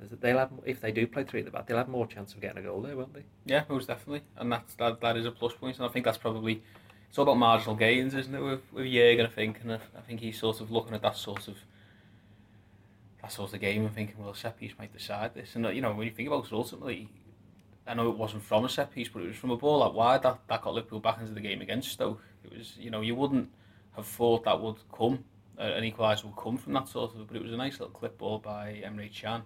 Is 0.01 0.09
that 0.09 0.19
They'll 0.21 0.37
have, 0.37 0.51
if 0.65 0.81
they 0.81 0.91
do 0.91 1.07
play 1.07 1.23
three 1.23 1.39
at 1.39 1.45
the 1.45 1.51
back, 1.51 1.67
they'll 1.67 1.77
have 1.77 1.87
more 1.87 2.05
chance 2.05 2.33
of 2.33 2.41
getting 2.41 2.57
a 2.57 2.61
goal 2.61 2.81
there, 2.81 2.97
won't 2.97 3.13
they? 3.13 3.23
Yeah, 3.45 3.63
most 3.69 3.87
definitely, 3.87 4.23
and 4.37 4.51
that's 4.51 4.75
that, 4.75 4.99
that 5.01 5.17
is 5.17 5.25
a 5.25 5.31
plus 5.31 5.53
point, 5.53 5.77
and 5.77 5.85
I 5.85 5.89
think 5.89 6.05
that's 6.05 6.17
probably 6.17 6.61
it's 7.15 7.19
all 7.19 7.23
about 7.23 7.37
marginal 7.37 7.77
gains, 7.77 8.13
isn't 8.13 8.35
it? 8.35 8.41
With 8.41 8.73
with 8.73 8.91
Jurgen, 8.91 9.25
I 9.25 9.29
think, 9.29 9.61
and 9.61 9.71
I, 9.71 9.79
I 9.97 10.01
think 10.01 10.19
he's 10.19 10.37
sort 10.37 10.59
of 10.59 10.69
looking 10.69 10.93
at 10.93 11.01
that 11.01 11.15
sort 11.15 11.47
of 11.47 11.55
that 13.21 13.31
sort 13.31 13.53
of 13.53 13.61
game 13.61 13.85
and 13.85 13.95
thinking, 13.95 14.17
well, 14.17 14.33
set 14.33 14.59
piece 14.59 14.73
might 14.77 14.91
decide 14.91 15.33
this, 15.33 15.55
and 15.55 15.65
you 15.73 15.79
know 15.79 15.93
when 15.93 16.07
you 16.07 16.11
think 16.11 16.27
about 16.27 16.45
it, 16.45 16.51
ultimately 16.51 17.07
I 17.87 17.93
know 17.93 18.09
it 18.09 18.17
wasn't 18.17 18.43
from 18.43 18.65
a 18.65 18.69
set 18.69 18.91
piece, 18.91 19.07
but 19.07 19.21
it 19.21 19.27
was 19.27 19.37
from 19.37 19.51
a 19.51 19.55
ball 19.55 19.81
out 19.81 19.95
wide 19.95 20.23
that, 20.23 20.39
that 20.49 20.61
got 20.61 20.73
Liverpool 20.73 20.99
back 20.99 21.21
into 21.21 21.31
the 21.31 21.39
game 21.39 21.61
against 21.61 21.89
Stoke. 21.89 22.21
It 22.43 22.57
was, 22.57 22.73
you 22.77 22.91
know, 22.91 22.99
you 22.99 23.15
wouldn't 23.15 23.49
have 23.95 24.05
thought 24.05 24.43
that 24.43 24.59
would 24.59 24.79
come, 24.91 25.23
uh, 25.57 25.61
an 25.61 25.89
equaliser 25.89 26.25
would 26.25 26.35
come 26.35 26.57
from 26.57 26.73
that 26.73 26.89
sort 26.89 27.15
of, 27.15 27.27
but 27.27 27.37
it 27.37 27.43
was 27.43 27.53
a 27.53 27.57
nice 27.57 27.79
little 27.79 27.95
clip 27.95 28.17
ball 28.17 28.39
by 28.39 28.83
Emre 28.85 29.09
Can 29.13 29.43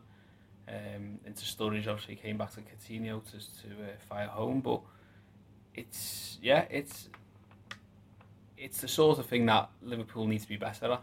um, 0.67 1.19
into 1.23 1.43
Sturridge. 1.43 1.87
Obviously, 1.87 2.15
came 2.15 2.39
back 2.39 2.51
to 2.55 2.61
Coutinho 2.61 3.23
to, 3.25 3.37
to 3.37 3.83
uh, 3.83 3.97
fire 4.07 4.27
home, 4.27 4.61
but 4.61 4.81
it's, 5.75 6.39
yeah, 6.41 6.65
it's 6.71 7.09
it's 8.59 8.81
the 8.81 8.87
sort 8.87 9.19
of 9.19 9.25
thing 9.25 9.45
that 9.45 9.69
Liverpool 9.81 10.27
needs 10.27 10.43
to 10.43 10.49
be 10.49 10.57
better 10.57 10.93
at. 10.93 11.01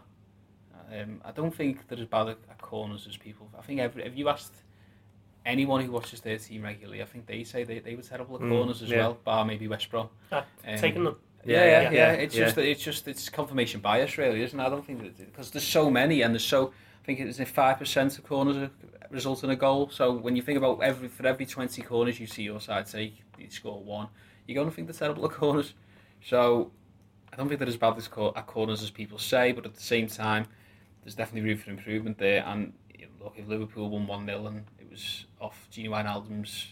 Um, 1.01 1.21
I 1.25 1.31
don't 1.31 1.53
think 1.53 1.87
they're 1.87 1.99
as 1.99 2.05
bad 2.05 2.29
at, 2.29 2.37
at 2.49 2.61
corners 2.61 3.07
as 3.09 3.17
people. 3.17 3.49
I 3.57 3.61
think 3.61 3.79
every, 3.79 4.03
if 4.03 4.15
you 4.15 4.29
asked 4.29 4.55
anyone 5.45 5.83
who 5.83 5.91
watches 5.91 6.21
their 6.21 6.37
team 6.37 6.63
regularly, 6.63 7.01
I 7.01 7.05
think 7.05 7.25
they 7.25 7.43
say 7.43 7.63
they, 7.63 7.79
they 7.79 7.95
were 7.95 8.03
terrible 8.03 8.35
at 8.35 8.41
mm, 8.41 8.49
corners 8.49 8.81
as 8.81 8.89
yeah. 8.89 8.97
well, 8.97 9.17
bar 9.23 9.43
maybe 9.43 9.67
West 9.67 9.89
Brom. 9.89 10.09
Ah, 10.31 10.45
um, 10.65 10.77
taking 10.77 11.03
them. 11.03 11.17
Yeah, 11.43 11.65
yeah, 11.65 11.81
yeah. 11.81 11.91
yeah. 11.91 12.11
It's 12.11 12.35
yeah. 12.35 12.45
just 12.45 12.57
it's 12.57 12.83
just 12.83 13.07
it's 13.07 13.29
confirmation 13.29 13.79
bias, 13.79 14.17
really, 14.17 14.41
isn't 14.43 14.59
it? 14.59 14.63
I 14.63 14.69
don't 14.69 14.85
think 14.85 15.01
that 15.01 15.17
because 15.17 15.51
there's 15.51 15.67
so 15.67 15.89
many 15.89 16.21
and 16.21 16.33
there's 16.33 16.45
so 16.45 16.67
I 16.67 17.05
think 17.05 17.19
it's 17.19 17.39
five 17.49 17.79
percent 17.79 18.17
of 18.17 18.25
corners 18.25 18.69
result 19.09 19.43
in 19.43 19.49
a 19.49 19.55
goal. 19.55 19.89
So 19.89 20.11
when 20.13 20.35
you 20.35 20.41
think 20.41 20.57
about 20.57 20.81
every 20.81 21.07
for 21.07 21.25
every 21.25 21.45
twenty 21.45 21.81
corners 21.81 22.19
you 22.19 22.27
see 22.27 22.43
your 22.43 22.59
side 22.59 22.85
take, 22.85 23.21
you 23.37 23.49
score 23.49 23.81
one. 23.81 24.07
You're 24.45 24.55
going 24.55 24.69
to 24.69 24.75
think 24.75 24.87
they're 24.87 25.07
terrible 25.07 25.25
at 25.25 25.31
corners. 25.31 25.73
So 26.21 26.71
I 27.31 27.35
don't 27.35 27.47
think 27.47 27.59
they're 27.59 27.67
as 27.67 27.77
bad 27.77 27.97
as 27.97 28.09
at 28.35 28.47
corners 28.47 28.81
as 28.81 28.89
people 28.89 29.17
say, 29.17 29.51
but 29.51 29.65
at 29.65 29.75
the 29.75 29.81
same 29.81 30.07
time, 30.07 30.47
there's 31.03 31.15
definitely 31.15 31.49
room 31.49 31.57
for 31.57 31.69
improvement 31.69 32.17
there. 32.17 32.43
And 32.45 32.73
look, 33.21 33.35
if 33.37 33.47
Liverpool 33.47 33.89
won 33.89 34.07
one 34.07 34.25
0 34.25 34.45
and 34.47 34.65
it 34.79 34.89
was 34.89 35.25
off 35.39 35.67
Gini 35.71 35.89
Wijnaldum's 35.89 36.67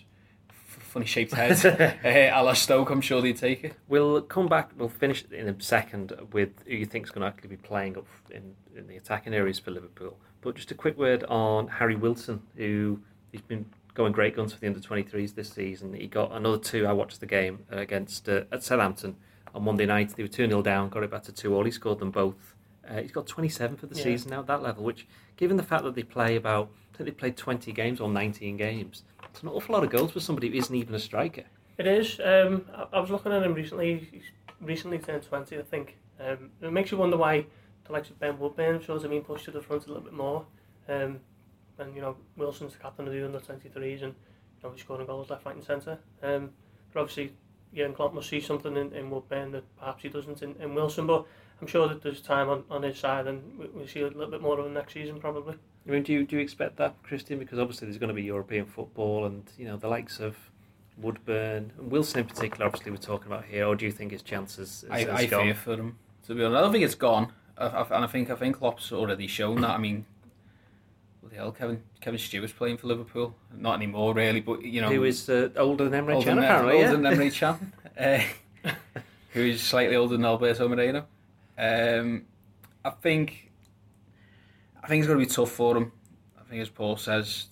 funny 0.58 1.06
shaped 1.06 1.34
head 1.34 1.65
uh, 2.04 2.10
a 2.10 2.41
la 2.44 2.54
Stoke, 2.54 2.89
I'm 2.89 3.02
sure 3.02 3.22
they'd 3.22 3.38
take 3.38 3.63
it. 3.63 3.76
We'll 3.88 4.22
come 4.22 4.48
back, 4.48 4.72
we'll 4.78 4.89
finish 4.89 5.24
in 5.32 5.48
a 5.48 5.62
second 5.62 6.13
with 6.32 6.50
who 6.65 6.74
you 6.74 6.86
think 6.86 7.06
is 7.06 7.12
going 7.12 7.22
to 7.22 7.28
actually 7.28 7.50
be 7.50 7.58
playing 7.58 7.98
up 7.98 8.08
in, 8.30 8.56
in 8.76 8.88
the 8.88 8.98
attacking 8.98 9.34
areas 9.34 9.60
for 9.60 9.72
Liverpool. 9.72 10.18
But 10.41 10.56
just 10.56 10.72
a 10.72 10.76
quick 10.76 10.98
word 10.98 11.24
on 11.26 11.68
Harry 11.68 11.96
Wilson, 11.96 12.41
who 12.56 13.00
he's 13.32 13.41
been 13.41 13.65
going 13.94 14.12
great 14.12 14.36
guns 14.36 14.54
for 14.54 14.60
the 14.60 14.68
under 14.68 14.80
23s 14.80 15.36
this 15.36 15.50
season. 15.50 15.94
He 15.94 16.08
got 16.08 16.32
another 16.34 16.58
two. 16.58 16.86
I 16.86 16.94
watched 16.94 17.20
the 17.20 17.26
game 17.26 17.65
against 17.70 18.28
uh, 18.28 18.44
at 18.52 18.63
Southampton 18.63 19.15
on 19.56 19.63
Monday 19.63 19.86
night. 19.86 20.15
They 20.15 20.24
were 20.24 20.30
2 20.30 20.48
0 20.48 20.62
down, 20.62 20.89
got 20.89 21.04
it 21.04 21.12
back 21.12 21.24
to 21.24 21.32
2 21.32 21.56
all. 21.56 21.63
He 21.63 21.72
scored 21.72 22.00
them 22.00 22.12
both. 22.12 22.56
Uh, 22.88 23.02
he's 23.02 23.12
got 23.12 23.26
27 23.26 23.78
for 23.78 23.88
the 23.88 23.96
yeah. 23.96 24.04
season 24.04 24.30
now 24.30 24.41
at 24.41 24.48
that 24.48 24.62
level, 24.62 24.84
which, 24.84 25.08
given 25.38 25.58
the 25.58 25.63
fact 25.63 25.84
that 25.84 25.96
they 25.96 26.04
play 26.04 26.36
about 26.36 26.70
I 26.96 26.98
think 26.98 27.10
they 27.10 27.13
played 27.13 27.36
20 27.36 27.74
games 27.74 28.00
or 28.00 28.08
19 28.08 28.56
games. 28.56 29.04
It's 29.26 29.44
an 29.44 29.50
awful 29.50 29.74
lot 29.74 29.84
of 29.84 29.89
goals 29.89 30.12
for 30.12 30.22
somebody 30.22 30.48
who 30.48 30.56
isn't 30.56 30.74
even 30.74 30.96
a 30.96 31.00
striker. 31.00 31.44
It 31.78 31.88
is. 31.88 32.22
Um, 32.24 32.65
I, 32.74 32.86
I, 32.94 33.00
was 33.02 33.10
looking 33.10 33.34
at 33.34 33.44
him 33.44 33.54
recently. 33.54 34.08
He's 34.12 34.24
recently 34.62 34.98
turned 34.98 35.24
20, 35.24 35.58
I 35.58 35.62
think. 35.63 35.98
Um, 36.22 36.52
it 36.62 36.72
makes 36.72 36.91
you 36.91 36.98
wonder 36.98 37.18
why 37.18 37.46
the 37.86 37.91
likes 37.91 38.10
of 38.10 38.18
Ben 38.18 38.39
Woodburn 38.39 38.82
shows 38.82 39.02
have 39.02 39.12
been 39.12 39.24
pushed 39.24 39.44
to 39.46 39.52
the 39.52 39.62
front 39.62 39.84
a 39.86 39.88
little 39.89 40.04
bit 40.04 40.13
more. 40.13 40.46
Um, 40.88 41.20
and, 41.80 41.94
you 41.94 42.02
know, 42.02 42.15
Wilson's 42.38 42.72
the 42.72 42.80
captain 42.80 43.08
of 43.08 43.13
the 43.13 43.26
under 43.26 43.39
23s 43.39 44.04
and, 44.04 44.13
you 44.13 44.13
know, 44.63 44.72
he's 44.72 44.80
scoring 44.80 45.06
goals 45.06 45.30
left, 45.30 45.46
right, 45.46 45.56
and 45.56 45.63
centre. 45.65 46.00
Um, 46.24 46.52
but 46.94 47.02
obviously, 47.02 47.34
Jurgen 47.75 47.93
Klopp 47.93 48.13
must 48.13 48.29
see 48.29 48.39
something 48.39 48.75
in, 48.77 48.93
in 48.93 49.09
Woodburn 49.09 49.51
that 49.51 49.63
perhaps 49.77 50.03
he 50.03 50.09
doesn't 50.09 50.41
in, 50.41 50.55
in 50.59 50.73
Wilson. 50.73 51.07
But 51.07 51.25
I'm 51.61 51.67
sure 51.67 51.88
that 51.88 52.01
there's 52.01 52.21
time 52.21 52.49
on, 52.49 52.63
on 52.69 52.83
his 52.83 52.97
side 52.97 53.27
and 53.27 53.57
we, 53.57 53.67
we'll 53.67 53.88
see 53.88 54.01
a 54.01 54.07
little 54.07 54.27
bit 54.27 54.41
more 54.41 54.59
of 54.59 54.65
him 54.65 54.73
next 54.73 54.93
season, 54.93 55.19
probably. 55.19 55.55
I 55.88 55.91
mean, 55.91 56.03
do 56.03 56.13
you 56.13 56.25
do 56.25 56.38
you 56.38 56.41
expect 56.41 56.77
that, 56.77 56.95
Christian? 57.03 57.38
Because 57.38 57.59
obviously 57.59 57.88
there's 57.88 57.99
going 57.99 58.07
to 58.09 58.15
be 58.15 58.23
European 58.23 58.65
football, 58.65 59.25
and 59.25 59.43
you 59.57 59.65
know 59.65 59.77
the 59.77 59.88
likes 59.88 60.19
of 60.19 60.35
Woodburn 60.97 61.71
and 61.77 61.91
Wilson 61.91 62.21
in 62.21 62.25
particular. 62.25 62.65
Obviously, 62.65 62.91
we're 62.91 62.97
talking 62.97 63.27
about 63.27 63.45
here. 63.45 63.67
Or 63.67 63.75
do 63.75 63.85
you 63.85 63.91
think 63.91 64.11
his 64.11 64.23
chances? 64.23 64.83
Is, 64.83 64.89
I, 64.89 64.99
is 64.99 65.07
I 65.09 65.25
gone? 65.27 65.43
fear 65.43 65.53
for 65.53 65.73
him. 65.73 65.97
To 66.27 66.33
be 66.33 66.43
honest, 66.43 66.57
I 66.57 66.61
don't 66.61 66.71
think 66.71 66.83
it's 66.83 66.95
gone. 66.95 67.31
I, 67.57 67.67
I, 67.67 67.81
and 67.95 68.03
I 68.03 68.07
think 68.07 68.31
I 68.31 68.35
think 68.35 68.57
Klopp's 68.57 68.91
already 68.91 69.27
shown 69.27 69.61
that. 69.61 69.71
I 69.71 69.77
mean, 69.77 70.05
the 71.29 71.35
hell, 71.35 71.51
Kevin 71.51 71.81
Kevin 72.01 72.19
Stewart's 72.19 72.53
playing 72.53 72.77
for 72.77 72.88
Liverpool. 72.88 73.35
Not 73.55 73.75
anymore, 73.75 74.13
really. 74.13 74.41
But 74.41 74.63
you 74.63 74.81
know, 74.81 74.89
who 74.89 75.03
is 75.03 75.29
uh, 75.29 75.49
older 75.57 75.89
than 75.89 76.05
Emre 76.05 76.23
Can? 76.23 76.39
Apparently, 76.39 76.75
older 76.75 76.85
yeah. 76.85 76.91
than 76.91 77.01
Emre 77.03 77.33
Can, 77.39 77.73
uh, 77.97 78.71
who 79.31 79.41
is 79.41 79.61
slightly 79.61 79.95
older 79.95 80.15
than 80.15 80.25
Alberto 80.25 80.67
Moreno. 80.67 81.05
Um, 81.57 82.25
I 82.83 82.89
think 82.89 83.51
I 84.83 84.88
think 84.88 85.01
it's 85.01 85.07
going 85.07 85.19
to 85.19 85.25
be 85.25 85.31
tough 85.31 85.51
for 85.51 85.75
him. 85.75 85.91
I 86.39 86.43
think, 86.49 86.61
as 86.61 86.69
Paul 86.69 86.97
says, 86.97 87.47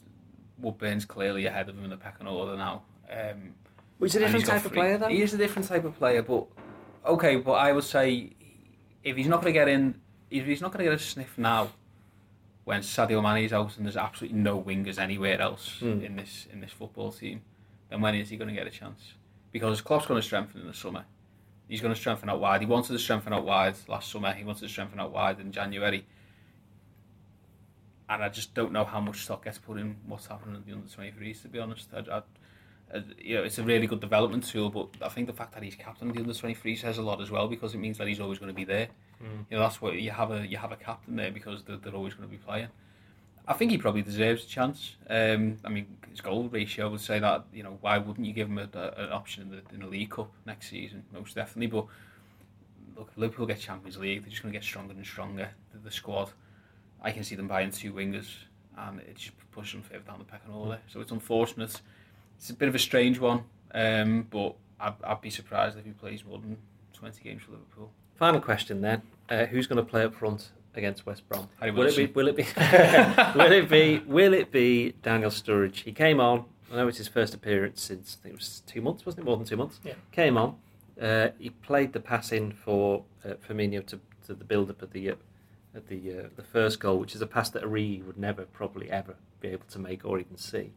Woodburn's 0.61 1.05
clearly 1.05 1.45
ahead 1.45 1.69
of 1.69 1.77
him 1.77 1.83
in 1.83 1.89
the 1.89 1.97
pecking 1.97 2.27
order 2.27 2.55
now. 2.55 2.83
Um, 3.11 3.55
He's 3.99 4.15
a 4.15 4.19
different 4.19 4.45
type 4.45 4.65
of 4.65 4.73
player, 4.73 4.97
though. 4.97 5.07
He 5.07 5.21
is 5.21 5.33
a 5.33 5.37
different 5.37 5.67
type 5.67 5.85
of 5.85 5.97
player, 5.97 6.21
but 6.21 6.45
okay. 7.05 7.37
But 7.37 7.53
I 7.53 7.71
would 7.71 7.85
say 7.85 8.31
if 9.03 9.15
he's 9.15 9.27
not 9.27 9.41
going 9.41 9.53
to 9.53 9.59
get 9.59 9.67
in, 9.67 9.95
if 10.29 10.45
he's 10.45 10.61
not 10.61 10.71
going 10.71 10.85
to 10.85 10.91
get 10.91 10.99
a 10.99 11.03
sniff 11.03 11.37
now, 11.37 11.69
when 12.65 12.81
Sadio 12.81 13.21
Mane 13.21 13.45
is 13.45 13.53
out 13.53 13.77
and 13.77 13.85
there's 13.85 13.97
absolutely 13.97 14.39
no 14.39 14.61
wingers 14.61 14.97
anywhere 14.97 15.39
else 15.41 15.77
mm. 15.81 16.03
in 16.03 16.15
this 16.15 16.47
in 16.51 16.61
this 16.61 16.71
football 16.71 17.11
team, 17.11 17.41
then 17.89 18.01
when 18.01 18.15
is 18.15 18.29
he 18.29 18.37
going 18.37 18.49
to 18.49 18.55
get 18.55 18.67
a 18.67 18.71
chance? 18.71 19.13
Because 19.51 19.81
Klopp's 19.81 20.05
going 20.05 20.19
to 20.19 20.25
strengthen 20.25 20.61
in 20.61 20.67
the 20.67 20.73
summer. 20.73 21.05
He's 21.67 21.81
going 21.81 21.93
to 21.93 21.99
strengthen 21.99 22.29
out 22.29 22.39
wide. 22.39 22.61
He 22.61 22.67
wanted 22.67 22.93
to 22.93 22.99
strengthen 22.99 23.33
out 23.33 23.45
wide 23.45 23.75
last 23.87 24.11
summer. 24.11 24.33
He 24.33 24.43
wanted 24.43 24.61
to 24.61 24.69
strengthen 24.69 24.99
out 24.99 25.11
wide 25.11 25.39
in 25.39 25.51
January 25.51 26.05
and 28.09 28.23
I 28.23 28.29
just 28.29 28.53
don't 28.53 28.71
know 28.71 28.85
how 28.85 28.99
much 28.99 29.23
stock 29.23 29.45
gets 29.45 29.57
put 29.57 29.77
in 29.77 29.95
what's 30.05 30.27
happening 30.27 30.55
in 30.55 30.63
the 30.65 30.73
under 30.73 30.87
23s. 30.87 31.41
To 31.43 31.47
be 31.47 31.59
honest, 31.59 31.89
I, 31.93 31.99
I, 31.99 32.21
I, 32.93 33.03
you 33.17 33.35
know, 33.35 33.43
it's 33.43 33.57
a 33.57 33.63
really 33.63 33.87
good 33.87 34.01
development 34.01 34.45
tool, 34.45 34.69
but 34.69 34.89
I 35.01 35.09
think 35.09 35.27
the 35.27 35.33
fact 35.33 35.53
that 35.53 35.63
he's 35.63 35.75
captain 35.75 36.09
of 36.09 36.15
the 36.15 36.21
under 36.21 36.33
23 36.33 36.75
says 36.75 36.97
a 36.97 37.01
lot 37.01 37.21
as 37.21 37.31
well 37.31 37.47
because 37.47 37.73
it 37.73 37.77
means 37.77 37.97
that 37.97 38.07
he's 38.07 38.19
always 38.19 38.39
going 38.39 38.49
to 38.49 38.55
be 38.55 38.65
there. 38.65 38.89
Mm. 39.23 39.45
You 39.49 39.57
know, 39.57 39.63
that's 39.63 39.81
what 39.81 39.93
you 39.95 40.11
have 40.11 40.31
a 40.31 40.45
you 40.45 40.57
have 40.57 40.71
a 40.71 40.75
captain 40.75 41.15
there 41.15 41.31
because 41.31 41.63
they're, 41.63 41.77
they're 41.77 41.95
always 41.95 42.13
going 42.13 42.27
to 42.27 42.31
be 42.31 42.41
playing. 42.41 42.67
I 43.45 43.53
think 43.53 43.71
he 43.71 43.77
probably 43.77 44.01
deserves 44.01 44.45
a 44.45 44.47
chance. 44.47 44.95
Um, 45.09 45.57
I 45.65 45.69
mean, 45.69 45.97
his 46.09 46.21
goal 46.21 46.47
ratio 46.47 46.89
would 46.89 47.01
say 47.01 47.19
that. 47.19 47.45
You 47.53 47.63
know, 47.63 47.77
why 47.81 47.97
wouldn't 47.97 48.25
you 48.25 48.33
give 48.33 48.47
him 48.47 48.57
a, 48.57 48.69
a, 48.73 49.05
an 49.05 49.11
option 49.11 49.43
in 49.43 49.49
the 49.49 49.61
in 49.73 49.81
the 49.81 49.87
League 49.87 50.11
Cup 50.11 50.31
next 50.45 50.69
season? 50.69 51.03
Most 51.13 51.35
definitely. 51.35 51.67
But 51.67 51.85
look, 52.97 53.09
if 53.11 53.17
Liverpool 53.17 53.45
get 53.45 53.59
Champions 53.59 53.97
League, 53.97 54.21
they're 54.21 54.29
just 54.29 54.41
going 54.41 54.51
to 54.51 54.57
get 54.57 54.63
stronger 54.63 54.93
and 54.93 55.05
stronger. 55.05 55.49
The, 55.71 55.79
the 55.79 55.91
squad. 55.91 56.31
I 57.01 57.11
can 57.11 57.23
see 57.23 57.35
them 57.35 57.47
buying 57.47 57.71
two 57.71 57.91
wingers 57.91 58.29
and 58.77 58.99
it 59.01 59.15
just 59.15 59.33
pushes 59.51 59.73
them 59.73 59.81
further 59.83 60.03
down 60.03 60.19
the 60.19 60.25
pecking 60.25 60.53
order. 60.53 60.79
So 60.87 61.01
it's 61.01 61.11
unfortunate. 61.11 61.81
It's 62.37 62.49
a 62.49 62.53
bit 62.53 62.69
of 62.69 62.75
a 62.75 62.79
strange 62.79 63.19
one, 63.19 63.43
um, 63.73 64.27
but 64.29 64.55
I'd, 64.79 64.93
I'd, 65.03 65.21
be 65.21 65.29
surprised 65.29 65.77
if 65.77 65.85
he 65.85 65.91
plays 65.91 66.25
more 66.25 66.39
than 66.39 66.57
20 66.93 67.23
games 67.23 67.43
for 67.43 67.51
Liverpool. 67.51 67.91
Final 68.15 68.41
question 68.41 68.81
then. 68.81 69.01
Uh, 69.29 69.45
who's 69.45 69.67
going 69.67 69.77
to 69.77 69.89
play 69.89 70.03
up 70.03 70.13
front 70.13 70.51
against 70.75 71.05
West 71.05 71.27
Brom? 71.29 71.47
will 71.61 71.87
it 71.87 71.95
be? 71.95 72.05
Will 72.07 72.27
it 72.27 72.35
be? 72.35 72.45
will 73.35 73.51
it 73.51 73.69
be? 73.69 73.99
Will 73.99 74.33
it 74.33 74.51
be 74.51 74.93
Daniel 75.01 75.31
Sturridge? 75.31 75.83
He 75.83 75.91
came 75.91 76.19
on. 76.19 76.45
I 76.71 76.77
know 76.77 76.87
it's 76.87 76.97
his 76.97 77.07
first 77.07 77.33
appearance 77.33 77.81
since 77.81 78.17
I 78.19 78.23
think 78.23 78.33
it 78.33 78.39
was 78.39 78.63
two 78.65 78.81
months, 78.81 79.05
wasn't 79.05 79.23
it? 79.23 79.25
More 79.25 79.37
than 79.37 79.45
two 79.45 79.57
months. 79.57 79.79
Yeah. 79.83 79.93
Came 80.11 80.37
on. 80.37 80.55
Uh, 80.99 81.29
he 81.39 81.49
played 81.49 81.93
the 81.93 81.99
pass 81.99 82.31
in 82.31 82.51
for 82.51 83.03
uh, 83.25 83.33
Firmino 83.47 83.85
to, 83.87 83.99
to 84.25 84.33
the 84.33 84.43
build 84.43 84.69
up 84.69 84.81
of 84.81 84.91
the 84.91 85.15
at 85.75 85.87
the 85.87 86.11
uh, 86.11 86.27
the 86.35 86.43
first 86.43 86.79
goal, 86.79 86.99
which 86.99 87.15
is 87.15 87.21
a 87.21 87.27
pass 87.27 87.49
that 87.51 87.63
Origi 87.63 88.05
would 88.05 88.17
never, 88.17 88.43
probably 88.43 88.91
ever, 88.91 89.15
be 89.39 89.49
able 89.49 89.65
to 89.69 89.79
make 89.79 90.05
or 90.05 90.19
even 90.19 90.37
see. 90.37 90.71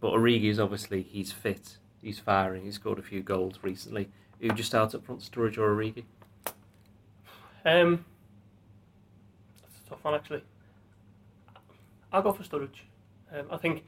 But 0.00 0.12
Origi 0.12 0.46
is 0.50 0.58
obviously 0.58 1.02
he's 1.02 1.32
fit, 1.32 1.78
he's 2.02 2.18
firing, 2.18 2.64
he's 2.64 2.76
scored 2.76 2.98
a 2.98 3.02
few 3.02 3.22
goals 3.22 3.58
recently. 3.62 4.08
Who 4.40 4.48
just 4.50 4.74
out 4.74 4.94
up 4.94 5.04
front, 5.04 5.20
Sturridge 5.20 5.58
or 5.58 5.74
Origi? 5.74 6.04
Um, 7.64 8.04
that's 9.62 9.86
a 9.86 9.90
tough 9.90 10.04
one 10.04 10.14
actually. 10.14 10.42
I'll 12.12 12.22
go 12.22 12.32
for 12.32 12.42
Sturridge. 12.42 12.80
Um, 13.32 13.46
I 13.50 13.56
think 13.56 13.84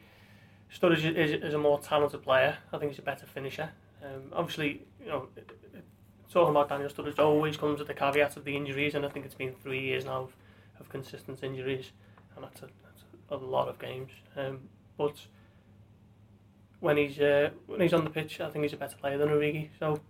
Sturridge 0.73 1.05
is, 1.17 1.33
is 1.43 1.55
a 1.55 1.59
more 1.59 1.79
talented 1.81 2.23
player. 2.23 2.57
I 2.73 2.79
think 2.79 2.93
he's 2.93 2.99
a 2.99 3.03
better 3.03 3.27
finisher. 3.27 3.71
Um, 4.03 4.25
obviously, 4.33 4.83
you 5.01 5.09
know, 5.09 5.29
talking 6.31 6.51
about 6.51 6.69
Daniel 6.69 6.89
Sturridge 6.89 7.19
always 7.19 7.57
comes 7.57 7.79
with 7.79 7.89
the 7.89 7.95
caveat 7.95 8.37
of 8.37 8.45
the 8.45 8.57
injuries, 8.57 8.95
and 8.95 9.05
I 9.05 9.09
think 9.09 9.27
it's 9.27 9.35
been 9.35 9.55
three 9.63 9.81
years 9.81 10.05
now 10.05 10.23
of, 10.23 10.37
of 10.81 10.89
consistent 10.89 11.43
injuries, 11.43 11.91
and 12.35 12.45
that's 12.45 12.63
a, 12.63 12.67
that's 12.85 13.05
a 13.31 13.37
lot 13.37 13.69
of 13.69 13.79
games. 13.79 14.11
Um, 14.37 14.61
but 14.97 15.15
when 16.81 16.97
he's 16.97 17.19
uh, 17.19 17.51
when 17.67 17.81
he's 17.81 17.93
on 17.93 18.05
the 18.05 18.11
pitch, 18.11 18.41
I 18.41 18.51
think 18.51 18.65
he's 18.65 18.73
a 18.73 18.77
better 18.77 18.97
player 18.97 19.19
than 19.19 19.29
Origi. 19.29 19.69
So 19.79 20.01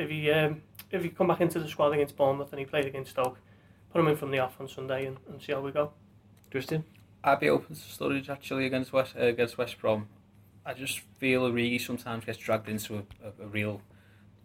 if 0.00 0.10
he 0.10 0.30
um, 0.30 0.62
if 0.90 1.02
he 1.02 1.08
come 1.10 1.28
back 1.28 1.40
into 1.40 1.60
the 1.60 1.68
squad 1.68 1.92
against 1.92 2.16
Bournemouth 2.16 2.50
and 2.52 2.58
he 2.58 2.64
played 2.64 2.86
against 2.86 3.12
Stoke, 3.12 3.38
put 3.92 4.00
him 4.00 4.08
in 4.08 4.16
from 4.16 4.30
the 4.30 4.38
off 4.38 4.60
on 4.60 4.68
Sunday 4.68 5.06
and, 5.06 5.18
and 5.28 5.40
see 5.40 5.52
how 5.52 5.60
we 5.60 5.70
go. 5.70 5.92
Christian? 6.50 6.84
I'd 7.22 7.40
be 7.40 7.50
open 7.50 7.74
to 7.74 7.80
Sturridge 7.80 8.28
actually 8.28 8.66
against 8.66 8.92
West 8.92 9.14
uh, 9.16 9.24
against 9.24 9.58
West 9.58 9.78
Brom. 9.78 10.08
I 10.64 10.74
just 10.74 11.00
feel 11.18 11.42
Origi 11.42 11.80
sometimes 11.80 12.24
gets 12.24 12.38
dragged 12.38 12.68
into 12.68 12.96
a, 12.96 13.02
a, 13.24 13.44
a 13.44 13.46
real 13.46 13.82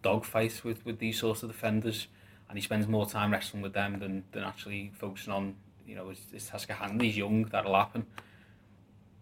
dogfight 0.01 0.61
with, 0.63 0.85
with 0.85 0.99
these 0.99 1.19
sorts 1.19 1.43
of 1.43 1.49
defenders, 1.49 2.07
and 2.47 2.57
he 2.57 2.61
spends 2.61 2.87
more 2.87 3.05
time 3.05 3.31
wrestling 3.31 3.61
with 3.61 3.73
them 3.73 3.99
than, 3.99 4.23
than 4.31 4.43
actually 4.43 4.91
focusing 4.97 5.33
on 5.33 5.55
you 5.87 5.95
know 5.95 6.09
his, 6.09 6.19
his 6.31 6.47
task 6.47 6.69
at 6.69 6.77
hand. 6.77 7.01
He's 7.01 7.17
young, 7.17 7.45
that'll 7.45 7.75
happen. 7.75 8.05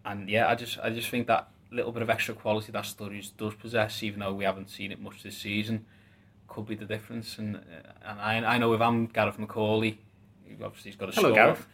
And 0.04 0.28
yeah, 0.28 0.48
I 0.48 0.54
just 0.54 0.78
I 0.80 0.90
just 0.90 1.08
think 1.08 1.26
that 1.28 1.48
little 1.70 1.92
bit 1.92 2.02
of 2.02 2.10
extra 2.10 2.34
quality 2.34 2.72
that 2.72 2.84
Sturridge 2.84 3.30
does 3.36 3.54
possess, 3.54 4.02
even 4.02 4.20
though 4.20 4.34
we 4.34 4.44
haven't 4.44 4.70
seen 4.70 4.92
it 4.92 5.00
much 5.00 5.22
this 5.22 5.36
season, 5.38 5.86
could 6.48 6.66
be 6.66 6.74
the 6.74 6.84
difference. 6.84 7.38
And 7.38 7.56
uh, 7.56 7.60
and 8.04 8.20
I 8.20 8.54
I 8.54 8.58
know 8.58 8.72
if 8.72 8.80
I'm 8.80 9.06
Gareth 9.06 9.38
McAuley, 9.38 9.96
obviously 10.62 10.90
he's 10.90 10.96
got 10.96 11.08
a 11.10 11.12
Hello, 11.12 11.28
score. 11.30 11.34
Gareth. 11.34 11.66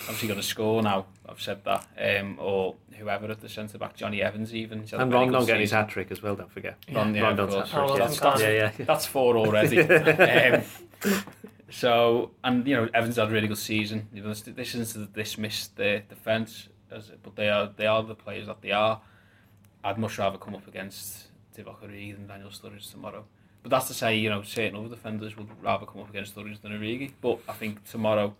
Obviously 0.00 0.28
got 0.28 0.36
a 0.36 0.42
score 0.42 0.82
now. 0.82 1.06
I've 1.26 1.40
said 1.40 1.64
that. 1.64 1.86
Um, 1.98 2.36
or 2.38 2.74
whoever 2.98 3.30
at 3.30 3.40
the 3.40 3.48
centre 3.48 3.78
back, 3.78 3.96
Jonny 3.96 4.20
Evans 4.22 4.54
even. 4.54 4.80
He's 4.80 4.90
had 4.90 5.00
a 5.00 5.02
And 5.04 5.10
very 5.10 5.22
Rondon 5.24 5.40
good 5.40 5.46
getting 5.46 5.60
his 5.62 5.70
hat 5.70 5.88
trick 5.88 6.10
as 6.10 6.22
well, 6.22 6.36
don't 6.36 6.52
forget. 6.52 6.76
Ron, 6.92 7.14
yeah, 7.14 7.22
Rondon's 7.22 7.54
hat-trick, 7.54 7.74
Oh, 7.82 7.96
yeah. 7.96 8.06
that's 8.06 8.20
yeah, 8.42 8.50
yeah, 8.50 8.72
yeah. 8.78 8.84
That's 8.84 9.06
four 9.06 9.38
already. 9.38 9.80
um, 9.80 10.62
so, 11.70 12.30
and 12.44 12.66
you 12.66 12.76
know, 12.76 12.88
Evans 12.94 13.16
had 13.16 13.28
a 13.28 13.30
really 13.30 13.48
good 13.48 13.58
season. 13.58 14.06
You 14.12 14.22
know, 14.22 14.28
this, 14.28 14.42
this 14.42 14.74
isn't 14.74 14.88
to 15.06 15.10
dismiss 15.12 15.68
their 15.68 16.00
defence, 16.00 16.68
as 16.90 17.10
but 17.22 17.34
they 17.36 17.48
are 17.48 17.70
they 17.76 17.86
are 17.86 18.02
the 18.02 18.14
players 18.14 18.46
that 18.46 18.60
they 18.62 18.72
are. 18.72 19.00
I'd 19.82 19.98
much 19.98 20.18
rather 20.18 20.36
come 20.38 20.54
up 20.54 20.66
against 20.68 21.28
Divock 21.56 21.80
Origi 21.82 22.14
than 22.14 22.26
Daniel 22.26 22.50
Sturridge 22.50 22.90
tomorrow. 22.90 23.24
But 23.66 23.70
that's 23.70 23.88
to 23.88 23.94
say, 23.94 24.16
you 24.16 24.30
know, 24.30 24.42
certain 24.42 24.76
other 24.78 24.88
defenders 24.88 25.36
would 25.36 25.48
rather 25.60 25.86
come 25.86 26.00
up 26.00 26.08
against 26.08 26.36
Sturridge 26.36 26.62
than 26.62 26.70
Origi. 26.70 27.10
But 27.20 27.40
I 27.48 27.52
think 27.52 27.82
tomorrow, 27.82 28.32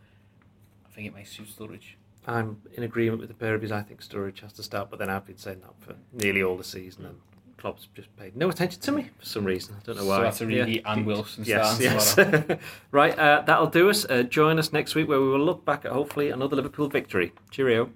I 0.89 0.95
think 0.95 1.09
it 1.09 1.15
may 1.17 1.25
suit 1.25 1.49
Sturridge. 1.49 1.95
I'm 2.29 2.63
in 2.75 2.85
agreement 2.85 3.19
with 3.19 3.31
the 3.31 3.35
pair 3.35 3.53
of 3.57 3.61
yous. 3.61 3.73
I 3.73 3.83
think 3.83 4.03
Sturridge 4.03 4.39
has 4.43 4.53
to 4.53 4.63
start, 4.63 4.89
but 4.89 5.01
then 5.01 5.11
I've 5.11 5.27
been 5.27 5.37
saying 5.37 5.63
that 5.63 5.73
for 5.81 5.97
nearly 6.13 6.45
all 6.45 6.57
the 6.57 6.63
season, 6.63 7.07
and 7.07 7.17
Klopp's 7.57 7.89
just 7.93 8.17
paid 8.17 8.37
no 8.37 8.51
attention 8.51 8.81
to 8.83 8.93
me 8.93 9.11
for 9.19 9.27
some 9.27 9.45
reason. 9.45 9.75
I 9.75 9.85
don't 9.85 9.97
know 9.97 10.05
why. 10.05 10.19
So 10.19 10.23
that's 10.23 10.41
Origi 10.43 10.83
and 10.85 11.05
Wilson 11.05 11.43
Yes, 11.45 11.75
starting 12.15 12.45
yes. 12.49 12.61
right, 12.93 13.19
uh, 13.19 13.43
that'll 13.45 13.67
do 13.67 13.91
us. 13.91 14.05
Uh, 14.05 14.23
join 14.23 14.61
us 14.61 14.73
next 14.73 14.95
week 14.95 15.09
where 15.09 15.21
we 15.21 15.29
will 15.29 15.45
look 15.45 15.65
back 15.65 15.85
at 15.85 15.91
hopefully 15.91 16.31
another 16.31 16.55
Liverpool 16.55 16.87
victory. 16.87 17.33
Cheerio. 17.51 17.91